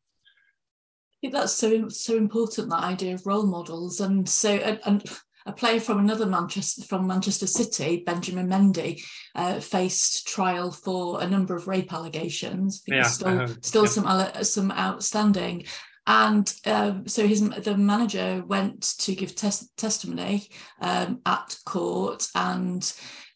I 1.13 1.15
think 1.21 1.33
that's 1.33 1.53
so 1.53 1.89
so 1.89 2.17
important 2.17 2.69
that 2.69 2.83
idea 2.83 3.13
of 3.13 3.25
role 3.25 3.45
models. 3.45 4.01
And 4.01 4.27
so 4.27 4.49
and, 4.49 4.79
and 4.85 5.03
a 5.45 5.51
player 5.51 5.79
from 5.79 5.99
another 5.99 6.25
Manchester 6.25 6.83
from 6.83 7.07
Manchester 7.07 7.47
City, 7.47 8.03
Benjamin 8.05 8.47
Mendy, 8.47 9.03
uh, 9.35 9.59
faced 9.59 10.27
trial 10.27 10.71
for 10.71 11.21
a 11.21 11.27
number 11.27 11.55
of 11.55 11.67
rape 11.67 11.93
allegations. 11.93 12.83
Yeah, 12.87 13.03
still, 13.03 13.47
still 13.61 13.83
yeah. 13.83 13.89
some 13.89 14.43
some 14.43 14.71
outstanding. 14.71 15.65
And 16.07 16.51
um, 16.65 17.07
so 17.07 17.27
his 17.27 17.47
the 17.47 17.77
manager 17.77 18.43
went 18.47 18.81
to 18.99 19.13
give 19.13 19.35
tes- 19.35 19.69
testimony 19.77 20.49
um, 20.81 21.21
at 21.25 21.55
court, 21.65 22.27
and 22.33 22.81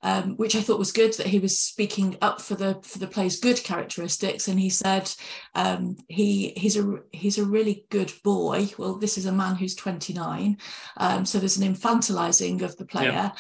um, 0.06 0.38
which 0.38 0.56
I 0.56 0.62
thought 0.62 0.78
was 0.78 0.92
good 0.92 1.14
that 1.14 1.26
he 1.26 1.40
was 1.40 1.58
speaking 1.58 2.16
up 2.22 2.40
for 2.40 2.54
the 2.54 2.80
for 2.84 3.00
the 3.00 3.08
player's 3.08 3.40
good 3.40 3.62
characteristics. 3.64 4.48
And 4.48 4.60
he 4.60 4.70
said 4.70 5.12
um, 5.56 5.98
he 6.08 6.54
he's 6.56 6.78
a 6.78 7.00
he's 7.12 7.40
a 7.40 7.44
really 7.44 7.86
good 7.90 8.14
boy. 8.24 8.70
Well, 8.78 9.00
this 9.00 9.18
is 9.18 9.26
a 9.26 9.32
man 9.32 9.56
who's 9.56 9.74
29, 9.74 10.60
um, 10.98 11.26
so 11.26 11.40
there's 11.40 11.58
an 11.58 11.74
infantilizing 11.74 12.62
of 12.62 12.78
the 12.78 12.86
player. 12.86 13.12
Yeah. 13.12 13.32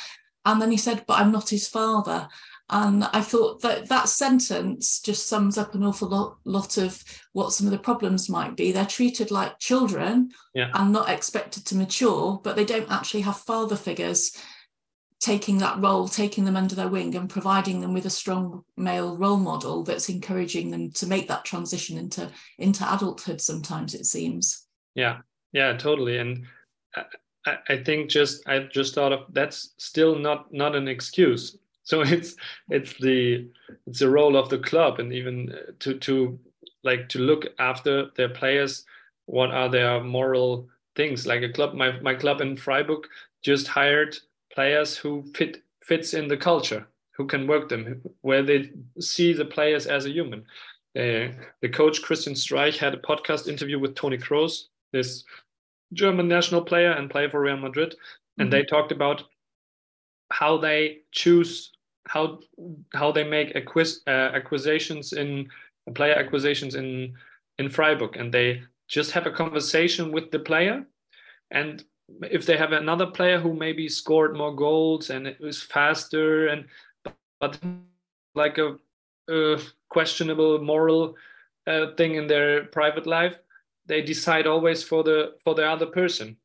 And 0.43 0.59
then 0.59 0.71
he 0.71 0.77
said, 0.77 1.05
"But 1.05 1.19
I'm 1.19 1.31
not 1.31 1.49
his 1.49 1.67
father." 1.67 2.27
And 2.71 3.03
I 3.03 3.21
thought 3.21 3.61
that 3.61 3.89
that 3.89 4.09
sentence 4.09 4.99
just 4.99 5.29
sums 5.29 5.59
up 5.59 5.75
an 5.75 5.83
awful 5.83 6.09
lot, 6.09 6.37
lot 6.45 6.77
of 6.79 7.03
what 7.33 7.51
some 7.51 7.67
of 7.67 7.71
the 7.71 7.77
problems 7.77 8.27
might 8.27 8.55
be. 8.55 8.71
They're 8.71 8.87
treated 8.87 9.29
like 9.29 9.59
children 9.59 10.31
yeah. 10.55 10.71
and 10.73 10.91
not 10.91 11.09
expected 11.09 11.63
to 11.67 11.75
mature, 11.75 12.41
but 12.43 12.55
they 12.55 12.65
don't 12.65 12.91
actually 12.91 13.21
have 13.21 13.37
father 13.37 13.75
figures 13.75 14.35
taking 15.25 15.57
that 15.57 15.81
role, 15.81 16.07
taking 16.07 16.45
them 16.45 16.55
under 16.55 16.75
their 16.75 16.87
wing, 16.87 17.15
and 17.15 17.27
providing 17.27 17.81
them 17.81 17.93
with 17.93 18.05
a 18.05 18.11
strong 18.11 18.63
male 18.77 19.17
role 19.17 19.37
model 19.37 19.83
that's 19.83 20.07
encouraging 20.07 20.69
them 20.69 20.91
to 20.91 21.07
make 21.07 21.27
that 21.27 21.43
transition 21.43 21.97
into 21.97 22.31
into 22.59 22.93
adulthood. 22.93 23.41
Sometimes 23.41 23.95
it 23.95 24.05
seems. 24.05 24.67
Yeah, 24.93 25.17
yeah, 25.51 25.75
totally. 25.77 26.19
And 26.19 26.45
I, 26.95 27.57
I 27.69 27.77
think 27.77 28.11
just 28.11 28.47
I 28.47 28.59
just 28.59 28.93
thought 28.93 29.13
of 29.13 29.21
that's 29.33 29.73
still 29.77 30.15
not 30.15 30.53
not 30.53 30.75
an 30.75 30.87
excuse. 30.87 31.57
So 31.87 32.01
it's 32.01 32.35
it's 32.67 32.93
the 32.99 33.47
it's 33.85 33.99
the 33.99 34.09
role 34.09 34.35
of 34.35 34.49
the 34.49 34.57
club, 34.57 34.97
and 34.99 35.13
even 35.13 35.53
uh, 35.53 35.71
to 35.81 35.99
to 35.99 36.39
like 36.83 37.09
to 37.09 37.19
look 37.19 37.45
after 37.59 38.09
their 38.17 38.29
players. 38.29 38.85
What 39.27 39.51
are 39.51 39.69
their 39.69 40.03
moral 40.03 40.67
things? 40.95 41.27
Like 41.27 41.43
a 41.43 41.53
club, 41.53 41.75
my 41.75 41.99
my 41.99 42.15
club 42.15 42.41
in 42.41 42.57
Freiburg 42.57 43.05
just 43.43 43.67
hired 43.67 44.17
players 44.55 44.97
who 44.97 45.23
fit 45.35 45.63
fits 45.83 46.13
in 46.13 46.27
the 46.27 46.37
culture, 46.37 46.87
who 47.11 47.27
can 47.27 47.45
work 47.45 47.69
them, 47.69 48.01
where 48.21 48.41
they 48.41 48.71
see 48.99 49.33
the 49.33 49.45
players 49.45 49.85
as 49.85 50.05
a 50.05 50.11
human. 50.11 50.39
Uh, 50.97 51.27
the 51.61 51.69
coach 51.71 52.01
Christian 52.01 52.33
Streich 52.33 52.77
had 52.77 52.93
a 52.93 52.97
podcast 52.97 53.47
interview 53.47 53.77
with 53.77 53.95
Toni 53.95 54.17
Kroos, 54.17 54.63
this 54.91 55.23
German 55.93 56.27
national 56.27 56.61
player 56.61 56.91
and 56.91 57.09
player 57.09 57.29
for 57.29 57.41
Real 57.41 57.57
Madrid, 57.57 57.91
mm-hmm. 57.91 58.41
and 58.41 58.53
they 58.53 58.63
talked 58.63 58.91
about 58.91 59.23
how 60.31 60.57
they 60.57 60.99
choose 61.11 61.71
how 62.07 62.39
how 62.93 63.11
they 63.11 63.23
make 63.23 63.55
acquis- 63.55 64.01
uh, 64.07 64.31
acquisitions 64.33 65.13
in 65.13 65.49
player 65.93 66.15
acquisitions 66.15 66.75
in 66.75 67.13
in 67.59 67.69
Freiburg, 67.69 68.15
and 68.17 68.33
they 68.33 68.63
just 68.87 69.11
have 69.11 69.27
a 69.27 69.31
conversation 69.31 70.11
with 70.11 70.31
the 70.31 70.39
player, 70.39 70.85
and 71.51 71.83
if 72.23 72.45
they 72.45 72.57
have 72.57 72.71
another 72.71 73.05
player 73.05 73.39
who 73.39 73.53
maybe 73.53 73.89
scored 73.89 74.35
more 74.35 74.55
goals 74.55 75.09
and 75.09 75.27
it 75.27 75.39
was 75.39 75.61
faster 75.61 76.47
and 76.47 76.65
but 77.39 77.59
like 78.35 78.57
a, 78.57 78.77
a 79.29 79.59
questionable 79.89 80.59
moral 80.61 81.15
uh, 81.67 81.87
thing 81.97 82.15
in 82.15 82.27
their 82.27 82.65
private 82.65 83.07
life 83.07 83.39
they 83.87 84.01
decide 84.01 84.47
always 84.47 84.83
for 84.83 85.03
the 85.03 85.33
for 85.43 85.55
the 85.55 85.65
other 85.65 85.85
person 85.85 86.37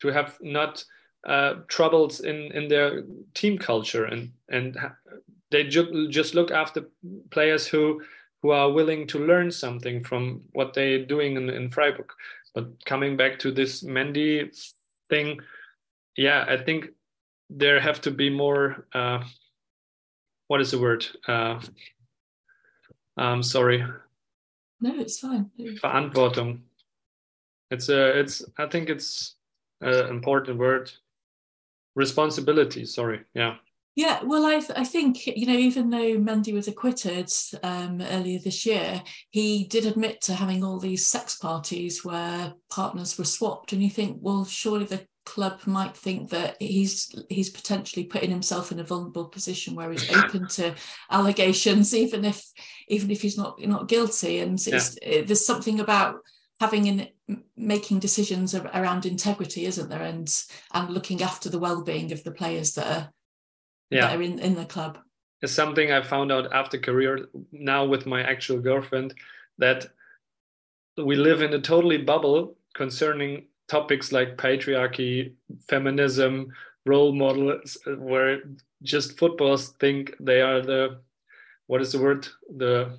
to 0.00 0.08
have 0.08 0.36
not 0.40 0.84
uh, 1.26 1.54
troubles 1.68 2.20
in 2.20 2.52
in 2.52 2.68
their 2.68 3.04
team 3.34 3.58
culture 3.58 4.04
and 4.04 4.32
and 4.48 4.76
they 5.50 5.64
ju- 5.64 6.08
just 6.08 6.34
look 6.34 6.50
after 6.50 6.88
players 7.30 7.66
who 7.66 8.00
who 8.42 8.50
are 8.50 8.70
willing 8.70 9.06
to 9.08 9.18
learn 9.18 9.50
something 9.50 10.04
from 10.04 10.42
what 10.52 10.74
they're 10.74 11.04
doing 11.04 11.36
in, 11.36 11.48
in 11.48 11.70
Freiburg. 11.70 12.12
But 12.54 12.84
coming 12.84 13.16
back 13.16 13.38
to 13.40 13.50
this 13.50 13.82
Mendy 13.82 14.50
thing. 15.10 15.40
Yeah 16.16 16.44
i 16.48 16.56
think 16.56 16.88
there 17.50 17.80
have 17.80 18.00
to 18.00 18.10
be 18.10 18.30
more 18.30 18.86
uh, 18.92 19.22
what 20.48 20.60
is 20.60 20.70
the 20.70 20.78
word? 20.78 21.06
Uh, 21.26 21.60
um 23.16 23.42
sorry. 23.42 23.84
No 24.80 24.94
it's 25.00 25.18
fine. 25.18 25.50
Verantwortung. 25.58 26.60
It's 27.70 27.88
a 27.88 28.18
it's 28.20 28.44
i 28.58 28.66
think 28.66 28.88
it's 28.88 29.36
an 29.80 30.08
important 30.08 30.58
word. 30.58 30.90
Responsibility 31.94 32.84
sorry. 32.84 33.20
Yeah 33.34 33.56
yeah, 33.96 34.20
well, 34.22 34.44
I, 34.44 34.60
I 34.76 34.84
think, 34.84 35.26
you 35.26 35.46
know, 35.46 35.54
even 35.54 35.88
though 35.88 36.18
Mendy 36.18 36.52
was 36.52 36.68
acquitted 36.68 37.32
um, 37.62 38.02
earlier 38.02 38.38
this 38.38 38.66
year, 38.66 39.02
he 39.30 39.64
did 39.64 39.86
admit 39.86 40.20
to 40.22 40.34
having 40.34 40.62
all 40.62 40.78
these 40.78 41.06
sex 41.06 41.36
parties 41.36 42.04
where 42.04 42.52
partners 42.68 43.16
were 43.16 43.24
swapped. 43.24 43.72
And 43.72 43.82
you 43.82 43.88
think, 43.88 44.18
well, 44.20 44.44
surely 44.44 44.84
the 44.84 45.06
club 45.24 45.60
might 45.66 45.96
think 45.96 46.28
that 46.30 46.56
he's 46.60 47.12
he's 47.30 47.50
potentially 47.50 48.04
putting 48.04 48.30
himself 48.30 48.70
in 48.70 48.80
a 48.80 48.84
vulnerable 48.84 49.24
position 49.24 49.74
where 49.74 49.90
he's 49.90 50.10
open 50.14 50.46
to 50.48 50.74
allegations, 51.10 51.94
even 51.94 52.26
if 52.26 52.44
even 52.88 53.10
if 53.10 53.22
he's 53.22 53.38
not 53.38 53.58
not 53.62 53.88
guilty. 53.88 54.40
And 54.40 54.64
yeah. 54.66 54.78
it, 55.00 55.26
there's 55.26 55.46
something 55.46 55.80
about 55.80 56.16
having 56.60 56.86
in 56.86 57.08
making 57.56 58.00
decisions 58.00 58.54
around 58.54 59.06
integrity, 59.06 59.64
isn't 59.64 59.88
there? 59.88 60.02
And 60.02 60.28
and 60.74 60.90
looking 60.90 61.22
after 61.22 61.48
the 61.48 61.58
well-being 61.58 62.12
of 62.12 62.22
the 62.24 62.32
players 62.32 62.74
that 62.74 62.86
are 62.86 63.12
yeah. 63.90 64.02
that 64.02 64.16
are 64.16 64.22
in, 64.22 64.38
in 64.38 64.54
the 64.54 64.64
club. 64.64 64.98
It's 65.42 65.52
something 65.52 65.92
I 65.92 66.02
found 66.02 66.32
out 66.32 66.52
after 66.52 66.78
career 66.78 67.28
now 67.52 67.84
with 67.84 68.06
my 68.06 68.22
actual 68.22 68.58
girlfriend 68.58 69.14
that 69.58 69.86
we 70.96 71.14
live 71.14 71.42
in 71.42 71.52
a 71.52 71.60
totally 71.60 71.98
bubble 71.98 72.56
concerning 72.74 73.46
topics 73.68 74.12
like 74.12 74.36
patriarchy, 74.36 75.34
feminism, 75.68 76.52
role 76.86 77.12
models, 77.12 77.76
where 77.98 78.42
just 78.82 79.18
footballers 79.18 79.70
think 79.80 80.14
they 80.20 80.40
are 80.40 80.62
the 80.62 81.00
what 81.66 81.82
is 81.82 81.92
the 81.92 81.98
word 81.98 82.28
the 82.56 82.98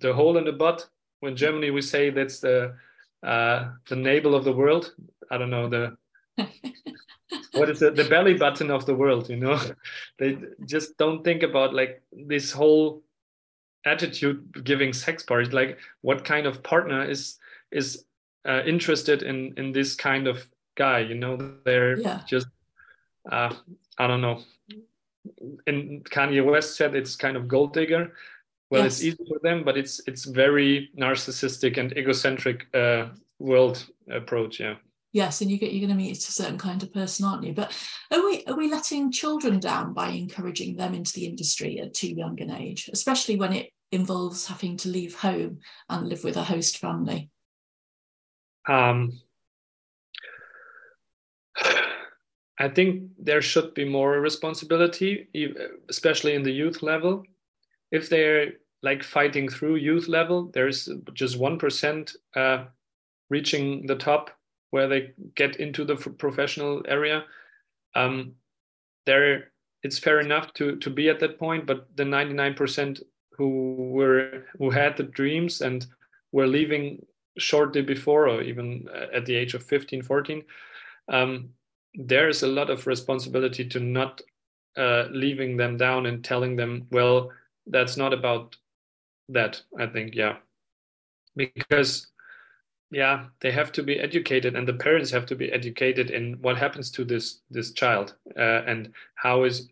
the 0.00 0.12
hole 0.12 0.36
in 0.36 0.44
the 0.44 0.52
butt. 0.52 0.88
When 1.20 1.36
Germany 1.36 1.70
we 1.70 1.82
say 1.82 2.10
that's 2.10 2.40
the 2.40 2.74
uh, 3.22 3.70
the 3.88 3.96
navel 3.96 4.34
of 4.34 4.44
the 4.44 4.52
world. 4.52 4.94
I 5.30 5.38
don't 5.38 5.50
know 5.50 5.68
the 5.68 5.96
what 7.52 7.68
is 7.68 7.82
it 7.82 7.96
the 7.96 8.04
belly 8.04 8.34
button 8.34 8.70
of 8.70 8.86
the 8.86 8.94
world 8.94 9.28
you 9.28 9.36
know? 9.36 9.60
They 10.18 10.38
just 10.66 10.96
don't 10.98 11.22
think 11.22 11.42
about 11.42 11.74
like 11.74 12.02
this 12.12 12.52
whole 12.52 13.02
attitude 13.84 14.64
giving 14.64 14.92
sex 14.92 15.22
parties 15.22 15.52
like 15.52 15.78
what 16.02 16.24
kind 16.24 16.46
of 16.46 16.62
partner 16.62 17.08
is 17.08 17.38
is 17.70 18.04
uh, 18.46 18.62
interested 18.64 19.22
in 19.22 19.54
in 19.56 19.72
this 19.72 19.94
kind 19.94 20.26
of 20.26 20.46
guy 20.76 21.00
you 21.00 21.14
know? 21.14 21.36
They're 21.64 21.98
yeah. 21.98 22.20
just 22.26 22.48
uh, 23.30 23.54
i 23.98 24.06
don't 24.06 24.22
know. 24.22 24.42
And 25.66 26.04
kanye 26.04 26.44
west 26.44 26.76
said 26.76 26.94
it's 26.94 27.14
kind 27.16 27.36
of 27.36 27.46
gold 27.46 27.72
digger. 27.74 28.12
Well 28.70 28.84
yes. 28.84 28.94
it's 28.94 29.04
easy 29.04 29.24
for 29.28 29.38
them 29.42 29.64
but 29.64 29.76
it's 29.76 30.00
it's 30.06 30.24
very 30.24 30.90
narcissistic 30.98 31.76
and 31.76 31.92
egocentric 31.96 32.66
uh, 32.74 33.08
world 33.38 33.84
approach 34.10 34.60
yeah 34.60 34.76
yes 35.12 35.40
and 35.40 35.50
you 35.50 35.58
get 35.58 35.72
you're 35.72 35.86
going 35.86 35.96
to 35.96 36.04
meet 36.04 36.16
a 36.16 36.32
certain 36.32 36.58
kind 36.58 36.82
of 36.82 36.92
person 36.92 37.24
aren't 37.24 37.44
you? 37.44 37.54
But 37.54 37.76
are 38.10 38.24
we 38.24 38.44
are 38.46 38.56
we 38.56 38.70
letting 38.70 39.12
children 39.12 39.60
down 39.60 39.92
by 39.92 40.08
encouraging 40.08 40.76
them 40.76 40.94
into 40.94 41.12
the 41.12 41.26
industry 41.26 41.78
at 41.80 41.94
too 41.94 42.08
young 42.08 42.40
an 42.40 42.50
age 42.50 42.90
especially 42.92 43.36
when 43.36 43.52
it 43.52 43.70
involves 43.90 44.46
having 44.46 44.76
to 44.78 44.88
leave 44.88 45.14
home 45.14 45.58
and 45.88 46.08
live 46.08 46.24
with 46.24 46.36
a 46.36 46.44
host 46.44 46.78
family? 46.78 47.30
Um 48.68 49.20
I 52.58 52.68
think 52.68 53.10
there 53.18 53.42
should 53.42 53.74
be 53.74 53.84
more 53.84 54.20
responsibility, 54.20 55.28
especially 55.88 56.34
in 56.34 56.44
the 56.44 56.52
youth 56.52 56.82
level. 56.82 57.24
If 57.90 58.08
they're 58.08 58.52
like 58.82 59.02
fighting 59.02 59.48
through 59.48 59.76
youth 59.76 60.06
level, 60.06 60.50
there's 60.54 60.88
just 61.12 61.40
1% 61.40 62.16
uh, 62.36 62.64
reaching 63.30 63.86
the 63.86 63.96
top 63.96 64.30
where 64.72 64.88
they 64.88 65.12
get 65.34 65.56
into 65.56 65.84
the 65.84 65.96
professional 65.96 66.82
area 66.88 67.24
um, 67.94 68.32
there 69.06 69.52
it's 69.82 69.98
fair 69.98 70.20
enough 70.20 70.52
to 70.54 70.76
to 70.76 70.90
be 70.90 71.08
at 71.08 71.20
that 71.20 71.38
point 71.38 71.66
but 71.66 71.88
the 71.96 72.04
99% 72.04 73.02
who 73.36 73.74
were 73.92 74.44
who 74.58 74.70
had 74.70 74.96
the 74.96 75.04
dreams 75.04 75.60
and 75.60 75.86
were 76.32 76.46
leaving 76.46 77.04
shortly 77.38 77.82
before 77.82 78.28
or 78.28 78.42
even 78.42 78.86
at 79.14 79.24
the 79.24 79.34
age 79.34 79.54
of 79.54 79.62
15 79.62 80.02
14 80.02 80.42
um, 81.08 81.48
there 81.94 82.28
is 82.28 82.42
a 82.42 82.48
lot 82.48 82.70
of 82.70 82.86
responsibility 82.86 83.68
to 83.68 83.80
not 83.80 84.20
uh, 84.76 85.04
leaving 85.10 85.56
them 85.56 85.76
down 85.76 86.06
and 86.06 86.24
telling 86.24 86.56
them, 86.56 86.86
well, 86.90 87.30
that's 87.66 87.96
not 87.96 88.12
about 88.12 88.56
that. 89.28 89.62
I 89.78 89.86
think, 89.86 90.14
yeah, 90.14 90.36
because 91.36 92.06
yeah, 92.92 93.24
they 93.40 93.50
have 93.50 93.72
to 93.72 93.82
be 93.82 93.98
educated, 93.98 94.54
and 94.54 94.68
the 94.68 94.74
parents 94.74 95.10
have 95.10 95.24
to 95.26 95.34
be 95.34 95.50
educated 95.50 96.10
in 96.10 96.34
what 96.42 96.58
happens 96.58 96.90
to 96.92 97.04
this 97.04 97.40
this 97.50 97.72
child 97.72 98.14
uh, 98.38 98.62
and 98.66 98.92
how 99.14 99.44
is 99.44 99.68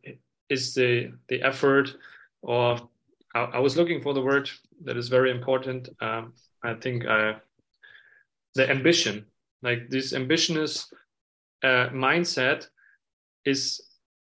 is 0.48 0.74
the 0.74 1.12
the 1.28 1.42
effort 1.42 1.94
or 2.42 2.88
I, 3.34 3.40
I, 3.40 3.58
was 3.58 3.76
looking 3.76 4.00
for 4.00 4.14
the 4.14 4.22
word 4.22 4.50
that 4.84 4.96
is 4.96 5.08
very 5.08 5.30
important. 5.30 5.90
Um, 6.00 6.32
I 6.64 6.74
think 6.74 7.04
uh, 7.04 7.34
the 8.54 8.68
ambition, 8.68 9.26
like 9.62 9.90
this 9.90 10.14
ambitious 10.14 10.92
uh, 11.62 11.90
mindset, 11.92 12.68
is 13.44 13.82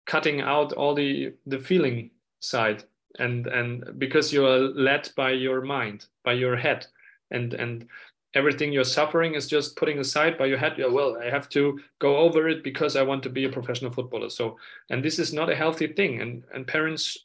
cutting 0.07 0.41
out 0.41 0.73
all 0.73 0.95
the 0.95 1.33
the 1.45 1.59
feeling 1.59 2.09
side 2.39 2.83
and 3.19 3.45
and 3.47 3.99
because 3.99 4.33
you're 4.33 4.59
led 4.59 5.09
by 5.15 5.31
your 5.31 5.61
mind 5.61 6.05
by 6.23 6.33
your 6.33 6.55
head 6.55 6.87
and 7.31 7.53
and 7.53 7.87
everything 8.35 8.71
you're 8.71 8.83
suffering 8.83 9.33
is 9.33 9.47
just 9.47 9.75
putting 9.75 9.99
aside 9.99 10.37
by 10.37 10.45
your 10.45 10.57
head. 10.57 10.75
Yeah, 10.77 10.87
well 10.87 11.17
i 11.21 11.29
have 11.29 11.49
to 11.49 11.79
go 11.99 12.17
over 12.17 12.47
it 12.47 12.63
because 12.63 12.95
i 12.95 13.01
want 13.01 13.23
to 13.23 13.29
be 13.29 13.45
a 13.45 13.51
professional 13.51 13.91
footballer. 13.91 14.29
So 14.29 14.57
and 14.89 15.03
this 15.03 15.19
is 15.19 15.33
not 15.33 15.49
a 15.49 15.55
healthy 15.55 15.87
thing. 15.87 16.21
And 16.21 16.43
and 16.53 16.67
parents 16.67 17.17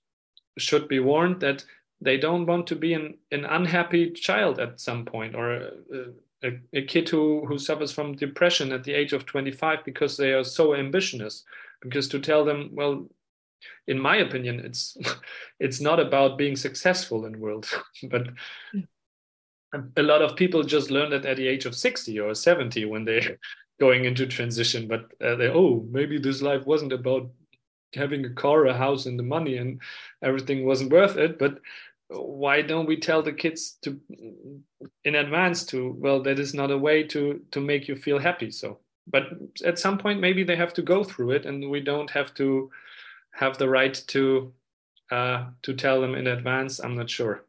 should 0.59 0.89
be 0.89 1.01
warned 1.01 1.41
that 1.41 1.65
they 2.01 2.17
don't 2.17 2.47
want 2.47 2.67
to 2.69 2.77
be 2.77 2.95
an, 2.95 3.15
an 3.31 3.45
unhappy 3.45 4.11
child 4.11 4.61
at 4.61 4.81
some 4.81 5.05
point 5.05 5.35
or 5.35 5.53
a, 5.53 5.71
a, 6.43 6.51
a 6.75 6.83
kid 6.83 7.09
who, 7.09 7.45
who 7.47 7.59
suffers 7.59 7.93
from 7.93 8.15
depression 8.15 8.73
at 8.73 8.85
the 8.85 8.93
age 8.93 9.13
of 9.13 9.25
25 9.27 9.85
because 9.85 10.17
they 10.17 10.33
are 10.33 10.45
so 10.45 10.75
ambitious. 10.75 11.45
Because 11.81 12.09
to 12.09 12.19
tell 12.19 12.45
them 12.45 12.71
well 12.73 13.07
in 13.87 13.99
my 13.99 14.17
opinion 14.17 14.61
it's 14.61 14.97
it's 15.61 15.81
not 15.81 16.01
about 16.01 16.39
being 16.39 16.57
successful 16.57 17.27
in 17.27 17.41
world 17.41 17.69
but 18.11 18.29
hmm. 18.73 18.81
A 19.97 20.03
lot 20.03 20.23
of 20.23 20.37
people 20.37 20.63
just 20.63 20.91
learn 20.91 21.11
that 21.11 21.27
at 21.27 21.37
the 21.37 21.49
age 21.49 21.67
of 21.67 21.75
60 21.75 22.19
or 22.21 22.35
70 22.35 22.85
when 22.87 23.05
they're 23.05 23.39
going 23.81 24.05
into 24.05 24.25
transition 24.27 24.87
but 24.87 25.11
uh, 25.21 25.35
they 25.35 25.49
oh 25.49 25.85
maybe 25.91 26.17
this 26.17 26.41
life 26.41 26.65
wasn't 26.65 26.93
about 26.93 27.29
having 27.95 28.25
a 28.25 28.31
car 28.31 28.67
a 28.67 28.75
house 28.75 29.07
and 29.07 29.19
the 29.19 29.23
money 29.23 29.57
and 29.57 29.81
everything 30.23 30.65
wasn't 30.65 30.93
worth 30.93 31.17
it. 31.17 31.39
But 31.39 31.61
why 32.09 32.63
don't 32.63 32.87
we 32.87 32.97
tell 32.99 33.23
the 33.23 33.33
kids 33.33 33.79
to 33.83 33.99
in 35.05 35.15
advance 35.15 35.65
to 35.65 35.97
well 35.99 36.23
that 36.23 36.39
is 36.39 36.55
not 36.55 36.71
a 36.71 36.79
way 36.79 37.03
to 37.03 37.41
to 37.51 37.61
make 37.61 37.89
you 37.89 37.97
feel 37.97 38.19
happy 38.19 38.51
so. 38.51 38.79
But 39.07 39.25
at 39.65 39.79
some 39.79 39.99
point 39.99 40.21
maybe 40.21 40.45
they 40.45 40.57
have 40.57 40.75
to 40.75 40.83
go 40.83 41.05
through 41.05 41.33
it 41.33 41.47
and 41.47 41.71
we 41.71 41.81
don't 41.81 42.11
have 42.11 42.35
to 42.35 42.71
have 43.33 43.59
the 43.59 43.69
right 43.69 43.95
to 44.09 44.53
uh, 45.11 45.47
to 45.63 45.75
tell 45.75 46.01
them 46.01 46.15
in 46.15 46.27
advance. 46.27 46.81
I'm 46.81 46.97
not 46.97 47.11
sure 47.11 47.45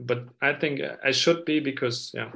but 0.00 0.26
I 0.40 0.52
think 0.54 0.80
I 1.04 1.10
should 1.10 1.44
be 1.44 1.60
because 1.60 2.12
yeah. 2.14 2.30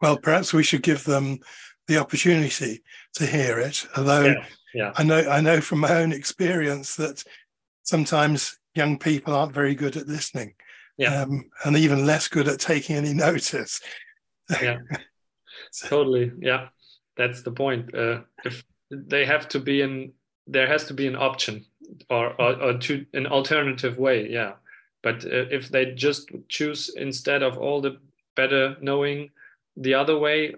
Well, 0.00 0.16
perhaps 0.16 0.52
we 0.52 0.62
should 0.62 0.82
give 0.82 1.04
them 1.04 1.40
the 1.86 1.98
opportunity 1.98 2.82
to 3.14 3.26
hear 3.26 3.58
it. 3.58 3.86
Although 3.96 4.26
yeah, 4.26 4.44
yeah. 4.74 4.92
I 4.96 5.02
know 5.02 5.28
I 5.28 5.40
know 5.40 5.60
from 5.60 5.80
my 5.80 5.94
own 5.96 6.12
experience 6.12 6.96
that 6.96 7.24
sometimes 7.82 8.58
young 8.74 8.98
people 8.98 9.34
aren't 9.34 9.54
very 9.54 9.74
good 9.74 9.96
at 9.96 10.08
listening, 10.08 10.54
yeah. 10.96 11.22
um, 11.22 11.44
and 11.64 11.76
even 11.76 12.06
less 12.06 12.28
good 12.28 12.48
at 12.48 12.60
taking 12.60 12.96
any 12.96 13.14
notice. 13.14 13.80
yeah, 14.62 14.78
totally. 15.86 16.32
Yeah, 16.38 16.68
that's 17.16 17.42
the 17.42 17.52
point. 17.52 17.94
Uh, 17.94 18.20
if 18.44 18.64
they 18.90 19.24
have 19.24 19.48
to 19.50 19.60
be 19.60 19.82
in, 19.82 20.12
there 20.46 20.66
has 20.66 20.84
to 20.86 20.94
be 20.94 21.06
an 21.06 21.16
option 21.16 21.64
or 22.10 22.40
or, 22.40 22.62
or 22.62 22.78
to 22.78 23.06
an 23.14 23.26
alternative 23.26 23.98
way. 23.98 24.30
Yeah 24.30 24.52
but 25.02 25.24
uh, 25.24 25.46
if 25.50 25.68
they 25.68 25.92
just 25.92 26.30
choose 26.48 26.90
instead 26.96 27.42
of 27.42 27.58
all 27.58 27.80
the 27.80 27.98
better 28.36 28.76
knowing 28.80 29.30
the 29.76 29.94
other 29.94 30.18
way, 30.18 30.54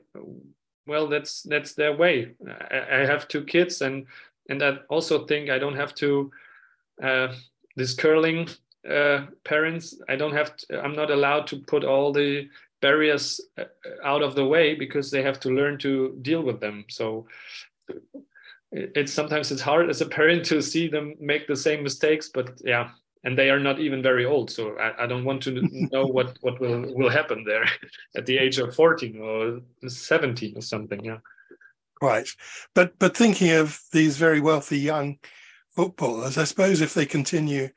well, 0.86 1.06
that's 1.06 1.42
that's 1.42 1.74
their 1.74 1.96
way. 1.96 2.32
I, 2.70 3.02
I 3.02 3.06
have 3.06 3.28
two 3.28 3.44
kids, 3.44 3.82
and 3.82 4.06
and 4.48 4.62
I 4.62 4.78
also 4.88 5.26
think 5.26 5.50
I 5.50 5.58
don't 5.58 5.76
have 5.76 5.94
to. 5.96 6.30
Uh, 7.02 7.28
this 7.76 7.94
curling 7.94 8.48
uh, 8.88 9.26
parents, 9.44 9.94
I 10.08 10.16
don't 10.16 10.34
have. 10.34 10.56
To, 10.56 10.82
I'm 10.82 10.96
not 10.96 11.10
allowed 11.10 11.46
to 11.48 11.56
put 11.56 11.84
all 11.84 12.12
the 12.12 12.48
barriers 12.80 13.40
uh, 13.58 13.64
out 14.04 14.22
of 14.22 14.34
the 14.34 14.44
way 14.44 14.74
because 14.74 15.10
they 15.10 15.22
have 15.22 15.38
to 15.40 15.50
learn 15.50 15.78
to 15.78 16.18
deal 16.22 16.42
with 16.42 16.60
them. 16.60 16.84
So 16.88 17.26
it's 18.72 19.12
sometimes 19.12 19.50
it's 19.50 19.62
hard 19.62 19.90
as 19.90 20.00
a 20.00 20.06
parent 20.06 20.44
to 20.46 20.62
see 20.62 20.88
them 20.88 21.14
make 21.20 21.46
the 21.46 21.56
same 21.56 21.82
mistakes, 21.82 22.30
but 22.32 22.60
yeah, 22.64 22.90
and 23.24 23.36
they 23.36 23.50
are 23.50 23.60
not 23.60 23.78
even 23.80 24.02
very 24.02 24.24
old. 24.24 24.50
So 24.50 24.76
I, 24.78 25.04
I 25.04 25.06
don't 25.06 25.24
want 25.24 25.42
to 25.44 25.60
know 25.92 26.06
what 26.06 26.38
what 26.40 26.60
will 26.60 26.92
will 26.94 27.10
happen 27.10 27.44
there 27.44 27.64
at 28.16 28.26
the 28.26 28.38
age 28.38 28.58
of 28.58 28.74
fourteen 28.74 29.20
or 29.20 29.60
seventeen 29.88 30.56
or 30.56 30.62
something. 30.62 31.04
Yeah. 31.04 31.18
Right, 32.02 32.28
but 32.74 32.98
but 32.98 33.16
thinking 33.16 33.50
of 33.50 33.78
these 33.92 34.16
very 34.16 34.40
wealthy 34.40 34.78
young 34.78 35.18
footballers, 35.76 36.38
I 36.38 36.44
suppose 36.44 36.80
if 36.80 36.94
they 36.94 37.04
continue 37.04 37.68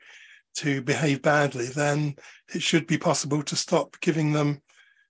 to 0.56 0.80
behave 0.80 1.20
badly, 1.20 1.66
then 1.66 2.16
it 2.54 2.62
should 2.62 2.86
be 2.86 2.96
possible 2.96 3.42
to 3.42 3.56
stop 3.56 4.00
giving 4.00 4.32
them 4.32 4.62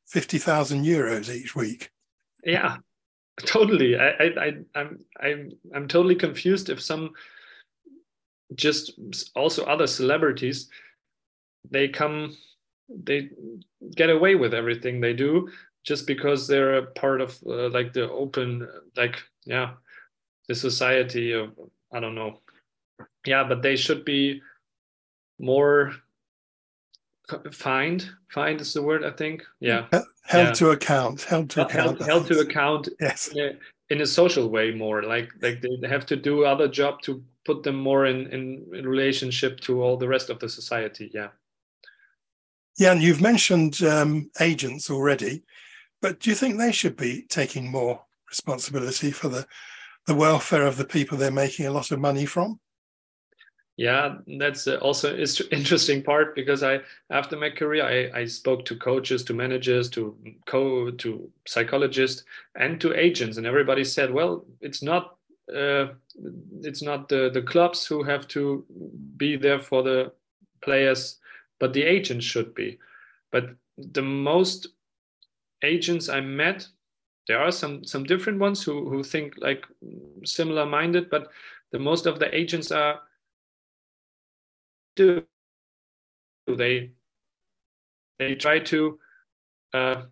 fifty 0.09 0.39
thousand 0.39 0.85
euros 0.85 1.33
each 1.33 1.55
week. 1.55 1.91
Yeah, 2.45 2.79
totally. 3.41 3.97
I, 3.97 4.09
I, 4.09 4.25
I, 4.25 4.53
I'm, 4.75 4.99
I'm, 5.21 5.53
I'm 5.75 5.89
totally 5.89 6.15
confused 6.15 6.69
if 6.69 6.81
some 6.81 7.11
just 8.55 8.93
also 9.35 9.65
other 9.65 9.87
celebrities 9.87 10.69
they 11.71 11.89
come 11.89 12.37
they 12.89 13.31
get 13.95 14.11
away 14.11 14.35
with 14.35 14.55
everything 14.55 15.01
they 15.01 15.13
do 15.13 15.49
just 15.83 16.07
because 16.07 16.47
they're 16.47 16.79
a 16.79 16.87
part 16.87 17.21
of 17.21 17.39
uh, 17.47 17.69
like 17.71 17.93
the 17.93 18.11
open 18.11 18.69
like 18.97 19.23
yeah 19.45 19.73
the 20.49 20.55
society 20.55 21.33
of 21.33 21.51
i 21.93 22.01
don't 22.01 22.15
know. 22.15 22.41
Yeah 23.27 23.45
but 23.45 23.63
they 23.63 23.77
should 23.77 24.05
be 24.05 24.43
more 25.39 25.95
fined. 27.53 28.11
Fined 28.29 28.61
is 28.61 28.75
the 28.75 28.83
word 28.83 29.05
i 29.05 29.11
think. 29.11 29.45
Yeah. 29.61 29.87
Held 30.27 30.49
yeah. 30.49 30.53
to 30.53 30.71
account. 30.71 31.23
Held 31.23 31.51
to 31.51 31.67
account. 31.67 31.99
held, 31.99 32.09
held 32.09 32.27
to 32.29 32.41
account. 32.41 32.89
Yes 33.01 33.31
in 33.91 34.01
a, 34.01 34.07
social 34.07 34.49
way 34.49 34.71
more 34.71 35.03
like 35.03 35.31
like 35.43 35.61
they 35.61 35.89
have 35.89 36.07
to 36.07 36.17
do 36.17 36.45
other 36.45 36.69
job 36.69 37.03
to 37.03 37.23
put 37.45 37.63
them 37.63 37.77
more 37.77 38.07
in, 38.07 38.27
in, 38.29 38.67
in 38.73 38.89
relationship 38.89 39.61
to 39.61 39.83
all 39.83 39.97
the 39.97 40.09
rest 40.09 40.31
of 40.31 40.39
the 40.39 40.49
society. 40.49 41.11
Yeah. 41.13 41.29
Yeah, 42.77 42.93
and 42.93 43.03
you've 43.03 43.21
mentioned 43.21 43.83
um, 43.83 44.31
agents 44.41 44.91
already, 44.91 45.45
but 46.03 46.21
do 46.21 46.31
you 46.31 46.37
think 46.37 46.59
they 46.59 46.73
should 46.73 46.97
be 46.97 47.25
taking 47.29 47.71
more 47.71 48.03
responsibility 48.29 49.13
for 49.13 49.29
the, 49.29 49.47
the 50.07 50.15
welfare 50.15 50.67
of 50.67 50.77
the 50.77 50.85
people 50.85 51.17
they're 51.17 51.31
making 51.31 51.67
a 51.67 51.71
lot 51.71 51.93
of 51.93 52.01
money 52.01 52.27
from? 52.27 52.59
Yeah, 53.77 54.19
that's 54.39 54.69
uh, 54.69 54.77
also 54.77 55.15
an 55.15 55.27
interesting 55.51 56.03
part 56.03 56.37
because 56.37 56.63
I, 56.63 56.81
after 57.11 57.37
my 57.37 57.51
career, 57.51 58.11
I, 58.15 58.21
I 58.21 58.25
spoke 58.27 58.65
to 58.67 58.77
coaches, 58.77 59.25
to 59.25 59.35
managers, 59.35 59.91
to 59.91 60.17
co, 60.47 60.91
to 60.93 61.31
psychologists, 61.47 62.25
and 62.55 62.81
to 62.81 62.95
agents, 62.95 63.37
and 63.37 63.47
everybody 63.47 63.83
said, 63.83 64.13
"Well, 64.13 64.47
it's 64.61 64.81
not 64.81 65.17
uh, 65.53 65.87
it's 66.63 66.83
not 66.83 67.09
the, 67.09 67.31
the 67.33 67.43
clubs 67.43 67.87
who 67.87 68.03
have 68.05 68.29
to 68.29 68.65
be 69.17 69.37
there 69.37 69.59
for 69.59 69.83
the 69.83 70.13
players, 70.63 71.19
but 71.59 71.73
the 71.73 71.83
agents 71.83 72.25
should 72.25 72.55
be. 72.55 72.79
But 73.33 73.51
the 73.77 74.03
most 74.03 74.69
agents 75.63 76.09
I 76.09 76.21
met, 76.21 76.67
there 77.27 77.41
are 77.41 77.51
some 77.51 77.85
some 77.85 78.05
different 78.05 78.39
ones 78.39 78.63
who 78.63 78.89
who 78.89 79.03
think 79.03 79.35
like 79.39 79.67
similar 80.25 80.65
minded, 80.65 81.11
but 81.11 81.31
the 81.73 81.79
most 81.79 82.07
of 82.07 82.21
the 82.21 82.33
agents 82.33 82.71
are 82.71 83.01
do 84.97 85.25
they 86.47 86.91
they 88.19 88.35
try 88.37 88.59
to 88.61 88.99
uh, 89.75 90.03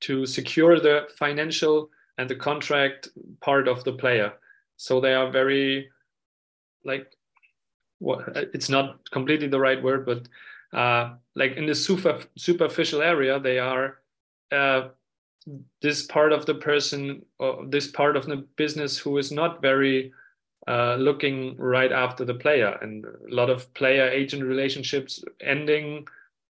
to 0.00 0.26
secure 0.26 0.80
the 0.80 1.08
financial 1.18 1.90
and 2.18 2.28
the 2.28 2.36
contract 2.36 3.08
part 3.40 3.68
of 3.68 3.84
the 3.84 3.92
player. 3.92 4.32
So 4.76 5.00
they 5.00 5.14
are 5.14 5.30
very 5.30 5.90
like 6.84 7.12
what 8.00 8.36
it's 8.54 8.68
not 8.70 9.10
completely 9.10 9.48
the 9.48 9.60
right 9.60 9.82
word, 9.82 10.06
but 10.06 10.28
uh, 10.78 11.14
like 11.36 11.56
in 11.56 11.66
the 11.66 11.74
super 11.74 12.20
superficial 12.36 13.02
area, 13.02 13.40
they 13.40 13.58
are 13.58 13.98
uh, 14.52 14.88
this 15.82 16.06
part 16.06 16.32
of 16.32 16.46
the 16.46 16.54
person 16.54 17.22
or 17.38 17.66
this 17.68 17.88
part 17.90 18.16
of 18.16 18.26
the 18.26 18.38
business 18.56 18.98
who 18.98 19.18
is 19.18 19.32
not 19.32 19.62
very 19.62 20.12
uh, 20.68 20.96
looking 20.96 21.56
right 21.56 21.92
after 21.92 22.24
the 22.24 22.34
player, 22.34 22.78
and 22.82 23.04
a 23.04 23.34
lot 23.34 23.50
of 23.50 23.72
player 23.74 24.08
agent 24.08 24.44
relationships 24.44 25.24
ending 25.40 26.06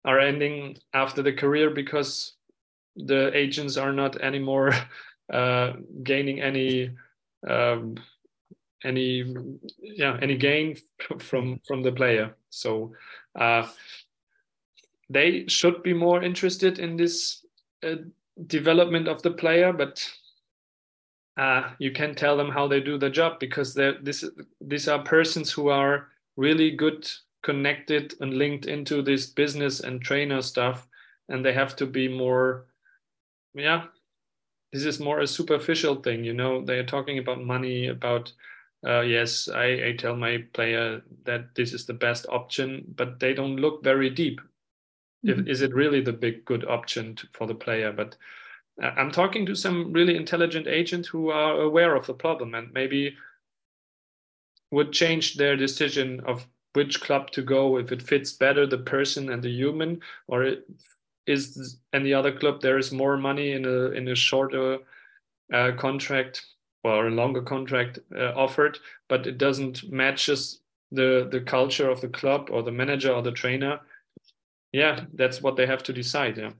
are 0.05 0.19
ending 0.19 0.77
after 0.93 1.21
the 1.21 1.33
career 1.33 1.69
because 1.69 2.33
the 2.95 3.35
agents 3.35 3.77
are 3.77 3.93
not 3.93 4.19
anymore 4.21 4.73
uh, 5.33 5.73
gaining 6.03 6.41
any 6.41 6.91
um, 7.47 7.95
any 8.83 9.35
yeah 9.81 10.17
any 10.21 10.37
gain 10.37 10.75
from 11.19 11.59
from 11.67 11.83
the 11.83 11.91
player. 11.91 12.35
So 12.49 12.93
uh, 13.39 13.67
they 15.09 15.45
should 15.47 15.83
be 15.83 15.93
more 15.93 16.23
interested 16.23 16.79
in 16.79 16.95
this 16.95 17.45
uh, 17.83 17.95
development 18.47 19.07
of 19.07 19.21
the 19.21 19.31
player 19.31 19.73
but 19.73 20.07
uh, 21.39 21.69
you 21.79 21.91
can 21.91 22.13
tell 22.13 22.35
them 22.35 22.49
how 22.49 22.67
they 22.67 22.81
do 22.81 22.97
the 22.97 23.09
job 23.09 23.39
because 23.39 23.73
this 23.73 24.25
these 24.59 24.89
are 24.89 24.99
persons 25.03 25.49
who 25.49 25.69
are 25.69 26.09
really 26.35 26.71
good 26.71 27.09
connected 27.43 28.13
and 28.19 28.33
linked 28.33 28.65
into 28.65 29.01
this 29.01 29.27
business 29.27 29.79
and 29.79 30.01
trainer 30.01 30.41
stuff 30.41 30.85
and 31.29 31.45
they 31.45 31.53
have 31.53 31.77
to 31.77 31.85
be 31.85 32.09
more 32.09 32.65
yeah 33.53 33.83
this 34.73 34.83
is 34.83 34.99
more 34.99 35.21
a 35.21 35.27
superficial 35.27 35.95
thing 35.95 36.25
you 36.25 36.33
know 36.33 36.61
they 36.65 36.77
are 36.77 36.85
talking 36.85 37.19
about 37.19 37.41
money 37.41 37.87
about 37.87 38.33
uh, 38.85 38.99
yes 38.99 39.47
I, 39.47 39.65
I 39.87 39.95
tell 39.97 40.17
my 40.17 40.43
player 40.53 41.01
that 41.23 41.55
this 41.55 41.71
is 41.71 41.85
the 41.85 41.93
best 41.93 42.25
option 42.27 42.83
but 42.97 43.21
they 43.21 43.33
don't 43.33 43.55
look 43.55 43.81
very 43.81 44.09
deep 44.09 44.41
mm-hmm. 45.25 45.39
if, 45.39 45.47
is 45.47 45.61
it 45.61 45.73
really 45.73 46.01
the 46.01 46.13
big 46.13 46.43
good 46.43 46.65
option 46.65 47.15
to, 47.15 47.27
for 47.31 47.47
the 47.47 47.55
player 47.55 47.93
but 47.93 48.17
i'm 48.81 49.11
talking 49.11 49.45
to 49.45 49.55
some 49.55 49.91
really 49.93 50.15
intelligent 50.15 50.67
agents 50.67 51.07
who 51.07 51.29
are 51.29 51.61
aware 51.61 51.95
of 51.95 52.05
the 52.07 52.13
problem 52.13 52.53
and 52.55 52.71
maybe 52.73 53.15
would 54.71 54.91
change 54.91 55.35
their 55.35 55.55
decision 55.55 56.19
of 56.25 56.45
which 56.73 57.01
club 57.01 57.31
to 57.31 57.41
go 57.41 57.77
if 57.77 57.91
it 57.91 58.01
fits 58.01 58.33
better 58.33 58.65
the 58.67 58.77
person 58.77 59.31
and 59.31 59.41
the 59.41 59.49
human 59.49 59.99
or 60.27 60.55
is 61.27 61.77
any 61.93 62.13
other 62.13 62.31
club 62.31 62.61
there 62.61 62.77
is 62.77 62.91
more 62.91 63.17
money 63.17 63.51
in 63.51 63.65
a 63.65 63.91
in 63.91 64.07
a 64.07 64.15
shorter 64.15 64.79
uh, 65.53 65.71
contract 65.77 66.45
or 66.83 67.07
a 67.07 67.11
longer 67.11 67.41
contract 67.41 67.99
uh, 68.15 68.33
offered, 68.35 68.77
but 69.07 69.27
it 69.27 69.37
doesn't 69.37 69.89
matches 69.91 70.61
the 70.91 71.27
the 71.31 71.41
culture 71.41 71.89
of 71.89 72.01
the 72.01 72.07
club 72.07 72.49
or 72.51 72.63
the 72.63 72.71
manager 72.71 73.11
or 73.13 73.21
the 73.21 73.31
trainer. 73.31 73.79
Yeah, 74.71 75.05
that's 75.13 75.41
what 75.41 75.55
they 75.55 75.65
have 75.65 75.83
to 75.83 75.93
decide. 75.93 76.37
Yeah. 76.37 76.51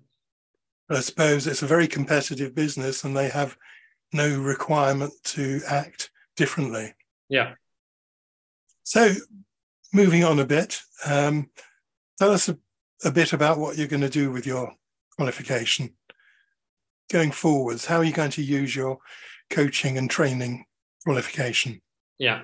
I 0.89 1.01
suppose 1.01 1.45
it's 1.45 1.61
a 1.61 1.67
very 1.67 1.87
competitive 1.87 2.55
business, 2.55 3.03
and 3.03 3.15
they 3.15 3.29
have 3.29 3.57
no 4.11 4.39
requirement 4.39 5.13
to 5.23 5.61
act 5.67 6.09
differently. 6.35 6.93
Yeah. 7.29 7.53
So, 8.83 9.13
moving 9.93 10.23
on 10.23 10.39
a 10.39 10.45
bit, 10.45 10.79
um, 11.05 11.49
tell 12.17 12.31
us 12.31 12.49
a 12.49 12.57
a 13.05 13.11
bit 13.11 13.33
about 13.33 13.59
what 13.59 13.77
you're 13.77 13.87
going 13.87 14.01
to 14.01 14.09
do 14.09 14.31
with 14.31 14.45
your 14.45 14.73
qualification 15.15 15.93
going 17.11 17.31
forwards. 17.31 17.85
How 17.85 17.97
are 17.97 18.03
you 18.03 18.13
going 18.13 18.31
to 18.31 18.43
use 18.43 18.75
your 18.75 18.99
coaching 19.49 19.97
and 19.97 20.09
training 20.09 20.65
qualification? 21.03 21.81
Yeah. 22.17 22.43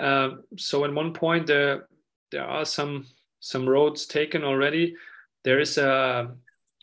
Uh, 0.00 0.30
so 0.56 0.84
at 0.84 0.92
one 0.92 1.12
point 1.12 1.46
there 1.46 1.88
there 2.30 2.44
are 2.44 2.64
some 2.64 3.06
some 3.40 3.68
roads 3.68 4.06
taken 4.06 4.44
already. 4.44 4.96
There 5.44 5.60
is 5.60 5.78
a, 5.78 6.34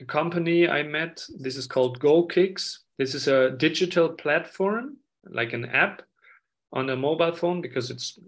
a 0.04 0.06
company 0.06 0.68
I 0.68 0.84
met. 0.84 1.26
This 1.40 1.56
is 1.56 1.68
called 1.68 2.00
GoKicks. 2.00 2.80
This 2.98 3.16
is 3.16 3.28
a 3.28 3.52
digital 3.52 4.10
platform, 4.10 4.98
like 5.26 5.54
an 5.54 5.66
app 5.66 6.02
on 6.72 6.90
a 6.90 6.96
mobile 6.96 7.34
phone, 7.34 7.62
because 7.62 7.90
it's 7.90 8.20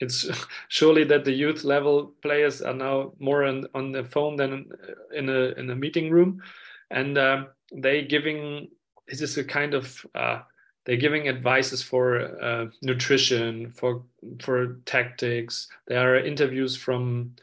it's 0.00 0.28
surely 0.68 1.04
that 1.04 1.24
the 1.24 1.32
youth 1.32 1.64
level 1.64 2.14
players 2.22 2.60
are 2.62 2.74
now 2.74 3.12
more 3.18 3.44
on, 3.44 3.66
on 3.74 3.92
the 3.92 4.04
phone 4.04 4.36
than 4.36 4.68
in 5.14 5.28
a 5.28 5.40
in 5.60 5.70
a 5.70 5.76
meeting 5.76 6.10
room, 6.10 6.42
and 6.90 7.18
uh, 7.18 7.44
they 7.72 8.02
giving 8.02 8.68
this 9.08 9.20
is 9.20 9.36
a 9.38 9.44
kind 9.44 9.74
of 9.74 10.06
uh, 10.14 10.40
they're 10.84 10.96
giving 10.96 11.28
advices 11.28 11.82
for 11.82 12.04
uh, 12.42 12.66
nutrition, 12.82 13.72
for 13.72 14.02
for 14.40 14.80
tactics. 14.84 15.68
There 15.88 16.00
are 16.00 16.18
interviews 16.18 16.76
from 16.76 17.36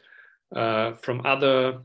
uh, 0.54 0.92
from 1.02 1.26
other 1.26 1.80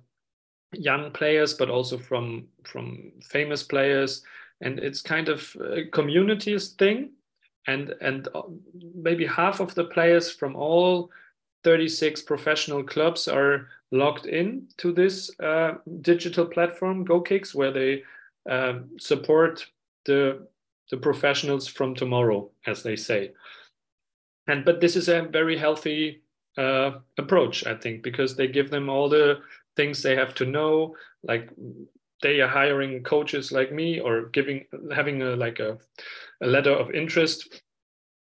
young 0.74 1.11
players, 1.11 1.53
but 1.53 1.70
also 1.70 1.97
from 1.97 2.47
from 2.63 3.11
famous 3.22 3.63
players, 3.63 4.24
and 4.61 4.80
it's 4.80 5.01
kind 5.01 5.30
of 5.30 5.55
a 5.74 5.86
communities 5.86 6.70
thing. 6.70 7.11
And 7.68 7.93
and 8.01 8.28
uh, 8.34 8.43
maybe 8.95 9.26
half 9.26 9.59
of 9.59 9.76
the 9.76 9.86
players 9.86 10.32
from 10.32 10.55
all 10.55 11.11
36 11.63 12.22
professional 12.22 12.84
clubs 12.84 13.28
are 13.28 13.68
logged 13.91 14.26
in 14.26 14.68
to 14.78 14.93
this 14.93 15.32
uh, 15.39 15.76
digital 16.01 16.45
platform 16.45 17.05
GoKicks 17.05 17.53
where 17.53 17.72
they 17.72 18.03
uh, 18.49 18.80
support 18.99 19.65
the 20.05 20.47
the 20.91 20.97
professionals 20.97 21.68
from 21.68 21.93
tomorrow 21.93 22.49
as 22.65 22.84
they 22.84 22.95
say. 22.95 23.32
And 24.47 24.63
but 24.63 24.80
this 24.80 24.95
is 24.95 25.09
a 25.09 25.24
very 25.24 25.57
healthy 25.57 26.22
uh, 26.57 26.99
approach 27.18 27.65
i 27.68 27.76
think 27.76 28.01
because 28.01 28.36
they 28.36 28.47
give 28.47 28.70
them 28.70 28.89
all 28.89 29.07
the 29.07 29.39
things 29.78 30.03
they 30.03 30.15
have 30.15 30.34
to 30.36 30.45
know 30.45 30.95
like 31.23 31.49
they 32.21 32.41
are 32.41 32.47
hiring 32.47 33.03
coaches 33.03 33.51
like 33.51 33.71
me 33.71 33.99
or 33.99 34.25
giving 34.30 34.65
having 34.93 35.21
a 35.21 35.36
like 35.36 35.59
a, 35.59 35.78
a 36.41 36.47
letter 36.47 36.71
of 36.71 36.91
interest. 36.91 37.61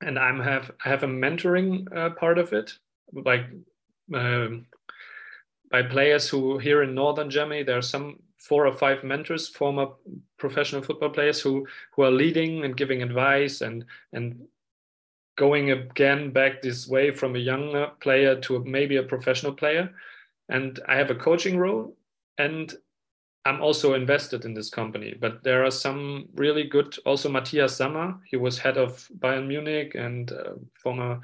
And 0.01 0.19
i'm 0.19 0.41
have 0.41 0.71
i 0.85 0.89
have 0.89 1.05
a 1.05 1.07
mentoring 1.07 1.87
uh, 1.97 2.11
part 2.11 2.39
of 2.39 2.53
it 2.53 2.73
like 3.13 3.47
um, 4.13 4.67
by 5.71 5.83
players 5.83 6.29
who 6.29 6.59
here 6.59 6.83
in 6.83 6.95
northern 6.95 7.31
germany 7.31 7.63
there 7.63 7.79
are 7.79 7.91
some 7.95 8.19
four 8.39 8.67
or 8.67 8.75
five 8.75 9.03
mentors 9.03 9.49
former 9.49 9.87
professional 10.37 10.83
football 10.83 11.09
players 11.09 11.41
who 11.41 11.67
who 11.93 12.03
are 12.03 12.11
leading 12.11 12.65
and 12.65 12.77
giving 12.77 13.03
advice 13.03 13.63
and 13.63 13.85
and 14.13 14.47
going 15.37 15.71
again 15.71 16.31
back 16.31 16.61
this 16.61 16.87
way 16.87 17.11
from 17.11 17.35
a 17.35 17.39
younger 17.39 17.91
player 18.01 18.39
to 18.41 18.63
maybe 18.65 18.97
a 18.97 19.03
professional 19.03 19.53
player 19.53 19.91
and 20.49 20.81
i 20.89 20.97
have 20.97 21.11
a 21.11 21.15
coaching 21.15 21.59
role 21.59 21.97
and 22.39 22.75
I'm 23.47 23.61
also 23.61 23.93
invested 23.93 24.47
in 24.47 24.55
this 24.55 24.71
company, 24.71 25.15
but 25.21 25.43
there 25.43 25.65
are 25.65 25.71
some 25.71 26.29
really 26.35 26.65
good. 26.65 26.97
Also, 27.05 27.29
Matthias 27.29 27.77
Sammer, 27.77 28.19
he 28.25 28.37
was 28.37 28.59
head 28.59 28.79
of 28.79 29.07
Bayern 29.19 29.47
Munich 29.47 29.95
and 29.95 30.33
uh, 30.33 30.55
former 30.83 31.21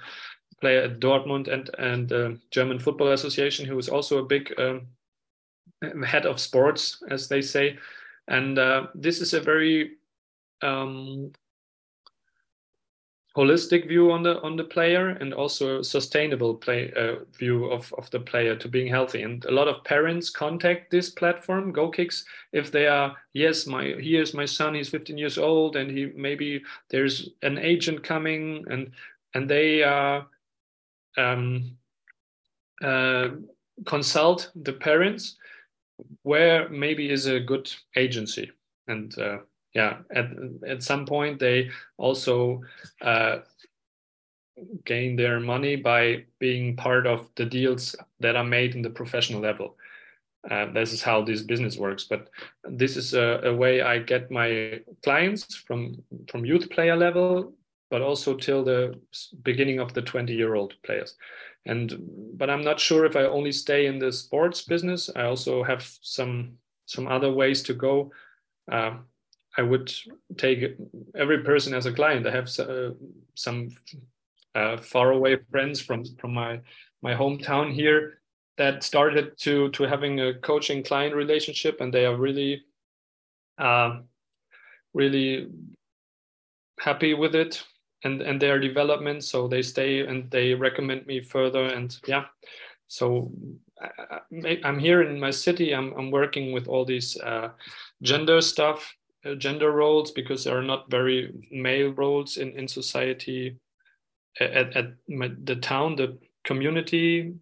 player 0.60 0.82
at 0.82 1.00
Dortmund 1.00 1.48
and 1.48 1.70
and 1.78 2.12
uh, 2.12 2.30
German 2.50 2.78
Football 2.78 3.12
Association, 3.12 3.64
who 3.64 3.78
is 3.78 3.88
also 3.88 4.18
a 4.18 4.26
big 4.26 4.52
um, 4.58 4.86
head 6.04 6.26
of 6.26 6.38
sports, 6.38 7.02
as 7.08 7.26
they 7.28 7.40
say. 7.40 7.78
And 8.28 8.58
uh, 8.58 8.88
this 8.94 9.22
is 9.22 9.32
a 9.32 9.40
very 9.40 9.92
um, 10.60 11.32
holistic 13.36 13.86
view 13.86 14.10
on 14.10 14.22
the 14.22 14.40
on 14.42 14.56
the 14.56 14.64
player 14.64 15.10
and 15.10 15.32
also 15.32 15.80
a 15.80 15.84
sustainable 15.84 16.54
play 16.54 16.92
uh, 16.96 17.16
view 17.38 17.66
of, 17.66 17.92
of 17.96 18.10
the 18.10 18.18
player 18.20 18.56
to 18.56 18.68
being 18.68 18.88
healthy. 18.88 19.22
And 19.22 19.44
a 19.44 19.50
lot 19.50 19.68
of 19.68 19.84
parents 19.84 20.30
contact 20.30 20.90
this 20.90 21.10
platform 21.10 21.72
GoKicks 21.72 22.24
if 22.52 22.72
they 22.72 22.86
are 22.86 23.16
yes 23.32 23.66
my 23.66 23.94
here's 23.98 24.34
my 24.34 24.44
son 24.44 24.74
he's 24.74 24.88
15 24.88 25.16
years 25.16 25.38
old 25.38 25.76
and 25.76 25.90
he 25.90 26.12
maybe 26.16 26.62
there's 26.88 27.30
an 27.42 27.58
agent 27.58 28.02
coming 28.02 28.64
and 28.68 28.90
and 29.34 29.48
they 29.48 29.84
uh, 29.84 30.22
um, 31.16 31.76
uh, 32.82 33.28
consult 33.86 34.50
the 34.54 34.72
parents 34.72 35.36
where 36.22 36.68
maybe 36.68 37.10
is 37.10 37.26
a 37.26 37.40
good 37.40 37.72
agency. 37.96 38.50
And 38.88 39.16
uh, 39.18 39.38
yeah 39.74 39.98
at 40.14 40.26
at 40.66 40.82
some 40.82 41.06
point 41.06 41.38
they 41.38 41.70
also 41.96 42.60
uh, 43.02 43.38
gain 44.84 45.16
their 45.16 45.40
money 45.40 45.76
by 45.76 46.24
being 46.38 46.76
part 46.76 47.06
of 47.06 47.28
the 47.36 47.44
deals 47.44 47.96
that 48.20 48.36
are 48.36 48.44
made 48.44 48.74
in 48.74 48.82
the 48.82 48.90
professional 48.90 49.40
level. 49.40 49.76
Uh, 50.50 50.72
this 50.72 50.92
is 50.92 51.02
how 51.02 51.20
this 51.20 51.42
business 51.42 51.76
works 51.76 52.04
but 52.04 52.30
this 52.64 52.96
is 52.96 53.12
a, 53.12 53.42
a, 53.44 53.54
way 53.54 53.82
i 53.82 53.98
get 53.98 54.30
my 54.30 54.80
clients 55.04 55.54
from 55.54 56.02
from 56.30 56.46
youth 56.46 56.70
player 56.70 56.96
level 56.96 57.52
but 57.90 58.00
also 58.00 58.34
till 58.34 58.64
the 58.64 58.98
beginning 59.42 59.80
of 59.80 59.92
the 59.92 60.00
20 60.00 60.32
year 60.32 60.54
old 60.54 60.72
players. 60.82 61.14
And 61.66 61.92
but 62.38 62.48
i'm 62.48 62.62
not 62.62 62.80
sure 62.80 63.04
if 63.04 63.16
i 63.16 63.24
only 63.24 63.52
stay 63.52 63.84
in 63.84 63.98
the 63.98 64.10
sports 64.10 64.62
business 64.62 65.10
i 65.14 65.24
also 65.24 65.62
have 65.62 65.86
some 66.00 66.52
some 66.86 67.06
other 67.06 67.30
ways 67.30 67.62
to 67.64 67.74
go 67.74 68.10
uh, 68.72 68.96
I 69.56 69.62
would 69.62 69.92
take 70.36 70.76
every 71.14 71.42
person 71.42 71.74
as 71.74 71.86
a 71.86 71.92
client. 71.92 72.26
I 72.26 72.30
have 72.30 72.48
uh, 72.58 72.90
some 73.34 73.70
uh, 74.54 74.76
faraway 74.76 75.36
friends 75.50 75.80
from 75.80 76.04
from 76.16 76.34
my 76.34 76.60
my 77.02 77.14
hometown 77.14 77.72
here 77.72 78.20
that 78.58 78.82
started 78.84 79.36
to 79.38 79.70
to 79.70 79.84
having 79.84 80.20
a 80.20 80.34
coaching 80.34 80.82
client 80.82 81.14
relationship, 81.14 81.80
and 81.80 81.92
they 81.92 82.06
are 82.06 82.16
really, 82.16 82.62
uh, 83.58 84.00
really 84.94 85.48
happy 86.78 87.14
with 87.14 87.34
it 87.34 87.64
and 88.04 88.22
and 88.22 88.40
their 88.40 88.60
development. 88.60 89.24
So 89.24 89.48
they 89.48 89.62
stay 89.62 90.06
and 90.06 90.30
they 90.30 90.54
recommend 90.54 91.06
me 91.06 91.22
further, 91.22 91.64
and 91.64 91.98
yeah. 92.06 92.26
So 92.86 93.32
I, 93.80 94.58
am 94.64 94.78
here 94.78 95.02
in 95.02 95.18
my 95.18 95.30
city. 95.30 95.74
I'm 95.74 95.92
I'm 95.98 96.10
working 96.10 96.52
with 96.52 96.68
all 96.68 96.84
these 96.84 97.16
uh, 97.20 97.50
gender 98.02 98.40
stuff 98.40 98.94
gender 99.38 99.70
roles 99.70 100.10
because 100.10 100.44
there 100.44 100.56
are 100.56 100.62
not 100.62 100.90
very 100.90 101.32
male 101.50 101.90
roles 101.90 102.36
in, 102.36 102.52
in 102.52 102.66
society 102.66 103.58
at, 104.38 104.76
at 104.76 104.94
my, 105.08 105.30
the 105.44 105.56
town, 105.56 105.96
the 105.96 106.18
community. 106.44 107.34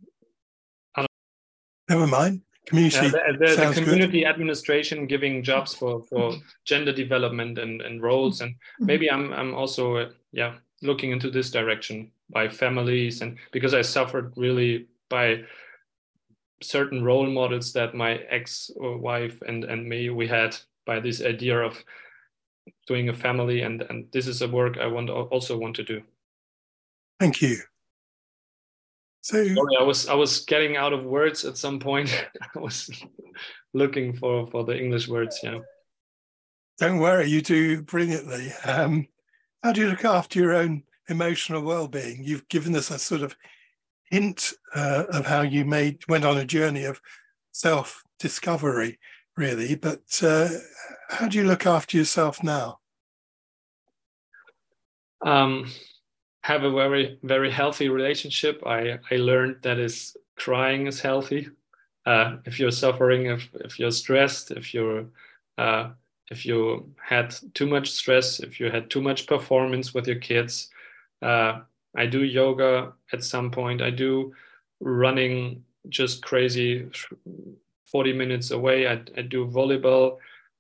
Never 1.89 2.07
mind. 2.07 2.43
Community. 2.67 2.99
Uh, 2.99 3.03
the, 3.03 3.47
the, 3.47 3.57
the, 3.57 3.73
community 3.73 4.21
good. 4.21 4.29
administration 4.29 5.07
giving 5.07 5.43
jobs 5.43 5.75
for, 5.75 6.03
for 6.03 6.35
gender 6.65 6.93
development 6.93 7.59
and, 7.59 7.81
and 7.81 8.03
roles. 8.03 8.41
And 8.41 8.53
mm-hmm. 8.53 8.87
maybe 8.87 9.11
I'm, 9.11 9.33
I'm 9.33 9.55
also, 9.55 9.97
uh, 9.97 10.11
yeah, 10.33 10.57
looking 10.83 11.13
into 11.13 11.31
this 11.31 11.51
direction 11.51 12.11
by 12.31 12.49
families 12.49 13.23
and 13.23 13.39
because 13.53 13.73
I 13.73 13.83
suffered 13.83 14.35
really 14.37 14.87
by 15.09 15.45
certain 16.63 17.03
role 17.05 17.27
models 17.27 17.73
that 17.73 17.95
my 17.95 18.17
ex-wife 18.29 19.41
and, 19.47 19.65
and 19.65 19.89
me, 19.89 20.11
we 20.11 20.27
had 20.27 20.57
by 20.89 20.99
this 20.99 21.23
idea 21.23 21.61
of 21.61 21.77
doing 22.87 23.11
a 23.11 23.15
family 23.15 23.61
and, 23.61 23.83
and 23.83 24.07
this 24.11 24.27
is 24.27 24.41
a 24.41 24.49
work 24.49 24.79
I 24.79 24.87
want 24.87 25.11
also 25.11 25.59
want 25.59 25.77
to 25.77 25.85
do. 25.85 26.01
Thank 27.21 27.43
you. 27.43 27.59
So 29.21 29.45
Sorry, 29.45 29.77
I 29.79 29.83
was 29.83 30.09
I 30.09 30.15
was 30.15 30.41
getting 30.47 30.77
out 30.77 30.95
of 30.95 31.05
words 31.05 31.45
at 31.45 31.59
some 31.59 31.79
point. 31.79 32.09
I 32.57 32.59
was 32.59 32.91
looking 33.75 34.17
for 34.17 34.47
for 34.51 34.65
the 34.65 34.77
English 34.77 35.07
words. 35.09 35.39
Yeah. 35.43 35.59
Don't 36.79 36.99
worry, 36.99 37.29
you 37.29 37.43
do 37.43 37.83
brilliantly. 37.83 38.53
Um, 38.65 39.07
how 39.63 39.73
do 39.73 39.83
you 39.83 39.89
look 39.89 40.05
after 40.05 40.39
your 40.39 40.55
own 40.55 40.85
emotional 41.09 41.63
well-being? 41.63 42.23
You've 42.25 42.49
given 42.49 42.75
us 42.77 42.91
a 42.91 42.99
sort 42.99 43.23
of 43.23 43.37
hint 44.11 44.55
uh, 44.75 45.05
of 45.11 45.27
how 45.27 45.43
you 45.43 45.65
made 45.65 45.99
went 46.09 46.25
on 46.25 46.39
a 46.39 46.45
journey 46.45 46.85
of 46.85 47.01
self-discovery, 47.53 48.99
really. 49.39 49.77
But 49.77 50.21
uh, 50.23 50.49
how 51.09 51.29
do 51.29 51.39
you 51.39 51.45
look 51.45 51.67
after 51.67 51.97
yourself 51.97 52.43
now? 52.43 52.81
Um, 55.25 55.71
have 56.43 56.65
a 56.65 56.71
very 56.71 57.19
very 57.23 57.51
healthy 57.51 57.89
relationship. 57.89 58.63
I 58.67 58.99
I 59.11 59.17
learned 59.17 59.57
that 59.63 59.79
is 59.79 60.17
crying 60.37 60.87
is 60.87 61.01
healthy. 61.01 61.49
Uh, 62.07 62.37
if 62.45 62.59
you're 62.59 62.71
suffering, 62.71 63.27
if 63.27 63.49
if 63.55 63.79
you're 63.79 63.91
stressed, 63.91 64.51
if 64.51 64.75
you're 64.75 65.07
uh, 65.57 65.91
if 66.31 66.45
you 66.45 66.91
had 67.03 67.35
too 67.55 67.67
much 67.67 67.91
stress, 67.91 68.41
if 68.41 68.61
you 68.61 68.71
had 68.71 68.91
too 68.91 69.01
much 69.01 69.27
performance 69.27 69.95
with 69.95 70.07
your 70.07 70.21
kids. 70.21 70.71
Uh, 71.23 71.61
I 71.97 72.07
do 72.07 72.23
yoga 72.23 72.93
at 73.13 73.25
some 73.25 73.51
point. 73.51 73.83
I 73.83 73.91
do 73.91 74.33
running 74.81 75.65
just 75.89 76.23
crazy 76.23 76.89
40 77.91 78.13
minutes 78.13 78.51
away. 78.51 78.87
I, 78.87 79.03
I 79.17 79.23
do 79.23 79.47
volleyball 79.47 80.19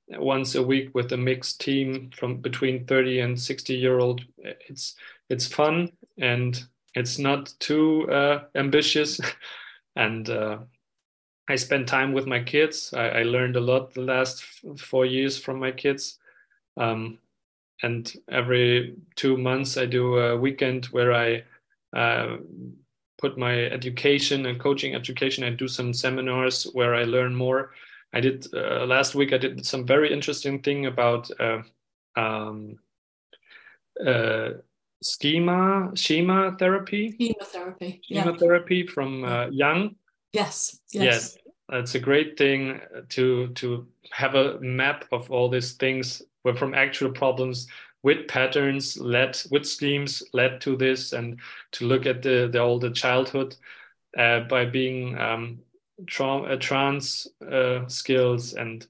once 0.09 0.55
a 0.55 0.63
week 0.63 0.95
with 0.95 1.13
a 1.13 1.17
mixed 1.17 1.61
team 1.61 2.11
from 2.17 2.39
between 2.39 2.87
30 2.87 3.21
and 3.21 3.41
60 3.41 3.75
year 3.75 3.99
old. 3.99 4.23
It's 4.39 4.95
it's 5.29 5.47
fun 5.47 5.93
and 6.19 6.63
it's 6.95 7.19
not 7.19 7.53
too 7.59 8.11
uh, 8.11 8.45
ambitious. 8.55 9.21
and 9.97 10.29
uh, 10.31 10.59
I 11.49 11.57
spend 11.57 11.87
time 11.87 12.13
with 12.13 12.27
my 12.27 12.43
kids. 12.43 12.93
I, 12.95 13.09
I, 13.09 13.23
learned 13.23 13.57
a 13.57 13.61
lot 13.61 13.95
the 13.95 14.03
last 14.03 14.43
four 14.79 15.07
years 15.07 15.39
from 15.39 15.59
my 15.59 15.71
kids. 15.71 16.19
Um, 16.77 17.19
and 17.83 18.13
every 18.31 18.97
two 19.17 19.37
months, 19.37 19.77
I 19.77 19.87
do 19.87 20.19
a 20.19 20.37
weekend 20.37 20.87
where 20.87 21.13
I 21.13 21.45
uh, 21.97 22.39
put 23.19 23.37
my 23.37 23.65
education 23.65 24.47
and 24.47 24.61
coaching 24.61 24.95
education. 24.95 25.45
I 25.45 25.51
do 25.51 25.69
some 25.69 25.93
seminars 25.93 26.65
where 26.73 26.95
I 26.95 27.05
learn 27.05 27.35
more. 27.35 27.73
I 28.13 28.21
did 28.21 28.47
uh, 28.55 28.87
last 28.87 29.15
week. 29.15 29.33
I 29.33 29.39
did 29.39 29.67
some 29.67 29.85
very 29.85 30.13
interesting 30.13 30.63
thing 30.63 30.87
about 30.87 31.31
uh, 31.39 31.63
um, 32.17 32.79
uh, 34.05 34.51
schema 35.03 35.91
schema 35.95 36.57
therapy 36.59 37.13
schema 37.13 37.45
therapy 37.45 38.01
schema 38.03 38.31
yeah. 38.33 38.37
therapy 38.37 38.87
from 38.87 39.25
uh, 39.25 39.47
Young 39.47 39.95
yes, 40.33 40.81
yes 40.91 41.05
yes 41.05 41.39
it's 41.71 41.95
a 41.95 42.01
great 42.01 42.37
thing 42.37 42.81
to 43.11 43.49
to 43.49 43.87
have 44.11 44.35
a 44.35 44.59
map 44.61 45.05
of 45.13 45.31
all 45.31 45.49
these 45.49 45.75
things 45.75 46.23
where 46.43 46.57
from 46.57 46.75
actual 46.75 47.11
problems 47.11 47.69
with 48.03 48.29
patterns 48.29 48.99
led 48.99 49.41
with 49.51 49.67
schemes 49.67 50.23
led 50.33 50.61
to 50.61 50.77
this 50.77 51.13
and 51.13 51.39
to 51.73 51.87
look 51.87 52.07
at 52.07 52.23
the, 52.23 52.49
the 52.53 52.79
the 52.81 52.91
childhood 52.91 53.57
uh, 54.17 54.41
by 54.41 54.65
being 54.65 55.19
um, 55.19 55.59
tra- 56.07 56.43
uh, 56.43 56.57
trans 56.57 57.27
uh, 57.51 57.87
skills. 57.89 58.55
And 58.55 58.87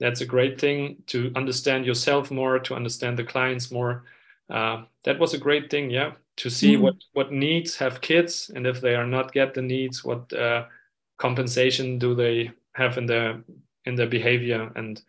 that's 0.00 0.20
a 0.20 0.26
great 0.26 0.60
thing 0.60 0.96
to 1.06 1.32
understand 1.36 1.86
yourself 1.86 2.30
more 2.30 2.58
to 2.58 2.74
understand 2.74 3.18
the 3.18 3.24
clients 3.24 3.70
more. 3.70 4.04
Uh, 4.50 4.84
that 5.04 5.18
was 5.18 5.34
a 5.34 5.38
great 5.38 5.70
thing 5.70 5.90
yeah 5.90 6.12
to 6.36 6.48
see 6.48 6.74
mm. 6.74 6.80
what 6.80 6.94
what 7.12 7.30
needs 7.30 7.76
have 7.76 8.00
kids 8.00 8.50
and 8.54 8.66
if 8.66 8.80
they 8.80 8.94
are 8.94 9.06
not 9.06 9.30
get 9.30 9.52
the 9.52 9.60
needs 9.60 10.02
what 10.02 10.32
uh, 10.32 10.64
compensation 11.18 11.98
do 11.98 12.14
they 12.14 12.50
have 12.72 12.96
in 12.96 13.06
their 13.06 13.42
in 13.84 13.96
their 13.96 14.06
behavior. 14.06 14.70
And 14.74 15.00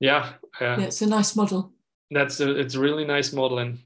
yeah, 0.00 0.32
uh, 0.60 0.76
yeah 0.78 0.86
it's 0.86 1.02
a 1.02 1.06
nice 1.06 1.36
model 1.36 1.72
that's 2.10 2.40
a 2.40 2.58
it's 2.58 2.74
a 2.74 2.80
really 2.80 3.04
nice 3.04 3.32
model 3.32 3.58
and 3.58 3.78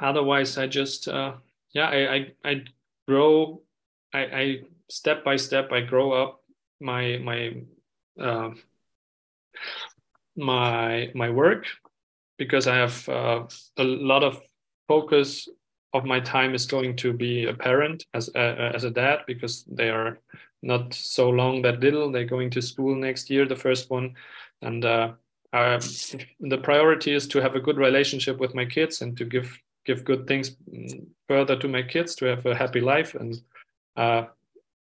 otherwise 0.00 0.58
i 0.58 0.66
just 0.66 1.08
uh, 1.08 1.32
yeah 1.72 1.86
I, 1.88 2.14
I 2.14 2.32
i 2.44 2.64
grow 3.06 3.62
i 4.12 4.20
i 4.20 4.60
step 4.88 5.24
by 5.24 5.36
step 5.36 5.72
i 5.72 5.80
grow 5.80 6.12
up 6.12 6.42
my 6.80 7.18
my 7.18 7.56
uh, 8.20 8.50
my 10.36 11.10
my 11.14 11.30
work 11.30 11.66
because 12.38 12.66
I 12.66 12.76
have 12.76 13.08
uh, 13.08 13.44
a 13.78 13.84
lot 13.84 14.22
of 14.22 14.40
focus 14.88 15.48
of 15.94 16.04
my 16.04 16.20
time 16.20 16.54
is 16.54 16.66
going 16.66 16.96
to 16.96 17.12
be 17.12 17.46
a 17.46 17.54
parent 17.54 18.04
as 18.12 18.28
a, 18.34 18.72
as 18.74 18.84
a 18.84 18.90
dad 18.90 19.20
because 19.26 19.64
they 19.64 19.88
are 19.88 20.18
not 20.62 20.92
so 20.92 21.30
long 21.30 21.62
that 21.62 21.80
little. 21.80 22.12
They're 22.12 22.24
going 22.24 22.50
to 22.50 22.62
school 22.62 22.94
next 22.94 23.30
year, 23.30 23.46
the 23.46 23.56
first 23.56 23.90
one, 23.90 24.14
and 24.60 24.84
uh, 24.84 25.12
uh, 25.52 25.80
the 26.40 26.58
priority 26.58 27.14
is 27.14 27.26
to 27.28 27.40
have 27.40 27.54
a 27.54 27.60
good 27.60 27.76
relationship 27.76 28.38
with 28.38 28.54
my 28.54 28.64
kids 28.64 29.02
and 29.02 29.16
to 29.16 29.24
give 29.24 29.58
give 29.84 30.04
good 30.04 30.26
things 30.26 30.56
further 31.28 31.56
to 31.56 31.68
my 31.68 31.82
kids 31.82 32.16
to 32.16 32.24
have 32.24 32.44
a 32.44 32.56
happy 32.56 32.80
life 32.80 33.14
and 33.14 33.40
uh, 33.96 34.24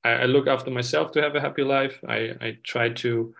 I, 0.04 0.10
I, 0.10 0.24
look 0.24 0.46
after 0.46 0.70
myself 0.70 1.12
to 1.12 1.22
have 1.22 1.34
a 1.34 1.40
happy 1.40 1.62
life. 1.62 1.98
I, 2.06 2.34
I 2.40 2.58
try 2.64 2.90
to 2.90 3.34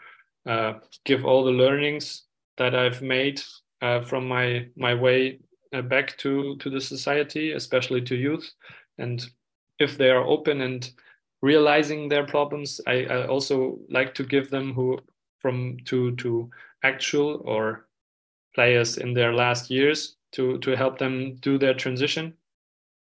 uh, 0.47 0.75
give 1.05 1.25
all 1.25 1.45
the 1.45 1.51
learnings 1.51 2.25
that 2.59 2.75
I've 2.75 3.03
made 3.03 3.43
uh, 3.83 4.03
from 4.03 4.29
my 4.29 4.67
my 4.77 4.95
way 4.95 5.39
uh, 5.75 5.83
back 5.83 6.17
to 6.19 6.57
to 6.57 6.71
the 6.71 6.81
society, 6.81 7.53
especially 7.53 8.03
to 8.03 8.17
youth. 8.17 8.53
And 8.99 9.25
if 9.79 9.97
they 9.97 10.11
are 10.11 10.25
open 10.25 10.61
and 10.61 10.91
realizing 11.43 12.09
their 12.09 12.27
problems, 12.27 12.81
I, 12.87 13.05
I 13.05 13.27
also 13.27 13.79
like 13.89 14.15
to 14.15 14.25
give 14.25 14.51
them 14.51 14.75
who 14.75 14.99
from 15.39 15.79
to 15.87 16.15
to 16.17 16.51
actual 16.83 17.43
or 17.45 17.87
players 18.55 18.99
in 18.99 19.15
their 19.15 19.33
last 19.33 19.71
years 19.71 20.17
to 20.33 20.59
to 20.59 20.77
help 20.77 20.99
them 20.99 21.37
do 21.41 21.59
their 21.59 21.75
transition. 21.75 22.35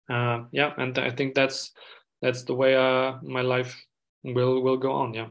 Uh, 0.09 0.43
yeah, 0.51 0.73
and 0.77 0.97
I 0.97 1.11
think 1.11 1.35
that's 1.35 1.71
that's 2.21 2.43
the 2.43 2.55
way 2.55 2.75
uh, 2.75 3.17
my 3.21 3.41
life 3.41 3.75
will 4.23 4.61
will 4.61 4.77
go 4.77 4.91
on. 4.91 5.13
Yeah. 5.13 5.27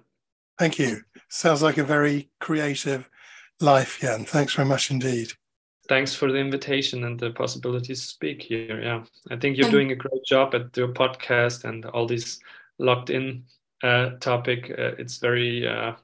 Thank 0.59 0.79
you. 0.79 1.03
Sounds 1.29 1.63
like 1.63 1.79
a 1.79 1.85
very 1.85 2.31
creative 2.41 3.09
life, 3.61 3.99
Jan. 4.01 4.25
Thanks 4.25 4.55
very 4.55 4.69
much 4.69 4.91
indeed. 4.91 5.33
Thanks 5.89 6.15
for 6.15 6.31
the 6.31 6.39
invitation 6.39 7.05
and 7.05 7.19
the 7.19 7.31
possibility 7.31 7.95
to 7.95 8.01
speak 8.01 8.43
here. 8.43 8.81
Yeah, 8.83 9.05
I 9.31 9.37
think 9.37 9.57
you're 9.57 9.71
doing 9.71 9.93
a 9.93 9.97
great 9.97 10.25
job 10.27 10.55
at 10.55 10.77
your 10.77 10.89
podcast 10.89 11.65
and 11.65 11.85
all 11.87 12.07
these 12.07 12.41
locked 12.79 13.09
in 13.11 13.45
uh, 13.83 14.11
topic. 14.21 14.71
Uh, 14.71 14.93
it's 14.99 15.19
very 15.19 15.67
uh, 15.67 15.95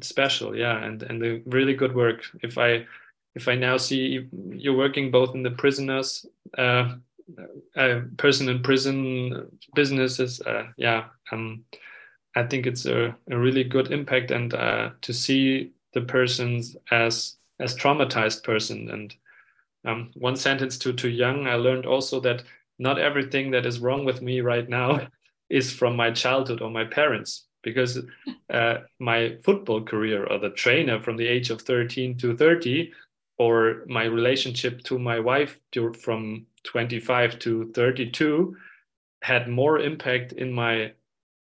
special, 0.00 0.56
yeah, 0.56 0.82
and 0.82 1.02
and 1.02 1.20
the 1.20 1.42
really 1.46 1.74
good 1.74 1.94
work. 1.94 2.24
If 2.42 2.58
I 2.58 2.86
if 3.34 3.48
I 3.48 3.54
now 3.54 3.76
see 3.76 4.28
you're 4.50 4.76
working 4.76 5.10
both 5.10 5.34
in 5.34 5.42
the 5.42 5.50
prisoners, 5.50 6.26
uh, 6.58 6.94
uh, 7.76 8.00
person 8.16 8.48
in 8.48 8.62
prison 8.62 9.58
businesses, 9.74 10.40
uh, 10.42 10.64
yeah, 10.76 11.04
um, 11.30 11.64
I 12.34 12.44
think 12.44 12.66
it's 12.66 12.86
a, 12.86 13.14
a 13.30 13.38
really 13.38 13.64
good 13.64 13.90
impact 13.90 14.30
and 14.30 14.52
uh, 14.54 14.90
to 15.02 15.12
see 15.12 15.72
the 15.92 16.02
persons 16.02 16.76
as 16.90 17.36
as 17.60 17.76
traumatized 17.76 18.42
person 18.42 18.90
and 18.90 19.14
um, 19.84 20.10
one 20.14 20.36
sentence 20.36 20.78
to 20.78 20.92
to 20.92 21.08
young 21.08 21.46
i 21.46 21.54
learned 21.54 21.86
also 21.86 22.20
that 22.20 22.42
not 22.78 22.98
everything 22.98 23.50
that 23.50 23.66
is 23.66 23.78
wrong 23.78 24.04
with 24.04 24.22
me 24.22 24.40
right 24.40 24.68
now 24.68 25.06
is 25.50 25.72
from 25.72 25.96
my 25.96 26.10
childhood 26.10 26.60
or 26.60 26.70
my 26.70 26.84
parents 26.84 27.46
because 27.62 27.98
uh, 28.50 28.78
my 28.98 29.36
football 29.44 29.82
career 29.82 30.26
or 30.26 30.38
the 30.38 30.50
trainer 30.50 31.00
from 31.00 31.16
the 31.16 31.26
age 31.26 31.50
of 31.50 31.62
13 31.62 32.16
to 32.18 32.36
30 32.36 32.92
or 33.38 33.84
my 33.86 34.04
relationship 34.04 34.82
to 34.82 34.98
my 34.98 35.18
wife 35.18 35.58
from 36.00 36.46
25 36.64 37.38
to 37.40 37.72
32 37.72 38.56
had 39.22 39.48
more 39.48 39.78
impact 39.78 40.32
in 40.32 40.52
my 40.52 40.92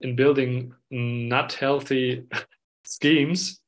in 0.01 0.15
building 0.15 0.73
not 0.91 1.53
healthy 1.53 2.23
schemes 2.83 3.59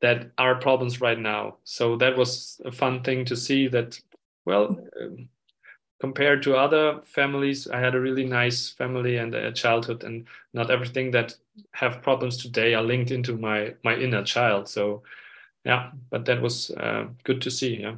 that 0.00 0.30
are 0.38 0.56
problems 0.56 1.00
right 1.00 1.18
now. 1.18 1.56
So 1.64 1.96
that 1.96 2.16
was 2.16 2.60
a 2.64 2.72
fun 2.72 3.02
thing 3.02 3.24
to 3.26 3.36
see 3.36 3.68
that, 3.68 3.98
well, 4.44 4.78
um, 5.00 5.28
compared 6.00 6.42
to 6.42 6.56
other 6.56 7.00
families, 7.04 7.68
I 7.68 7.80
had 7.80 7.94
a 7.94 8.00
really 8.00 8.24
nice 8.24 8.70
family 8.70 9.16
and 9.16 9.34
a 9.34 9.52
childhood, 9.52 10.04
and 10.04 10.26
not 10.52 10.70
everything 10.70 11.10
that 11.12 11.36
have 11.72 12.02
problems 12.02 12.36
today 12.36 12.74
are 12.74 12.82
linked 12.82 13.10
into 13.10 13.36
my 13.36 13.74
my 13.84 13.96
inner 13.96 14.24
child. 14.24 14.68
So, 14.68 15.02
yeah, 15.64 15.90
but 16.10 16.24
that 16.26 16.42
was 16.42 16.70
uh, 16.72 17.06
good 17.24 17.40
to 17.42 17.50
see. 17.50 17.80
Yeah, 17.80 17.96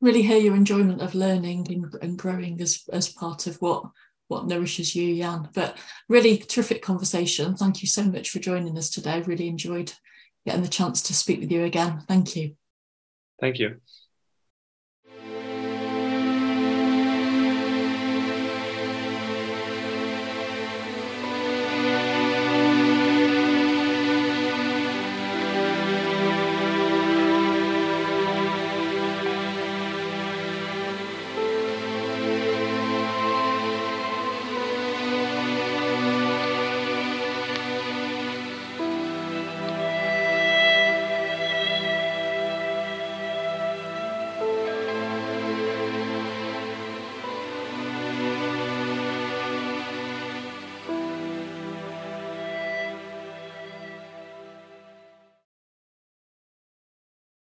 really 0.00 0.22
hear 0.22 0.38
your 0.38 0.56
enjoyment 0.56 1.00
of 1.00 1.14
learning 1.14 1.66
and, 1.70 1.94
and 2.02 2.18
growing 2.18 2.60
as 2.60 2.82
as 2.92 3.08
part 3.08 3.46
of 3.46 3.56
what 3.56 3.84
what 4.28 4.46
nourishes 4.46 4.96
you, 4.96 5.16
Jan. 5.16 5.48
But 5.54 5.78
really 6.08 6.38
terrific 6.38 6.82
conversation. 6.82 7.56
Thank 7.56 7.82
you 7.82 7.88
so 7.88 8.04
much 8.04 8.30
for 8.30 8.38
joining 8.38 8.76
us 8.78 8.90
today. 8.90 9.22
Really 9.22 9.48
enjoyed 9.48 9.92
getting 10.46 10.62
the 10.62 10.68
chance 10.68 11.02
to 11.02 11.14
speak 11.14 11.40
with 11.40 11.52
you 11.52 11.64
again. 11.64 12.02
Thank 12.08 12.34
you. 12.36 12.56
Thank 13.40 13.58
you. 13.58 13.80